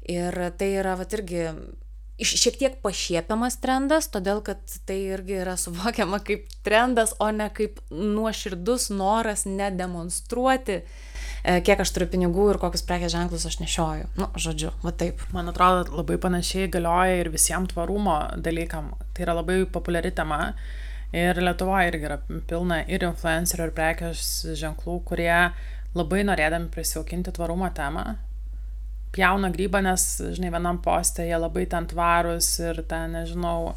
Ir 0.10 0.36
tai 0.58 0.72
yra 0.80 0.96
vat 0.98 1.14
irgi 1.14 1.46
šiek 2.20 2.58
tiek 2.60 2.76
pašiepiamas 2.84 3.60
trendas, 3.64 4.10
todėl 4.12 4.42
kad 4.44 4.60
tai 4.88 4.98
irgi 5.14 5.38
yra 5.40 5.56
suvokiama 5.60 6.20
kaip 6.26 6.50
trendas, 6.66 7.14
o 7.20 7.30
ne 7.32 7.48
kaip 7.56 7.80
nuoširdus 7.94 8.90
noras 8.92 9.46
nedemonstruoti, 9.48 10.82
e, 10.82 11.56
kiek 11.64 11.80
aš 11.80 11.94
turiu 11.96 12.10
pinigų 12.12 12.50
ir 12.54 12.62
kokius 12.62 12.84
prekės 12.88 13.16
ženklus 13.16 13.48
aš 13.48 13.60
nešioju. 13.64 14.10
Nu, 14.20 14.30
žodžiu, 14.36 14.74
va 14.84 14.92
taip. 14.92 15.24
Man 15.36 15.52
atrodo, 15.52 15.88
labai 16.02 16.20
panašiai 16.20 16.72
galioja 16.72 17.22
ir 17.22 17.32
visiems 17.34 17.72
tvarumo 17.74 18.20
dalykam. 18.36 18.94
Tai 19.16 19.28
yra 19.28 19.40
labai 19.40 19.64
populiari 19.72 20.12
tema. 20.16 20.54
Ir 21.16 21.40
Lietuvoje 21.42 21.90
irgi 21.90 22.06
yra 22.06 22.20
pilna 22.50 22.84
ir 22.86 23.02
influencerių, 23.08 23.66
ir 23.66 23.72
prekės 23.74 24.26
ženklų, 24.60 25.00
kurie 25.10 25.34
labai 25.98 26.22
norėdami 26.28 26.70
prisijaukinti 26.70 27.34
tvarumo 27.34 27.72
temą, 27.74 28.12
pjauna 29.16 29.50
grybą, 29.54 29.82
nes, 29.86 30.06
žinai, 30.36 30.52
vienam 30.54 30.80
postė 30.84 31.28
jie 31.30 31.38
labai 31.40 31.66
ten 31.70 31.88
tvarus 31.90 32.52
ir 32.62 32.84
ten, 32.90 33.18
nežinau, 33.18 33.74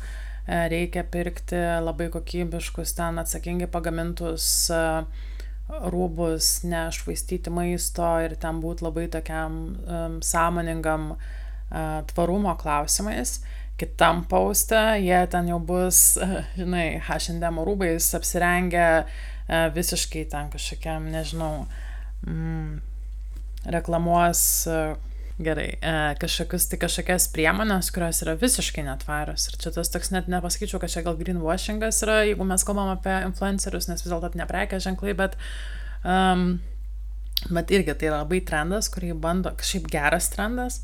e, 0.46 0.62
reikia 0.72 1.04
pirkti 1.08 1.60
labai 1.82 2.10
kokybiškus, 2.12 2.96
ten 2.98 3.20
atsakingai 3.22 3.70
pagamintus 3.72 4.46
e, 4.70 4.82
rūbus, 5.72 6.62
nešvaistyti 6.68 7.52
maisto 7.52 8.06
ir 8.24 8.36
ten 8.40 8.60
būti 8.62 8.84
labai 8.84 9.06
tokiam 9.12 9.58
um, 9.72 10.16
sąmoningam 10.24 11.12
uh, 11.14 12.02
tvarumo 12.12 12.54
klausimais. 12.60 13.38
Kitam 13.80 14.22
paustė 14.28 14.98
jie 15.00 15.20
ten 15.32 15.48
jau 15.48 15.58
bus, 15.64 16.18
uh, 16.20 16.42
žinai, 16.58 17.00
H&M 17.06 17.62
rūbais 17.64 18.10
apsirengę 18.18 18.88
uh, 19.02 19.68
visiškai 19.74 20.26
ten 20.34 20.50
kažkokiam, 20.52 21.08
nežinau, 21.14 21.64
mm, 22.26 22.82
reklamuos 23.72 24.44
uh, 24.68 24.98
Gerai, 25.42 25.78
e, 25.80 25.92
kažkokius, 26.22 26.68
tai 26.70 26.78
kažkokias 26.78 27.24
priemonės, 27.34 27.88
kurios 27.94 28.20
yra 28.22 28.34
visiškai 28.38 28.84
netvarios. 28.86 29.48
Ir 29.48 29.56
čia 29.62 29.72
tas 29.74 29.90
toks 29.90 30.12
net 30.14 30.28
nepasakyčiau, 30.30 30.78
kad 30.82 30.92
čia 30.92 31.02
gal 31.02 31.16
greenwashingas 31.18 32.02
yra, 32.06 32.20
jeigu 32.28 32.46
mes 32.46 32.62
kalbam 32.68 32.92
apie 32.92 33.14
influencerius, 33.26 33.88
nes 33.90 34.04
vis 34.04 34.12
dėlto 34.12 34.30
ne 34.38 34.46
prekė 34.46 34.78
ženklai, 34.84 35.14
bet, 35.18 35.34
um, 36.06 36.60
bet 37.48 37.72
irgi 37.74 37.96
tai 37.96 38.10
yra 38.10 38.20
labai 38.20 38.42
trendas, 38.46 38.90
kurį 38.92 39.16
bando, 39.24 39.50
kažkaip 39.58 39.88
geras 39.90 40.28
trendas, 40.34 40.82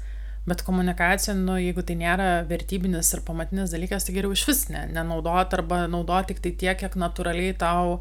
bet 0.48 0.64
komunikacija, 0.66 1.36
nu, 1.38 1.58
jeigu 1.60 1.84
tai 1.86 1.98
nėra 2.00 2.30
vertybinis 2.48 3.12
ir 3.14 3.22
pamatinis 3.28 3.74
dalykas, 3.74 4.08
tai 4.08 4.16
geriau 4.16 4.34
iš 4.34 4.46
vis 4.48 4.64
ne, 4.72 4.88
nenaudoti 4.96 5.60
arba 5.60 5.84
naudoti 5.92 6.32
tik 6.32 6.42
tai 6.42 6.54
tiek, 6.64 6.80
kiek 6.82 6.98
natūraliai 6.98 7.54
tau, 7.60 8.00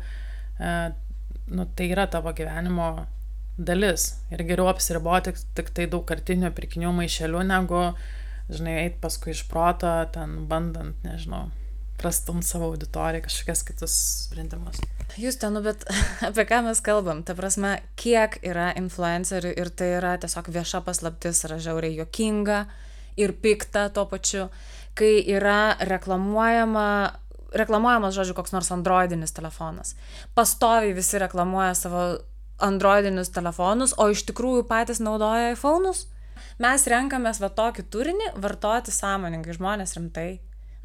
e, 0.58 0.74
nu, 1.54 1.68
tai 1.78 1.92
yra 1.92 2.08
tavo 2.10 2.34
gyvenimo 2.34 2.90
dalis. 3.58 4.14
Ir 4.32 4.44
geriau 4.48 4.70
apsiriboti 4.72 5.34
tik, 5.34 5.44
tik 5.58 5.72
tai 5.76 5.88
daugkartinių 5.92 6.52
pirkinių 6.56 6.94
maišelių, 7.00 7.44
negu, 7.50 7.84
žinai, 8.54 8.78
eit 8.86 9.00
paskui 9.04 9.34
iš 9.34 9.46
proto, 9.50 9.92
ten 10.14 10.46
bandant, 10.50 10.98
nežinau, 11.06 11.48
prastum 11.98 12.44
savo 12.46 12.70
auditoriją 12.72 13.26
kažkokias 13.26 13.64
kitus 13.66 13.98
sprendimus. 14.28 14.82
Jūs 15.18 15.40
ten, 15.42 15.56
nu, 15.58 15.64
bet 15.66 15.86
apie 16.30 16.46
ką 16.50 16.62
mes 16.68 16.82
kalbam? 16.86 17.24
Ta 17.26 17.36
prasme, 17.38 17.78
kiek 18.00 18.40
yra 18.46 18.70
influencerių 18.78 19.56
ir 19.58 19.74
tai 19.74 19.94
yra 19.98 20.16
tiesiog 20.22 20.52
vieša 20.54 20.84
paslaptis, 20.86 21.44
yra 21.50 21.58
žiauriai 21.62 21.98
jokinga 21.98 22.66
ir 23.18 23.34
pikta 23.42 23.88
tuo 23.90 24.06
pačiu, 24.10 24.52
kai 24.98 25.18
yra 25.26 25.78
reklamuojama 25.90 26.90
reklamuojamas, 27.58 28.12
žodžiu, 28.14 28.36
koks 28.36 28.52
nors 28.52 28.70
androidinis 28.76 29.32
telefonas. 29.34 29.96
Pastoviai 30.36 30.92
visi 30.94 31.20
reklamuoja 31.22 31.74
savo 31.80 32.02
androidinius 32.64 33.32
telefonus, 33.34 33.94
o 33.98 34.10
iš 34.14 34.26
tikrųjų 34.30 34.66
patys 34.70 35.02
naudoja 35.04 35.54
iPhone'us. 35.54 36.06
Mes 36.62 36.86
renkamės 36.90 37.42
va 37.42 37.50
tokį 37.54 37.86
turinį 37.94 38.34
vartoti 38.42 38.94
sąmoningai, 38.94 39.56
žmonės 39.58 39.98
rimtai. 39.98 40.30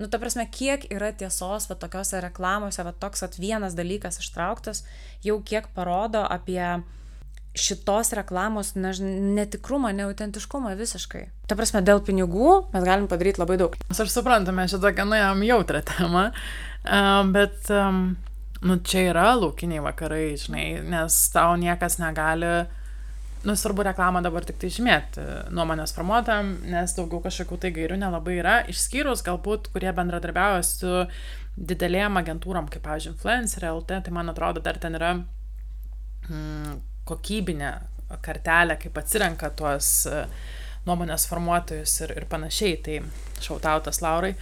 Nu, 0.00 0.08
ta 0.08 0.18
prasme, 0.20 0.46
kiek 0.48 0.86
yra 0.92 1.12
tiesos 1.16 1.68
va 1.68 1.76
tokiuose 1.78 2.20
reklamuose, 2.24 2.82
va 2.84 2.94
toks 2.96 3.24
at 3.26 3.36
vienas 3.40 3.76
dalykas 3.78 4.18
ištrauktas, 4.22 4.82
jau 5.24 5.38
kiek 5.44 5.68
parodo 5.76 6.24
apie 6.24 6.64
šitos 7.52 8.14
reklamos 8.16 8.72
ne, 8.80 8.92
netikrumą, 9.36 9.92
neautentiškumą 9.96 10.72
visiškai. 10.78 11.26
Ta 11.48 11.56
prasme, 11.58 11.82
dėl 11.84 12.00
pinigų 12.04 12.54
mes 12.72 12.86
galim 12.86 13.08
padaryti 13.10 13.42
labai 13.42 13.58
daug. 13.60 13.76
Mes 13.90 14.00
ir 14.00 14.12
suprantame 14.12 14.64
šitą 14.72 14.94
gana 14.96 15.20
jam 15.20 15.44
jautrą 15.44 15.82
temą, 15.92 16.24
bet 17.36 17.68
um, 17.76 18.06
nu 18.62 18.78
čia 18.86 19.08
yra 19.10 19.32
laukiniai 19.38 19.82
vakarai, 19.82 20.36
žinai, 20.38 20.66
nes 20.86 21.18
tau 21.34 21.56
niekas 21.58 21.98
negali, 21.98 22.52
nu 23.42 23.56
svarbu 23.58 23.82
reklamą 23.88 24.22
dabar 24.22 24.46
tik 24.46 24.60
tai 24.62 24.70
žymėti 24.70 25.24
nuomonės 25.54 25.94
formuotam, 25.96 26.54
nes 26.70 26.94
daugiau 26.94 27.22
kažkokių 27.24 27.58
tai 27.64 27.72
gairių 27.74 27.98
nelabai 28.04 28.38
yra, 28.38 28.56
išskyrus 28.70 29.24
galbūt, 29.26 29.72
kurie 29.74 29.90
bendradarbiauja 29.96 30.62
su 30.66 30.92
didelėm 31.58 32.20
agentūrom, 32.22 32.70
kaip, 32.72 32.84
pavyzdžiui, 32.86 33.16
Influencer 33.16 33.66
LT, 33.72 34.02
tai 34.06 34.14
man 34.14 34.30
atrodo, 34.32 34.62
dar 34.64 34.78
ten 34.80 34.96
yra 34.96 35.16
mm, 35.18 36.78
kokybinė 37.08 37.72
kartelė, 38.24 38.76
kaip 38.80 38.98
atsirenka 39.00 39.50
tuos 39.56 39.90
e, 40.08 40.24
nuomonės 40.86 41.26
formuotojus 41.30 41.94
ir, 42.04 42.14
ir 42.20 42.28
panašiai, 42.30 42.76
tai 42.84 42.98
šautautas 43.42 44.02
Laurai. 44.04 44.34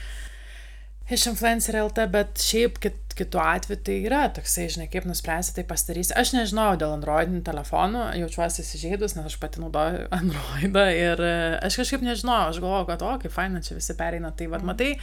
Iš 1.11 1.27
influencer 1.33 1.81
LT, 1.81 2.07
bet 2.13 2.39
šiaip 2.39 2.79
kit, 2.83 2.99
kitu 3.21 3.41
atveju 3.43 3.81
tai 3.87 3.97
yra 4.09 4.23
toksai, 4.35 4.67
žinai, 4.73 4.89
kaip 4.93 5.07
nuspręsi, 5.09 5.55
tai 5.57 5.65
pasidarysi. 5.69 6.15
Aš 6.19 6.35
nežinojau 6.37 6.79
dėl 6.81 6.95
Androidinių 6.97 7.43
telefonų, 7.47 8.07
jaučiuosi 8.23 8.65
įsižeidus, 8.65 9.17
nes 9.19 9.29
aš 9.31 9.37
pati 9.43 9.63
naudoju 9.63 10.07
Androidą 10.21 10.87
ir 10.97 11.25
e, 11.27 11.35
aš 11.69 11.81
kažkaip 11.83 12.07
nežinojau, 12.07 12.55
aš 12.55 12.63
galvojau, 12.63 12.89
kad 12.93 13.05
o, 13.07 13.13
kaip 13.23 13.37
faina, 13.37 13.63
čia 13.65 13.77
visi 13.79 13.97
pereina. 13.99 14.33
Tai 14.37 14.49
vad, 14.55 14.65
matai, 14.67 14.95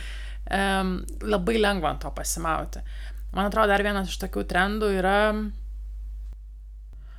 um, 0.50 0.98
labai 1.24 1.62
lengva 1.62 1.94
ant 1.94 2.04
to 2.06 2.12
pasimauti. 2.18 2.84
Man 3.36 3.50
atrodo, 3.50 3.72
dar 3.74 3.86
vienas 3.86 4.12
iš 4.12 4.20
tokių 4.24 4.46
trendų 4.50 4.92
yra 4.98 5.18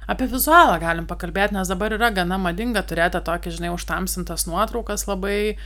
Apie 0.09 0.25
vizualą 0.25 0.79
galim 0.81 1.05
pakalbėti, 1.05 1.53
nes 1.53 1.69
dabar 1.69 1.93
yra 1.93 2.09
gana 2.17 2.39
madinga 2.41 2.81
turėti 2.89 3.21
tokį, 3.27 3.51
žinai, 3.59 3.75
užtamsintas 3.75 4.47
nuotraukas 4.49 5.05
labai 5.05 5.59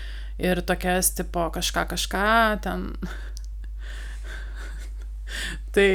ir 0.43 0.61
tokias 0.66 1.12
tipo 1.14 1.47
kažką 1.55 1.87
kažką 1.93 2.33
ten. 2.64 2.89
tai, 5.74 5.89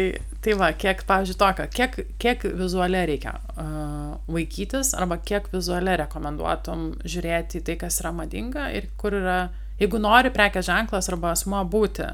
tai 0.43 0.55
va, 0.59 0.71
kiek, 0.73 1.03
pavyzdžiui, 1.09 1.38
tokio, 1.41 1.67
kiek, 1.73 1.99
kiek 2.21 2.43
vizualiai 2.59 3.07
reikia 3.11 3.35
uh, 3.38 4.17
vaikytis 4.31 4.93
arba 4.97 5.19
kiek 5.21 5.49
vizualiai 5.53 5.99
rekomenduotum 6.03 6.89
žiūrėti 7.05 7.61
į 7.61 7.65
tai, 7.69 7.77
kas 7.85 8.01
yra 8.03 8.13
madinga 8.15 8.69
ir 8.77 8.89
kur 8.99 9.15
yra, 9.19 9.39
jeigu 9.81 10.01
nori 10.01 10.33
prekės 10.33 10.69
ženklas 10.69 11.09
arba 11.13 11.33
asmo 11.35 11.63
būti 11.65 12.09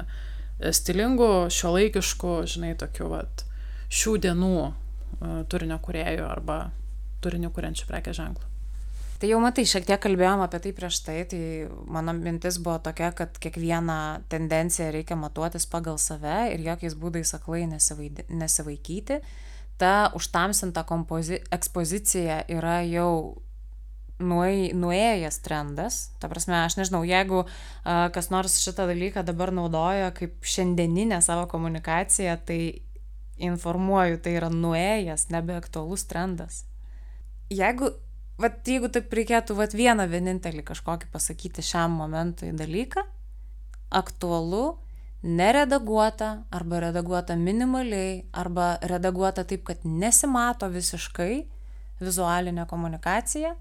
stilingų, 0.74 1.50
šiuolaikiškų, 1.50 2.34
žinai, 2.54 2.74
tokių, 2.78 3.10
vat, 3.10 3.44
šių 3.90 4.16
dienų 4.24 4.56
turinio 5.50 5.78
kuriejų 5.82 6.26
arba 6.28 6.58
turinį 7.24 7.50
kuriančių 7.54 7.88
prekės 7.88 8.20
ženklų. 8.20 8.53
Tai 9.24 9.30
jau 9.30 9.38
matai, 9.40 9.62
šiek 9.64 9.86
tiek 9.88 10.00
kalbėjom 10.04 10.42
apie 10.44 10.58
tai 10.60 10.70
prieš 10.76 10.98
tai, 11.00 11.14
tai 11.24 11.38
mano 11.88 12.12
mintis 12.12 12.58
buvo 12.60 12.74
tokia, 12.84 13.06
kad 13.16 13.38
kiekvieną 13.40 13.94
tendenciją 14.28 14.90
reikia 14.92 15.16
matuotis 15.16 15.64
pagal 15.72 15.96
save 15.96 16.50
ir 16.52 16.60
jokiais 16.60 16.92
būdais 16.92 17.32
aklai 17.32 17.62
nesivaikyti. 17.64 19.16
Ta 19.80 20.10
užtamsinta 20.20 20.84
kompozi... 20.84 21.38
ekspozicija 21.56 22.42
yra 22.52 22.82
jau 22.84 23.40
nuėjęs 24.20 25.40
trendas. 25.48 26.02
Ta 26.20 26.28
prasme, 26.28 26.60
aš 26.60 26.76
nežinau, 26.82 27.00
jeigu 27.08 27.46
a, 27.46 28.10
kas 28.12 28.28
nors 28.28 28.60
šitą 28.60 28.84
dalyką 28.92 29.24
dabar 29.24 29.56
naudoja 29.56 30.12
kaip 30.20 30.36
šiandieninę 30.44 31.24
savo 31.24 31.48
komunikaciją, 31.48 32.36
tai 32.44 32.60
informuoju, 33.40 34.20
tai 34.20 34.36
yra 34.36 34.52
nuėjęs, 34.52 35.30
nebeaktualus 35.32 36.10
trendas. 36.12 36.66
Jeigu, 37.48 37.94
vat, 38.40 38.60
jeigu 38.66 38.90
taip 38.92 39.12
reikėtų 39.14 39.56
vat, 39.58 39.74
vieną 39.76 40.06
vienintelį 40.10 40.64
kažkokį 40.66 41.10
pasakyti 41.12 41.64
šiam 41.64 41.94
momentui 41.98 42.52
dalyką, 42.56 43.04
aktualu, 43.94 44.78
neredaguota 45.24 46.44
arba 46.52 46.80
redaguota 46.84 47.36
minimaliai 47.36 48.24
arba 48.32 48.74
redaguota 48.82 49.44
taip, 49.48 49.64
kad 49.64 49.84
nesimato 49.84 50.68
visiškai 50.68 51.46
vizualinė 52.02 52.66
komunikacija, 52.68 53.54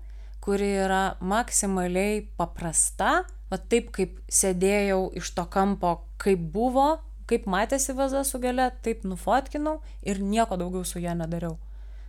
kuri 0.44 0.74
yra 0.84 1.16
maksimaliai 1.24 2.24
paprasta, 2.38 3.22
va 3.50 3.60
taip 3.72 3.94
kaip 3.96 4.18
sėdėjau 4.28 5.14
iš 5.20 5.32
to 5.38 5.46
kampo, 5.54 5.96
kaip 6.20 6.42
buvo, 6.52 6.98
kaip 7.30 7.46
matėsi 7.48 7.96
vaza 7.96 8.26
su 8.28 8.42
gėle, 8.44 8.68
taip 8.84 9.06
nufotkinau 9.08 9.78
ir 10.04 10.20
nieko 10.20 10.60
daugiau 10.60 10.84
su 10.84 11.00
ją 11.00 11.16
nedariau. 11.16 11.56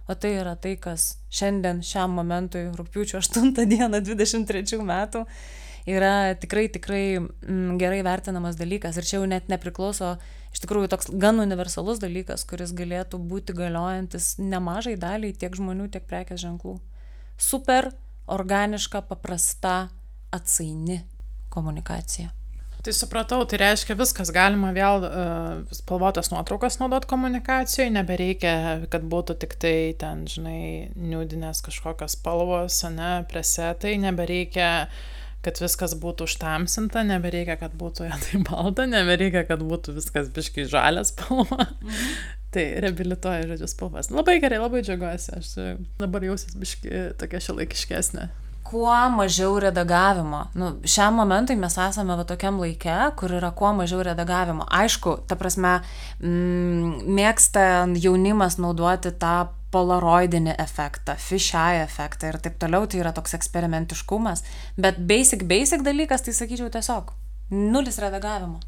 O 0.04 0.14
tai 0.14 0.34
yra 0.36 0.52
tai, 0.60 0.74
kas 0.76 1.14
šiandien, 1.32 1.80
šiam 1.84 2.12
momentui, 2.18 2.66
rūpiučio 2.76 3.22
8 3.22 3.54
dieną 3.70 4.02
23 4.04 4.80
metų, 4.84 5.24
yra 5.88 6.34
tikrai, 6.40 6.66
tikrai 6.72 7.04
mm, 7.20 7.78
gerai 7.80 8.02
vertinamas 8.04 8.58
dalykas. 8.60 8.98
Ir 9.00 9.08
čia 9.08 9.16
jau 9.16 9.30
net 9.30 9.48
nepriklauso, 9.52 10.14
iš 10.52 10.60
tikrųjų, 10.64 10.92
toks 10.92 11.08
gan 11.08 11.40
universalus 11.40 12.02
dalykas, 12.04 12.44
kuris 12.48 12.76
galėtų 12.76 13.20
būti 13.32 13.56
galiojantis 13.56 14.34
nemažai 14.42 14.98
daliai 15.00 15.32
tiek 15.32 15.56
žmonių, 15.56 15.88
tiek 15.96 16.04
prekės 16.10 16.44
ženklų. 16.44 16.76
Super, 17.40 17.94
organiška, 18.28 19.02
paprasta, 19.08 19.88
atsaini 20.34 21.00
komunikacija. 21.48 22.32
Tai 22.84 22.92
supratau, 22.92 23.38
tai 23.48 23.56
reiškia 23.62 23.94
viskas, 23.96 24.28
galima 24.34 24.68
vėl 24.76 25.06
uh, 25.06 25.62
spalvotas 25.72 26.28
nuotraukas 26.28 26.76
naudot 26.82 27.06
komunikacijoje, 27.08 27.88
nebereikia, 27.94 28.52
kad 28.92 29.06
būtų 29.08 29.38
tik 29.40 29.54
tai 29.56 29.76
ten, 29.96 30.26
žinai, 30.28 30.90
niudinės 30.92 31.64
kažkokios 31.64 32.18
spalvos, 32.18 32.82
ne, 32.92 33.14
presetai, 33.30 33.94
nebereikia, 34.02 34.68
kad 35.48 35.62
viskas 35.64 35.96
būtų 35.96 36.28
užtamsinta, 36.28 37.06
nebereikia, 37.08 37.56
kad 37.64 37.72
būtų 37.80 38.10
tai 38.26 38.44
balta, 38.50 38.84
nebereikia, 38.84 39.46
kad 39.48 39.64
būtų 39.64 39.96
viskas 40.02 40.28
biškai 40.36 40.68
žalias 40.68 41.16
spalva. 41.16 41.70
Mhm. 41.80 42.14
tai 42.52 42.68
reabilituoja, 42.84 43.48
žodžiu, 43.48 43.72
spalvas. 43.72 44.12
Labai 44.12 44.36
gerai, 44.44 44.60
labai 44.60 44.84
džiaugiuosi, 44.84 45.32
aš 45.40 45.56
dabar 46.04 46.28
jausiu 46.28 46.60
biškai 46.60 47.06
tokia 47.18 47.46
šilaikiškesnė 47.48 48.28
kuo 48.64 48.94
mažiau 49.10 49.58
redagavimo. 49.60 50.46
Nu, 50.54 50.70
šiam 50.88 51.18
momentui 51.20 51.56
mes 51.60 51.76
esame 51.78 52.16
va 52.16 52.24
tokiam 52.24 52.56
laike, 52.62 52.94
kur 53.18 53.34
yra 53.36 53.50
kuo 53.56 53.72
mažiau 53.76 54.02
redagavimo. 54.06 54.64
Aišku, 54.80 55.18
ta 55.28 55.36
prasme, 55.36 55.76
mm, 56.20 57.04
mėgsta 57.18 57.64
jaunimas 58.00 58.56
naudoti 58.58 59.12
tą 59.20 59.34
polaroidinį 59.74 60.54
efektą, 60.62 61.16
fisheye 61.18 61.82
efektą 61.82 62.30
ir 62.30 62.38
taip 62.40 62.56
toliau, 62.62 62.86
tai 62.86 63.02
yra 63.02 63.12
toks 63.12 63.36
eksperimentiškumas. 63.36 64.44
Bet 64.80 65.02
basic, 65.10 65.44
basic 65.50 65.84
dalykas, 65.84 66.24
tai 66.24 66.32
sakyčiau 66.32 66.70
tiesiog 66.72 67.12
nulis 67.50 68.00
redagavimo. 68.00 68.62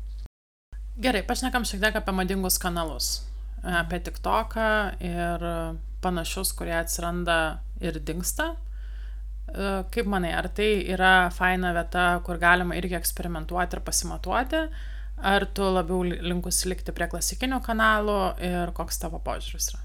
Gerai, 1.00 1.22
pašnekam 1.28 1.64
šiek 1.68 1.80
tiek 1.80 1.96
apie 1.96 2.12
madingus 2.16 2.60
kanalus. 2.60 3.22
Apie 3.64 3.98
TikToką 4.04 4.68
ir 5.04 5.48
panašius, 6.04 6.52
kurie 6.56 6.76
atsiranda 6.76 7.60
ir 7.80 7.98
dinksta 8.00 8.54
kaip 9.46 10.10
manai, 10.10 10.32
ar 10.36 10.48
tai 10.52 10.68
yra 10.92 11.30
faina 11.34 11.72
vieta, 11.76 12.06
kur 12.26 12.40
galima 12.42 12.76
irgi 12.78 12.98
eksperimentuoti 12.98 13.78
ir 13.78 13.82
pasimatuoti, 13.86 14.62
ar 15.22 15.46
tu 15.54 15.68
labiau 15.72 16.02
linkus 16.04 16.64
likti 16.68 16.94
prie 16.96 17.08
klasikinių 17.12 17.60
kanalų 17.64 18.18
ir 18.44 18.72
koks 18.76 19.00
tavo 19.02 19.20
požiūris 19.24 19.70
yra? 19.72 19.82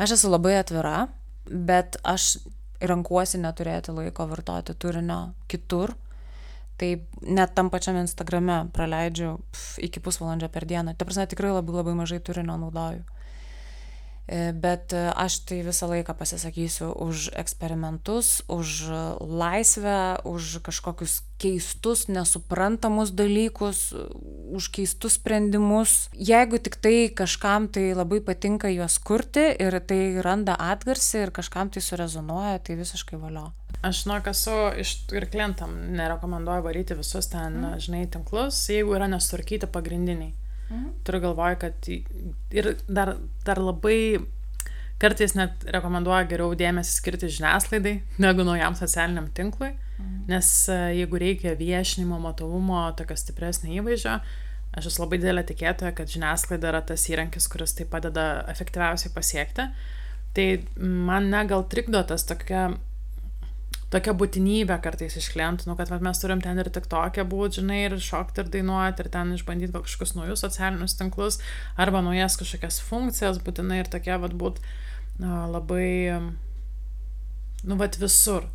Aš 0.00 0.16
esu 0.16 0.32
labai 0.32 0.56
atvira, 0.58 1.06
bet 1.46 2.00
aš 2.08 2.38
renkuosi 2.82 3.38
neturėti 3.42 3.94
laiko 3.94 4.26
vartoti 4.30 4.74
turinio 4.74 5.32
kitur. 5.50 5.94
Tai 6.80 6.88
net 7.28 7.52
tam 7.54 7.68
pačiam 7.70 7.98
Instagrame 8.00 8.64
praleidžiu 8.74 9.36
pf, 9.52 9.76
iki 9.86 10.00
pusvalandžio 10.02 10.48
per 10.50 10.64
dieną. 10.66 10.96
Ta 10.98 11.06
prasme, 11.06 11.28
tikrai 11.30 11.52
labai 11.52 11.76
labai 11.76 11.94
mažai 12.00 12.18
turinio 12.24 12.56
naudoju. 12.58 13.04
E, 14.28 14.52
bet 14.54 14.92
e, 14.94 15.10
aš 15.18 15.40
tai 15.48 15.62
visą 15.66 15.88
laiką 15.90 16.14
pasisakysiu 16.14 16.92
už 16.94 17.32
eksperimentus, 17.34 18.42
už 18.46 18.86
laisvę, 19.18 20.22
už 20.24 20.62
kažkokius 20.62 21.22
keistus, 21.42 22.06
nesuprantamus 22.06 23.10
dalykus, 23.10 23.90
už 24.54 24.70
keistus 24.70 25.18
sprendimus. 25.18 26.06
Jeigu 26.14 26.62
tik 26.62 26.78
tai 26.78 27.10
kažkam 27.10 27.66
tai 27.66 27.90
labai 27.98 28.22
patinka 28.22 28.70
juos 28.70 29.00
kurti 29.02 29.48
ir 29.58 29.74
tai 29.82 30.22
randa 30.22 30.54
atgarsį 30.54 31.26
ir 31.26 31.34
kažkam 31.34 31.74
tai 31.74 31.82
surezonuoja, 31.82 32.62
tai 32.62 32.78
visiškai 32.78 33.18
valio. 33.18 33.50
Aš 33.82 34.04
žinok, 34.04 34.30
esu 34.30 34.54
iš 34.78 34.94
ir 35.10 35.26
klientam 35.26 35.74
nerekomenduoju 35.98 36.62
varyti 36.62 36.94
visus 36.94 37.26
ten, 37.32 37.58
mm. 37.58 37.82
žinai, 37.82 38.04
tinklus, 38.06 38.60
jeigu 38.70 38.94
yra 38.94 39.10
nesurkyti 39.10 39.66
pagrindiniai. 39.66 40.30
Mhm. 40.72 40.92
Turiu 41.04 41.20
galvoj, 41.26 41.58
kad 41.60 41.88
ir 41.92 42.70
dar, 42.88 43.16
dar 43.44 43.60
labai 43.60 44.22
kartais 45.02 45.34
net 45.34 45.64
rekomenduoju 45.74 46.28
geriau 46.30 46.54
dėmesį 46.58 46.94
skirti 46.94 47.30
žiniasklaidai 47.36 47.96
negu 48.24 48.46
naujam 48.46 48.76
socialiniam 48.78 49.28
tinklui, 49.34 49.72
mhm. 49.98 50.22
nes 50.30 50.52
e, 50.70 50.78
jeigu 51.00 51.20
reikia 51.20 51.56
viešinimo, 51.58 52.20
matomumo, 52.22 52.84
tokio 52.98 53.18
stipresnio 53.18 53.82
įvaizdžio, 53.82 54.18
aš 54.78 54.88
esu 54.88 55.02
labai 55.02 55.18
didelė 55.20 55.44
tikėtoja, 55.48 55.92
kad 55.98 56.08
žiniasklaida 56.08 56.70
yra 56.70 56.84
tas 56.92 57.04
įrankis, 57.10 57.50
kuris 57.52 57.76
tai 57.76 57.88
padeda 57.90 58.46
efektyviausiai 58.52 59.12
pasiekti. 59.12 59.68
Tai 60.32 60.46
man 60.80 61.28
negal 61.28 61.66
trikdo 61.68 62.00
tas 62.08 62.24
tokia 62.24 62.70
tokia 63.92 64.14
būtinybė 64.16 64.78
kartais 64.84 65.16
iš 65.20 65.28
klientų, 65.34 65.68
nu, 65.68 65.76
kad 65.78 65.90
vat, 65.92 66.02
mes 66.04 66.20
turim 66.22 66.40
ten 66.44 66.58
ir 66.60 66.70
tik 66.72 66.88
tokia 66.90 67.24
būti, 67.28 67.60
žinai, 67.60 67.82
ir 67.86 67.98
šokti 68.00 68.42
ir 68.42 68.50
dainuoti, 68.52 69.04
ir 69.04 69.12
ten 69.12 69.34
išbandyti 69.36 69.74
kažkokius 69.76 70.16
naujus 70.16 70.44
socialinius 70.44 70.96
tinklus, 70.98 71.38
arba 71.80 72.02
naujas 72.04 72.38
kažkokias 72.40 72.80
funkcijas 72.86 73.42
būtinai 73.44 73.82
ir 73.82 73.92
tokie 73.92 74.16
vat 74.24 74.36
būt 74.38 74.62
labai, 75.20 76.18
nu, 77.68 77.78
vat 77.78 78.00
visur. 78.00 78.48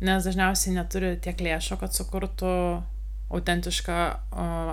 Nes 0.00 0.24
dažniausiai 0.24 0.74
neturi 0.74 1.12
tiek 1.20 1.42
lėšų, 1.44 1.76
kad 1.82 1.92
sukurtų 1.92 2.54
autentišką, 3.30 3.98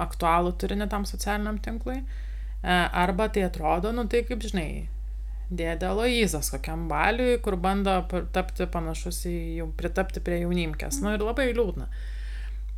aktualų 0.02 0.54
turinį 0.62 0.88
tam 0.90 1.06
socialiniam 1.06 1.60
tinklui. 1.62 2.00
E, 2.00 2.74
arba 2.74 3.28
tai 3.30 3.44
atrodo, 3.46 3.92
nu 3.94 4.08
tai 4.10 4.24
kaip 4.26 4.42
žinai, 4.42 4.88
dėdė 5.50 5.92
Loizas 5.96 6.52
kokiam 6.52 6.88
baliui, 6.92 7.38
kur 7.44 7.56
bando 7.62 8.00
tapti 8.36 8.68
panašus 8.72 9.24
į, 9.30 9.36
jau 9.62 9.68
pritapti 9.80 10.24
prie 10.24 10.42
jaunimkės. 10.44 11.02
Nu 11.04 11.14
ir 11.16 11.24
labai 11.24 11.50
liūdna. 11.54 11.88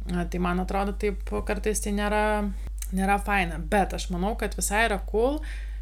Tai 0.10 0.42
man 0.42 0.62
atrodo, 0.64 0.94
taip 0.98 1.30
kartais 1.46 1.82
tai 1.84 1.94
nėra, 1.98 2.22
nėra 2.96 3.18
faina. 3.22 3.60
Bet 3.60 3.94
aš 3.98 4.10
manau, 4.14 4.36
kad 4.40 4.56
visai 4.58 4.86
yra 4.88 5.00
cool, 5.10 5.40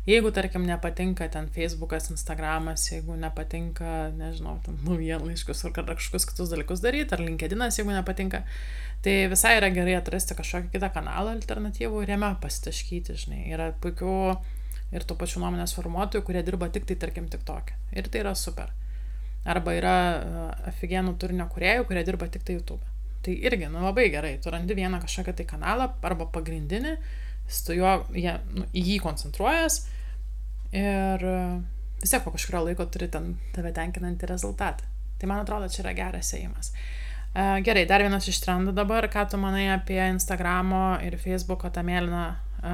jeigu, 0.08 0.32
tarkim, 0.36 0.66
nepatinka 0.68 1.28
ten 1.32 1.48
Facebookas, 1.54 2.10
Instagramas, 2.12 2.88
jeigu 2.92 3.16
nepatinka, 3.20 4.10
nežinau, 4.18 4.58
ten 4.66 4.80
naujienlaiškus 4.88 5.66
ar 5.68 5.76
kažkokius 5.78 6.28
kitus 6.32 6.52
dalykus 6.52 6.84
daryti, 6.84 7.16
ar 7.16 7.24
LinkedInas, 7.24 7.80
jeigu 7.80 7.96
nepatinka, 7.96 8.44
tai 9.04 9.18
visai 9.32 9.58
yra 9.60 9.72
gerai 9.76 9.98
atrasti 10.00 10.36
kažkokį 10.40 10.74
kitą 10.76 10.92
kanalą 10.96 11.36
alternatyvų 11.38 12.04
ir 12.04 12.16
jame 12.16 12.32
pasitaškyti, 12.44 13.20
žinai. 13.26 13.44
Yra 13.52 13.74
puikių 13.84 14.16
ir 14.96 15.06
tų 15.08 15.18
pačių 15.20 15.42
nuomonės 15.44 15.76
formuotojų, 15.78 16.24
kurie 16.28 16.44
dirba 16.48 16.70
tik 16.74 16.88
tai, 16.88 16.98
tarkim, 17.00 17.28
tik 17.32 17.44
tokia. 17.48 17.76
Ir 17.92 18.08
tai 18.12 18.24
yra 18.24 18.36
super. 18.36 18.74
arba 19.48 19.72
yra 19.78 19.96
aфиgenų 20.68 21.14
turinio 21.22 21.46
kuriejų, 21.48 21.86
kurie 21.88 22.02
dirba 22.04 22.28
tik 22.28 22.44
tai 22.44 22.58
YouTube. 22.58 22.84
Tai 23.24 23.32
irgi, 23.32 23.70
nu 23.72 23.80
labai 23.80 24.10
gerai, 24.12 24.34
tu 24.44 24.52
randi 24.52 24.76
vieną 24.76 25.00
kažkokią 25.00 25.34
tai 25.38 25.46
kanalą 25.48 25.88
arba 26.04 26.28
pagrindinį, 26.34 26.98
tu 27.64 27.78
juo, 27.78 27.94
jie, 28.12 28.34
nu, 28.52 28.66
į 28.76 28.84
jį 28.90 28.98
koncentruojas 29.06 29.86
ir 30.76 31.24
vis 32.02 32.12
tiek 32.12 32.26
po 32.26 32.34
kažkurio 32.36 32.66
laiko 32.66 32.90
turi 32.92 33.08
ten 33.08 33.38
tave 33.56 33.72
tenkinantį 33.72 34.28
rezultatą. 34.34 34.84
Tai 35.18 35.32
man 35.32 35.46
atrodo, 35.46 35.72
čia 35.72 35.86
yra 35.86 35.96
geras 35.96 36.34
ėjimas. 36.36 36.74
Uh, 36.74 36.98
gerai, 37.62 37.86
dar 37.86 38.02
vienas 38.02 38.28
iš 38.30 38.40
trendų 38.42 38.74
dabar, 38.74 39.06
ką 39.14 39.28
tu 39.30 39.38
manai 39.38 39.68
apie 39.70 40.00
Instagramo 40.10 40.98
ir 41.06 41.18
Facebooko 41.22 41.70
tą 41.74 41.84
mėlyną 41.86 42.26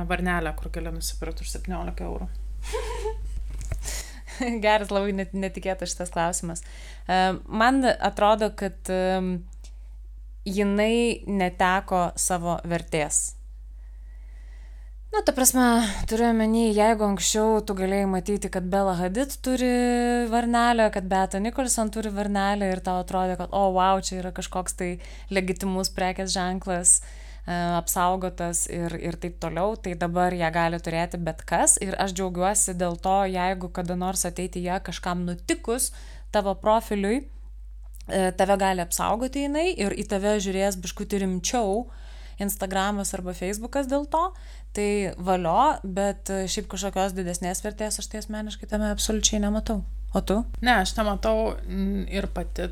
varnelę, 0.09 0.53
kur 0.59 0.71
gali 0.73 0.93
nusipirkti 0.95 1.45
už 1.45 1.53
17 1.57 2.07
eurų. 2.07 2.29
Geras, 4.63 4.89
labai 4.93 5.13
net, 5.13 5.35
netikėtas 5.37 5.93
šitas 5.93 6.13
klausimas. 6.13 6.63
Uh, 7.05 7.39
man 7.47 7.83
atrodo, 7.85 8.49
kad 8.57 8.91
um, 8.93 9.35
jinai 10.45 11.23
neteko 11.29 12.09
savo 12.19 12.57
vertės 12.67 13.33
nu 15.13 15.21
ta 15.21 15.31
prasme 15.31 15.63
turiu 16.09 16.25
omeny 16.31 16.71
jeigu 16.73 17.05
anksčiau 17.05 17.59
tu 17.61 17.75
galėjai 17.77 18.07
matyti 18.09 18.49
kad 18.49 18.65
bela 18.65 18.95
hadid 18.97 19.35
turi 19.45 19.67
varnelę 20.31 20.87
kad 20.95 21.05
beata 21.05 21.37
nikolson 21.37 21.91
turi 21.93 22.09
varnelę 22.09 22.71
ir 22.73 22.81
tau 22.81 23.03
atrodė 23.03 23.35
kad 23.37 23.53
o 23.53 23.67
vau 23.75 24.01
čia 24.01 24.23
yra 24.23 24.31
kažkoks 24.33 24.73
tai 24.79 24.87
legitimus 25.29 25.93
prekės 25.93 26.33
ženklas 26.33 26.95
e, 26.97 27.22
apsaugotas 27.45 28.63
ir, 28.71 28.93
ir 29.03 29.17
taip 29.19 29.35
toliau, 29.43 29.75
tai 29.75 29.97
dabar 29.99 30.31
ją 30.31 30.47
gali 30.55 30.79
turėti 30.79 31.19
bet 31.19 31.43
kas 31.47 31.75
ir 31.83 31.97
aš 31.99 32.15
džiaugiuosi 32.15 32.77
dėl 32.79 32.95
to, 33.03 33.17
jeigu 33.27 33.67
kada 33.75 33.97
nors 33.99 34.23
ateityje 34.29 34.79
kažkam 34.87 35.25
nutikus 35.27 35.91
tavo 36.31 36.55
profiliui, 36.55 37.25
e, 38.07 38.31
tave 38.39 38.55
gali 38.61 38.85
apsaugoti 38.85 39.43
jinai 39.43 39.73
ir 39.75 39.91
į 39.91 40.07
tave 40.13 40.37
žiūrės 40.39 40.79
biškutį 40.79 41.25
rimčiau, 41.25 41.83
Instagramas 42.41 43.11
arba 43.13 43.35
Facebookas 43.37 43.85
dėl 43.91 44.07
to, 44.09 44.23
tai 44.73 45.13
valio, 45.21 45.75
bet 45.83 46.31
šiaip 46.49 46.71
kažkokios 46.71 47.13
didesnės 47.13 47.61
vertės 47.61 47.99
aš 48.01 48.07
tai 48.09 48.23
asmeniškai 48.23 48.71
tame 48.71 48.87
absoliučiai 48.89 49.43
nematau. 49.43 49.83
O 50.15 50.21
tu? 50.21 50.39
Ne, 50.61 50.79
aš 50.79 50.95
nematau 50.97 51.53
ir 52.09 52.25
pati 52.33 52.71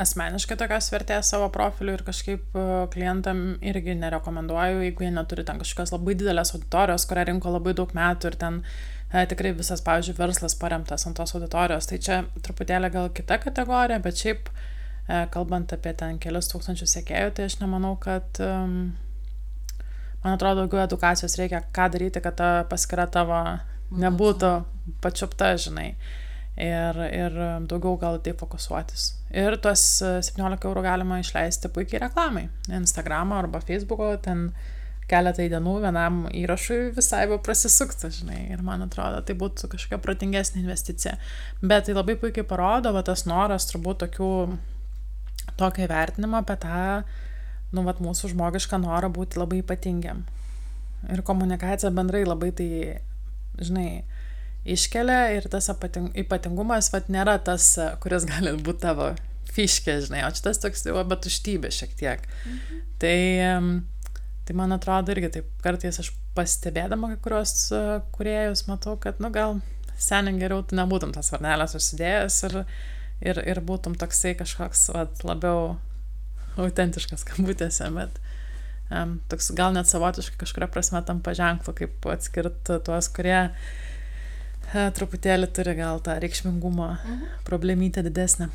asmeniškai 0.00 0.56
tokios 0.60 0.90
vertės 0.92 1.30
savo 1.32 1.48
profiliu 1.52 1.94
ir 1.96 2.02
kažkaip 2.06 2.56
e, 2.56 2.64
klientam 2.92 3.42
irgi 3.64 3.96
nerekomenduoju, 3.96 4.82
jeigu 4.84 5.06
jie 5.06 5.12
neturi 5.14 5.44
ten 5.48 5.60
kažkokios 5.62 5.94
labai 5.94 6.16
didelės 6.20 6.52
auditorijos, 6.56 7.06
kurią 7.08 7.26
rinko 7.30 7.54
labai 7.54 7.72
daug 7.78 7.94
metų 7.96 8.30
ir 8.30 8.36
ten 8.40 8.58
e, 8.62 9.24
tikrai 9.30 9.54
visas, 9.56 9.82
pavyzdžiui, 9.86 10.18
verslas 10.18 10.56
paremtas 10.60 11.06
ant 11.08 11.16
tos 11.16 11.32
auditorijos. 11.38 11.88
Tai 11.88 12.00
čia 12.08 12.18
truputėlį 12.44 12.92
gal 12.92 13.08
kita 13.16 13.40
kategorija, 13.46 14.02
bet 14.04 14.20
šiaip 14.20 14.50
e, 14.52 15.22
kalbant 15.32 15.72
apie 15.76 15.94
ten 15.96 16.20
kelius 16.22 16.52
tūkstančius 16.52 16.98
sėkėjų, 16.98 17.32
tai 17.38 17.48
aš 17.48 17.58
nemanau, 17.62 17.94
kad 18.02 18.42
um, 18.44 18.76
man 20.24 20.36
atrodo, 20.36 20.66
daugiau 20.66 20.84
edukacijos 20.84 21.38
reikia, 21.40 21.64
ką 21.72 21.88
daryti, 21.96 22.20
kad 22.24 22.36
ta 22.36 22.52
paskira 22.68 23.08
tavo 23.08 23.40
nebūtų 23.96 24.52
pačiupta, 25.00 25.54
žinai. 25.60 25.94
Ir, 26.56 26.96
ir 27.12 27.34
daugiau 27.68 27.98
gal 28.00 28.16
tai 28.24 28.32
fokusuotis. 28.38 29.10
Ir 29.36 29.58
tuos 29.60 29.82
17 30.00 30.64
eurų 30.64 30.84
galima 30.86 31.18
išleisti 31.20 31.68
puikiai 31.68 32.00
reklamai. 32.06 32.46
Instagramo 32.72 33.36
arba 33.36 33.60
Facebooko, 33.60 34.14
ten 34.24 34.46
keletai 35.10 35.50
dienų 35.52 35.74
vienam 35.84 36.22
įrašui 36.32 36.94
visai 36.96 37.26
buvo 37.28 37.42
prasisukta, 37.44 38.08
žinai. 38.14 38.46
Ir 38.54 38.64
man 38.64 38.86
atrodo, 38.86 39.20
tai 39.20 39.36
būtų 39.38 39.68
kažkokia 39.74 40.00
protingesnė 40.02 40.64
investicija. 40.64 41.18
Bet 41.60 41.90
tai 41.90 41.98
labai 41.98 42.16
puikiai 42.22 42.48
parodo, 42.48 42.94
va 42.96 43.04
tas 43.06 43.26
noras 43.28 43.68
turbūt 43.68 44.00
tokių, 44.06 44.32
tokio 45.60 45.84
įvertinimo 45.84 46.40
apie 46.40 46.56
tą 46.64 46.80
nu, 47.74 47.84
vat, 47.86 48.00
mūsų 48.02 48.32
žmogišką 48.32 48.80
norą 48.82 49.10
būti 49.12 49.40
labai 49.40 49.60
ypatingiam. 49.62 50.24
Ir 51.12 51.22
komunikacija 51.26 51.92
bendrai 51.94 52.24
labai 52.26 52.52
tai, 52.56 52.68
žinai, 53.60 54.04
iškelia 54.74 55.36
ir 55.36 55.46
tas 55.50 55.68
ypatingumas, 55.70 56.90
vat, 56.94 57.10
nėra 57.12 57.38
tas, 57.44 57.74
kuris 58.02 58.26
gali 58.32 58.54
būti 58.56 58.84
tavo 58.86 59.12
fiškė, 59.56 60.00
žinai, 60.06 60.24
o 60.26 60.32
šitas 60.34 60.60
toks 60.60 60.84
jau, 60.88 60.98
bet 61.08 61.28
užtybė 61.28 61.72
šiek 61.72 61.94
tiek. 61.96 62.26
Mhm. 62.44 62.82
Tai, 63.00 63.16
tai 64.48 64.58
man 64.58 64.76
atrodo 64.76 65.14
irgi 65.14 65.32
taip, 65.38 65.48
kartais 65.64 66.00
aš 66.02 66.12
pastebėdama 66.36 67.14
kai 67.14 67.22
kurios 67.24 67.54
kuriejus 68.16 68.66
matau, 68.68 68.96
kad, 69.00 69.22
nu, 69.24 69.32
gal 69.32 69.60
seniai 69.96 70.36
geriau 70.40 70.60
tu 70.64 70.76
nebūtum 70.76 71.14
tas 71.16 71.32
varnelės 71.32 71.76
užsidėjęs 71.78 72.38
ir, 72.50 72.56
ir, 73.24 73.40
ir 73.54 73.62
būtum 73.64 73.96
toksai 73.96 74.34
kažkoks, 74.36 74.90
vat, 74.96 75.24
labiau 75.24 75.76
autentiškas 76.60 77.24
kabutėse, 77.28 77.88
bet 77.96 78.20
um, 78.92 79.18
toks 79.32 79.50
gal 79.56 79.72
net 79.76 79.88
savotiškai 79.88 80.40
kažkuria 80.40 80.68
prasme 80.72 81.00
tampa 81.08 81.32
ženklu, 81.36 81.72
kaip 81.76 82.08
atskirti 82.12 82.76
tuos, 82.84 83.08
kurie 83.16 83.38
uh, 83.46 83.74
truputėlį 84.72 85.50
turi 85.54 85.76
gal 85.78 86.02
tą 86.04 86.18
reikšmingumo 86.22 86.90
mhm. 86.94 87.22
problemytę 87.48 88.04
didesnę. 88.06 88.50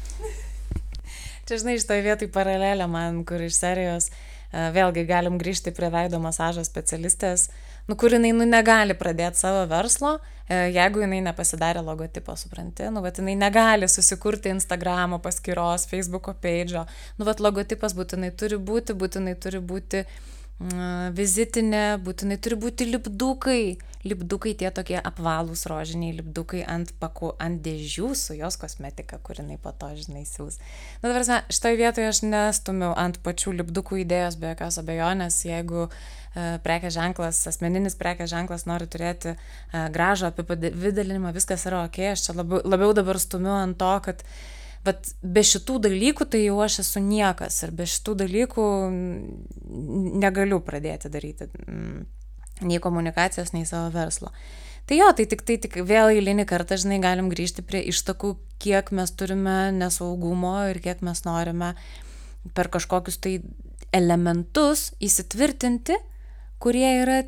Čia, 1.47 1.57
žinai, 1.57 1.77
iš 1.79 1.87
to 1.89 1.97
vietoj 1.97 2.29
paralelė 2.33 2.87
man, 2.87 3.23
kur 3.27 3.41
iš 3.43 3.57
serijos 3.57 4.11
uh, 4.11 4.69
vėlgi 4.75 5.07
galim 5.09 5.39
grįžti 5.41 5.73
prie 5.75 5.89
veido 5.91 6.19
masažo 6.23 6.63
specialistės, 6.67 7.49
nu, 7.89 7.97
kur 7.99 8.13
jinai 8.13 8.31
nu, 8.37 8.45
negali 8.47 8.95
pradėti 8.95 9.41
savo 9.41 9.65
verslo, 9.71 10.19
E, 10.51 10.57
jeigu 10.75 11.03
jinai 11.03 11.21
nepasidarė 11.23 11.83
logotipo, 11.85 12.33
supranti, 12.39 12.87
nu, 12.91 13.03
bet 13.05 13.21
jinai 13.21 13.37
negali 13.39 13.87
susikurti 13.91 14.51
Instagramo 14.51 15.21
paskyros, 15.23 15.85
Facebooko 15.87 16.33
page, 16.43 16.81
nu, 17.19 17.27
bet 17.27 17.43
logotipas 17.43 17.95
būtinai 17.95 18.33
turi 18.35 18.59
būti, 18.59 18.95
būtinai 18.97 19.37
turi 19.39 19.61
būti 19.63 20.01
mm, 20.03 20.30
vizitinė, 21.17 21.97
būtinai 22.05 22.37
turi 22.41 22.57
būti 22.61 22.87
lipdukai, 22.89 23.77
lipdukai 24.05 24.53
tie 24.57 24.69
tokie 24.73 24.97
apvalūs 24.99 25.65
rožiniai 25.69 26.15
lipdukai 26.19 26.61
ant, 26.69 26.93
paku, 27.01 27.33
ant 27.41 27.61
dėžių 27.65 28.13
su 28.17 28.37
jos 28.37 28.57
kosmetika, 28.61 29.19
kur 29.23 29.41
jinai 29.41 29.57
po 29.61 29.73
to, 29.73 29.91
žinai, 29.97 30.23
siūs. 30.29 30.61
Na, 31.01 31.09
nu, 31.09 31.13
dabar, 31.13 31.45
šitoje 31.49 31.81
vietoje 31.81 32.09
aš 32.13 32.23
nestumiu 32.27 32.93
ant 32.93 33.21
pačių 33.25 33.57
lipdukų 33.61 34.03
idėjos 34.05 34.39
be 34.41 34.53
jokios 34.53 34.81
abejonės, 34.81 35.43
jeigu 35.49 35.87
uh, 35.87 36.01
prekės 36.33 36.95
ženklas, 36.95 37.41
asmeninis 37.49 37.97
prekės 37.99 38.31
ženklas 38.31 38.65
nori 38.65 38.87
turėti 38.87 39.35
gražų 39.71 40.29
apipavydalinimą, 40.29 41.33
viskas 41.35 41.65
yra 41.67 41.83
ok, 41.87 41.99
aš 42.13 42.27
čia 42.27 42.35
labiau, 42.37 42.61
labiau 42.63 42.93
dabar 42.95 43.19
stumiu 43.19 43.51
ant 43.51 43.77
to, 43.79 43.91
kad 44.05 44.23
Bet 44.85 45.11
be 45.21 45.43
šitų 45.45 45.77
dalykų 45.85 46.25
tai 46.33 46.43
jau 46.45 46.57
aš 46.63 46.79
esu 46.85 47.03
niekas 47.05 47.59
ir 47.65 47.73
be 47.77 47.85
šitų 47.85 48.15
dalykų 48.23 48.65
negaliu 50.23 50.61
pradėti 50.65 51.11
daryti 51.13 51.47
nei 52.61 52.81
komunikacijos, 52.81 53.53
nei 53.53 53.65
savo 53.65 53.91
verslo. 53.93 54.31
Tai 54.89 54.97
jo, 54.97 55.09
tai 55.17 55.25
tik 55.29 55.43
tai 55.45 55.57
tik 55.61 55.77
vėl 55.85 56.11
eilinį 56.15 56.45
kartą, 56.49 56.77
žinai, 56.81 56.97
galim 57.01 57.29
grįžti 57.29 57.63
prie 57.65 57.83
ištakų, 57.89 58.35
kiek 58.61 58.89
mes 58.97 59.13
turime 59.13 59.71
nesaugumo 59.75 60.55
ir 60.69 60.81
kiek 60.81 61.01
mes 61.05 61.21
norime 61.25 61.75
per 62.57 62.69
kažkokius 62.73 63.21
tai 63.21 63.35
elementus 63.93 64.89
įsitvirtinti 65.01 65.99
kurie 66.61 66.89
yra 67.01 67.23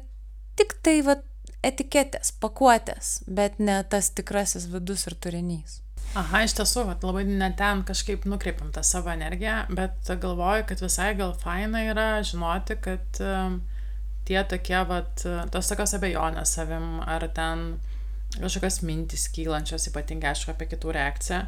tik 0.59 0.77
tai 0.85 0.99
va, 1.05 1.17
etiketės, 1.65 2.33
pakuotės, 2.43 3.15
bet 3.25 3.57
ne 3.59 3.79
tas 3.89 4.11
tikrasis 4.13 4.67
vidus 4.71 5.07
ir 5.09 5.17
turinys. 5.17 5.79
Aha, 6.13 6.43
iš 6.45 6.53
tiesų, 6.59 6.83
vat, 6.91 7.01
labai 7.01 7.23
net 7.25 7.55
ten 7.57 7.79
kažkaip 7.87 8.27
nukreipiam 8.29 8.69
tą 8.73 8.83
savo 8.85 9.09
energiją, 9.09 9.63
bet 9.73 10.11
galvoju, 10.21 10.67
kad 10.69 10.83
visai 10.83 11.07
gal 11.17 11.33
faina 11.41 11.81
yra 11.89 12.07
žinoti, 12.21 12.77
kad 12.85 13.21
tie 14.27 14.43
tokie, 14.51 14.77
vat, 14.91 15.23
tos 15.49 15.71
tokios 15.71 15.95
abejonės 15.97 16.53
savim, 16.59 16.99
ar 17.01 17.25
ten 17.33 17.65
kažkokios 18.35 18.83
mintys 18.85 19.25
kylančios, 19.33 19.89
ypatingai 19.89 20.35
aišku 20.35 20.53
apie 20.53 20.69
kitų 20.75 20.93
reakciją, 20.99 21.41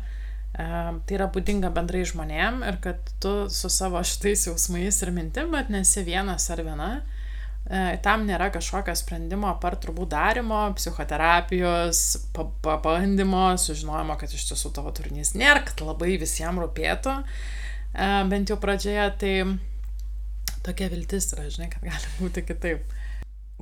tai 0.55 1.17
yra 1.17 1.29
būdinga 1.29 1.69
bendrai 1.75 2.01
žmonėm 2.07 2.61
ir 2.65 2.81
kad 2.81 3.13
tu 3.21 3.35
su 3.53 3.69
savo 3.69 4.01
šitais 4.01 4.47
jausmais 4.49 4.97
ir 5.05 5.13
mintim, 5.13 5.53
bet 5.53 5.69
nesi 5.69 6.01
vienas 6.07 6.49
ar 6.53 6.65
viena, 6.65 6.89
tam 8.05 8.27
nėra 8.27 8.51
kažkokio 8.53 8.93
sprendimo 8.97 9.49
apart 9.49 9.81
turbūt 9.81 10.11
darimo, 10.13 10.59
psichoterapijos, 10.77 12.01
pabandymo, 12.61 13.47
sužinojimo, 13.57 14.17
kad 14.21 14.33
iš 14.33 14.51
tiesų 14.51 14.73
tavo 14.75 14.93
turinys 14.93 15.33
nėra, 15.33 15.63
kad 15.65 15.81
labai 15.81 16.13
visiems 16.21 16.61
rūpėtų. 16.61 17.15
E, 17.95 18.09
bent 18.29 18.53
jau 18.53 18.59
pradžioje 18.61 19.07
tai 19.21 19.33
tokia 20.65 20.91
viltis 20.93 21.31
yra, 21.33 21.47
žinai, 21.49 21.71
kad 21.73 21.85
gali 21.85 22.13
būti 22.19 22.45
kitaip. 22.45 22.93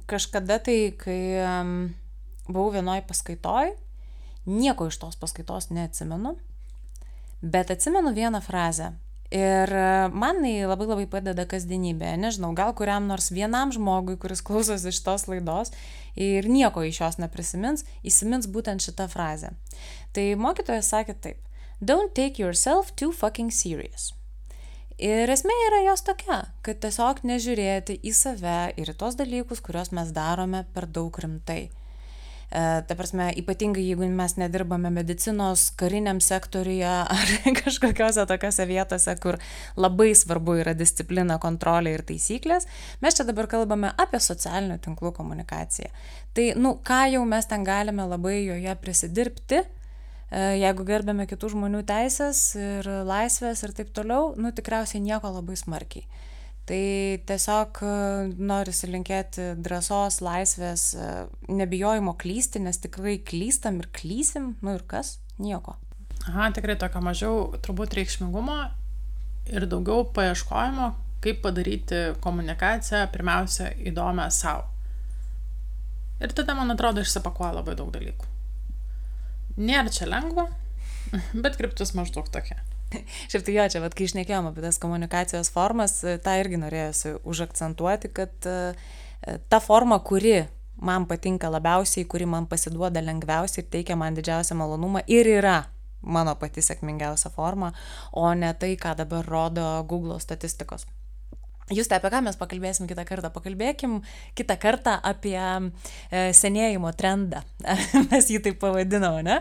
Kažkada 0.10 0.60
tai, 0.60 0.78
kai 1.00 1.20
buvau 2.50 2.74
vienoj 2.76 3.06
paskaitoj, 3.08 3.72
nieko 4.52 4.90
iš 4.92 5.00
tos 5.00 5.16
paskaitos 5.20 5.70
neatsimenu, 5.72 6.36
bet 7.40 7.72
atsimenu 7.72 8.12
vieną 8.16 8.44
frazę 8.44 8.92
Ir 9.34 9.72
e, 9.74 10.10
man 10.14 10.44
tai 10.44 10.54
labai 10.70 10.86
labai 10.86 11.06
padeda 11.10 11.48
kasdienybėje. 11.50 12.20
Nežinau, 12.22 12.52
gal 12.54 12.76
kuriam 12.78 13.08
nors 13.10 13.32
vienam 13.34 13.72
žmogui, 13.74 14.14
kuris 14.22 14.44
klausosi 14.46 14.94
šitos 14.94 15.26
laidos 15.32 15.74
ir 16.14 16.46
nieko 16.46 16.84
iš 16.86 17.00
jos 17.02 17.18
neprisimins, 17.18 17.88
įsimins 18.06 18.46
būtent 18.46 18.86
šitą 18.86 19.08
frazę. 19.10 19.56
Tai 20.14 20.28
mokytojas 20.38 20.92
sakė 20.94 21.18
taip. 21.18 21.40
Don't 21.82 22.14
take 22.14 22.38
yourself 22.38 22.94
too 22.96 23.12
fucking 23.12 23.50
serious. 23.50 24.12
Ir 25.02 25.32
esmė 25.34 25.56
yra 25.68 25.82
jos 25.88 26.06
tokia, 26.06 26.44
kad 26.62 26.78
tiesiog 26.84 27.24
nežiūrėti 27.26 27.98
į 28.06 28.14
save 28.14 28.60
ir 28.78 28.94
į 28.94 29.00
tos 29.02 29.18
dalykus, 29.18 29.64
kuriuos 29.66 29.90
mes 29.98 30.14
darome 30.14 30.62
per 30.76 30.86
daug 30.86 31.18
rimtai. 31.18 31.72
E, 32.54 32.64
ta 32.88 32.96
prasme, 33.00 33.32
ypatingai 33.42 33.84
jeigu 33.88 34.08
mes 34.14 34.38
nedirbame 34.38 34.92
medicinos, 34.94 35.66
kariniam 35.80 36.22
sektoriuje 36.22 36.94
ar 37.18 37.36
kažkokiose 37.60 38.28
tokiose 38.30 38.68
vietose, 38.70 39.18
kur 39.24 39.40
labai 39.76 40.12
svarbu 40.16 40.60
yra 40.62 40.78
disciplina, 40.78 41.40
kontrolė 41.42 41.98
ir 41.98 42.06
taisyklės, 42.08 42.70
mes 43.02 43.18
čia 43.18 43.26
dabar 43.26 43.50
kalbame 43.52 43.94
apie 43.98 44.22
socialinių 44.22 44.78
tinklų 44.86 45.16
komunikaciją. 45.18 45.90
Tai, 46.34 46.50
nu, 46.58 46.78
ką 46.86 47.06
jau 47.14 47.24
mes 47.30 47.50
ten 47.50 47.66
galime 47.66 48.06
labai 48.10 48.40
joje 48.44 48.78
prisidirbti, 48.82 49.66
E, 50.34 50.42
jeigu 50.58 50.86
gerbėme 50.88 51.28
kitų 51.30 51.52
žmonių 51.54 51.84
teisės 51.86 52.42
ir 52.58 52.88
laisvės 53.06 53.62
ir 53.66 53.74
taip 53.78 53.92
toliau, 53.94 54.32
nu 54.40 54.50
tikriausiai 54.56 55.04
nieko 55.04 55.30
labai 55.30 55.58
smarkiai. 55.60 56.08
Tai 56.64 56.84
tiesiog 57.28 57.80
e, 57.84 57.94
norisi 58.40 58.88
linkėti 58.88 59.50
drąsos, 59.60 60.22
laisvės, 60.24 60.86
e, 60.96 61.08
nebijojimo 61.52 62.14
klysti, 62.20 62.62
nes 62.64 62.80
tikrai 62.80 63.18
klystam 63.20 63.82
ir 63.82 63.90
klysim, 63.92 64.54
nu 64.64 64.78
ir 64.78 64.86
kas, 64.88 65.18
nieko. 65.44 65.76
Aha, 66.30 66.48
tikrai 66.56 66.78
tokio 66.80 67.02
mažiau 67.04 67.42
turbūt 67.66 67.98
reikšmingumo 68.00 68.56
ir 69.52 69.68
daugiau 69.68 70.06
paieškojimo, 70.16 70.94
kaip 71.24 71.42
padaryti 71.44 72.04
komunikaciją 72.24 73.10
pirmiausia 73.12 73.74
įdomią 73.92 74.30
savo. 74.32 74.70
Ir 76.24 76.32
tada, 76.32 76.56
man 76.56 76.72
atrodo, 76.72 77.04
išsipakuoja 77.04 77.58
labai 77.58 77.76
daug 77.76 77.92
dalykų. 77.92 78.30
Nėra 79.60 79.92
čia 79.92 80.08
lengva, 80.08 80.48
bet 81.44 81.60
kryptis 81.60 81.92
maždaug 81.98 82.32
tokia. 82.32 82.64
Šiaip 83.32 83.46
tai 83.46 83.56
jo, 83.58 83.68
čia, 83.76 83.84
vat, 83.84 83.96
kai 83.98 84.08
išnekėjom 84.08 84.50
apie 84.50 84.64
tas 84.66 84.80
komunikacijos 84.82 85.52
formas, 85.54 86.00
tą 86.04 86.36
irgi 86.42 86.60
norėjusi 86.62 87.16
užakcentuoti, 87.30 88.12
kad 88.16 88.50
e, 88.50 88.58
ta 89.50 89.62
forma, 89.64 90.00
kuri 90.06 90.44
man 90.84 91.08
patinka 91.10 91.52
labiausiai, 91.54 92.08
kuri 92.10 92.28
man 92.30 92.48
pasiduoda 92.50 93.04
lengviausiai 93.04 93.64
ir 93.64 93.70
teikia 93.78 93.98
man 94.00 94.18
didžiausią 94.18 94.58
malonumą 94.60 95.04
ir 95.08 95.30
yra 95.38 95.62
mano 96.04 96.36
pati 96.36 96.64
sėkmingiausia 96.64 97.32
forma, 97.32 97.72
o 98.12 98.28
ne 98.36 98.52
tai, 98.60 98.74
ką 98.80 98.96
dabar 99.00 99.26
rodo 99.28 99.68
Google 99.88 100.20
statistikos. 100.20 100.86
Jūs 101.72 101.88
tai 101.88 102.02
apie 102.02 102.12
ką 102.12 102.20
mes 102.26 102.36
pakalbėsim 102.36 102.90
kitą 102.90 103.06
kartą? 103.08 103.32
Pakalbėkim 103.32 104.02
kitą 104.36 104.58
kartą 104.60 104.98
apie 105.00 105.38
e, 105.40 106.26
senėjimo 106.36 106.92
trendą. 107.00 107.46
mes 108.12 108.28
jį 108.28 108.44
taip 108.44 108.60
pavadinom, 108.60 109.22
ne? 109.24 109.40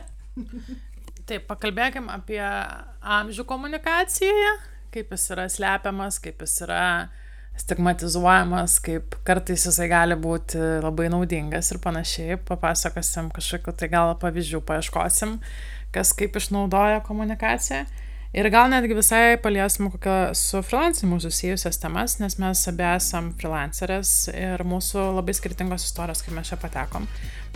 Taip, 1.29 1.47
pakalbėkim 1.47 2.09
apie 2.11 2.43
amžių 2.43 3.45
komunikacijoje, 3.47 4.55
kaip 4.93 5.13
jis 5.15 5.27
yra 5.35 5.47
slepiamas, 5.53 6.19
kaip 6.23 6.43
jis 6.43 6.57
yra 6.67 6.85
stigmatizuojamas, 7.61 8.79
kaip 8.83 9.15
kartais 9.27 9.67
jisai 9.69 9.87
gali 9.93 10.17
būti 10.19 10.59
labai 10.83 11.11
naudingas 11.13 11.71
ir 11.73 11.81
panašiai. 11.85 12.41
Papasakosim 12.49 13.31
kažkokiu 13.35 13.75
tai 13.77 13.91
gal 13.93 14.15
pavyzdžių, 14.23 14.63
paieškosim, 14.67 15.37
kas 15.95 16.15
kaip 16.19 16.39
išnaudoja 16.41 17.05
komunikaciją. 17.07 17.85
Ir 18.33 18.49
gal 18.49 18.71
netgi 18.73 18.97
visai 18.97 19.37
paliesim 19.45 19.91
kokią 19.93 20.33
su 20.33 20.63
freelancinimu 20.65 21.19
susijusias 21.21 21.77
temas, 21.79 22.17
nes 22.17 22.39
mes 22.41 22.63
abi 22.71 22.87
esam 22.95 23.29
freelancerės 23.37 24.15
ir 24.33 24.65
mūsų 24.65 25.11
labai 25.19 25.37
skirtingos 25.37 25.85
istorijos, 25.85 26.25
kaip 26.25 26.39
mes 26.39 26.49
čia 26.49 26.57
patekom. 26.57 27.05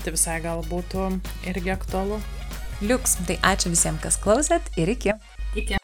Tai 0.04 0.12
visai 0.12 0.36
gal 0.44 0.60
būtų 0.68 1.08
irgi 1.48 1.72
aktualu. 1.72 2.20
Liuks, 2.84 3.16
tai 3.24 3.38
ačiū 3.40 3.72
visiems, 3.72 4.02
kas 4.04 4.18
klausėt 4.20 4.68
ir 4.76 4.92
iki. 4.92 5.14
Iki. 5.56 5.80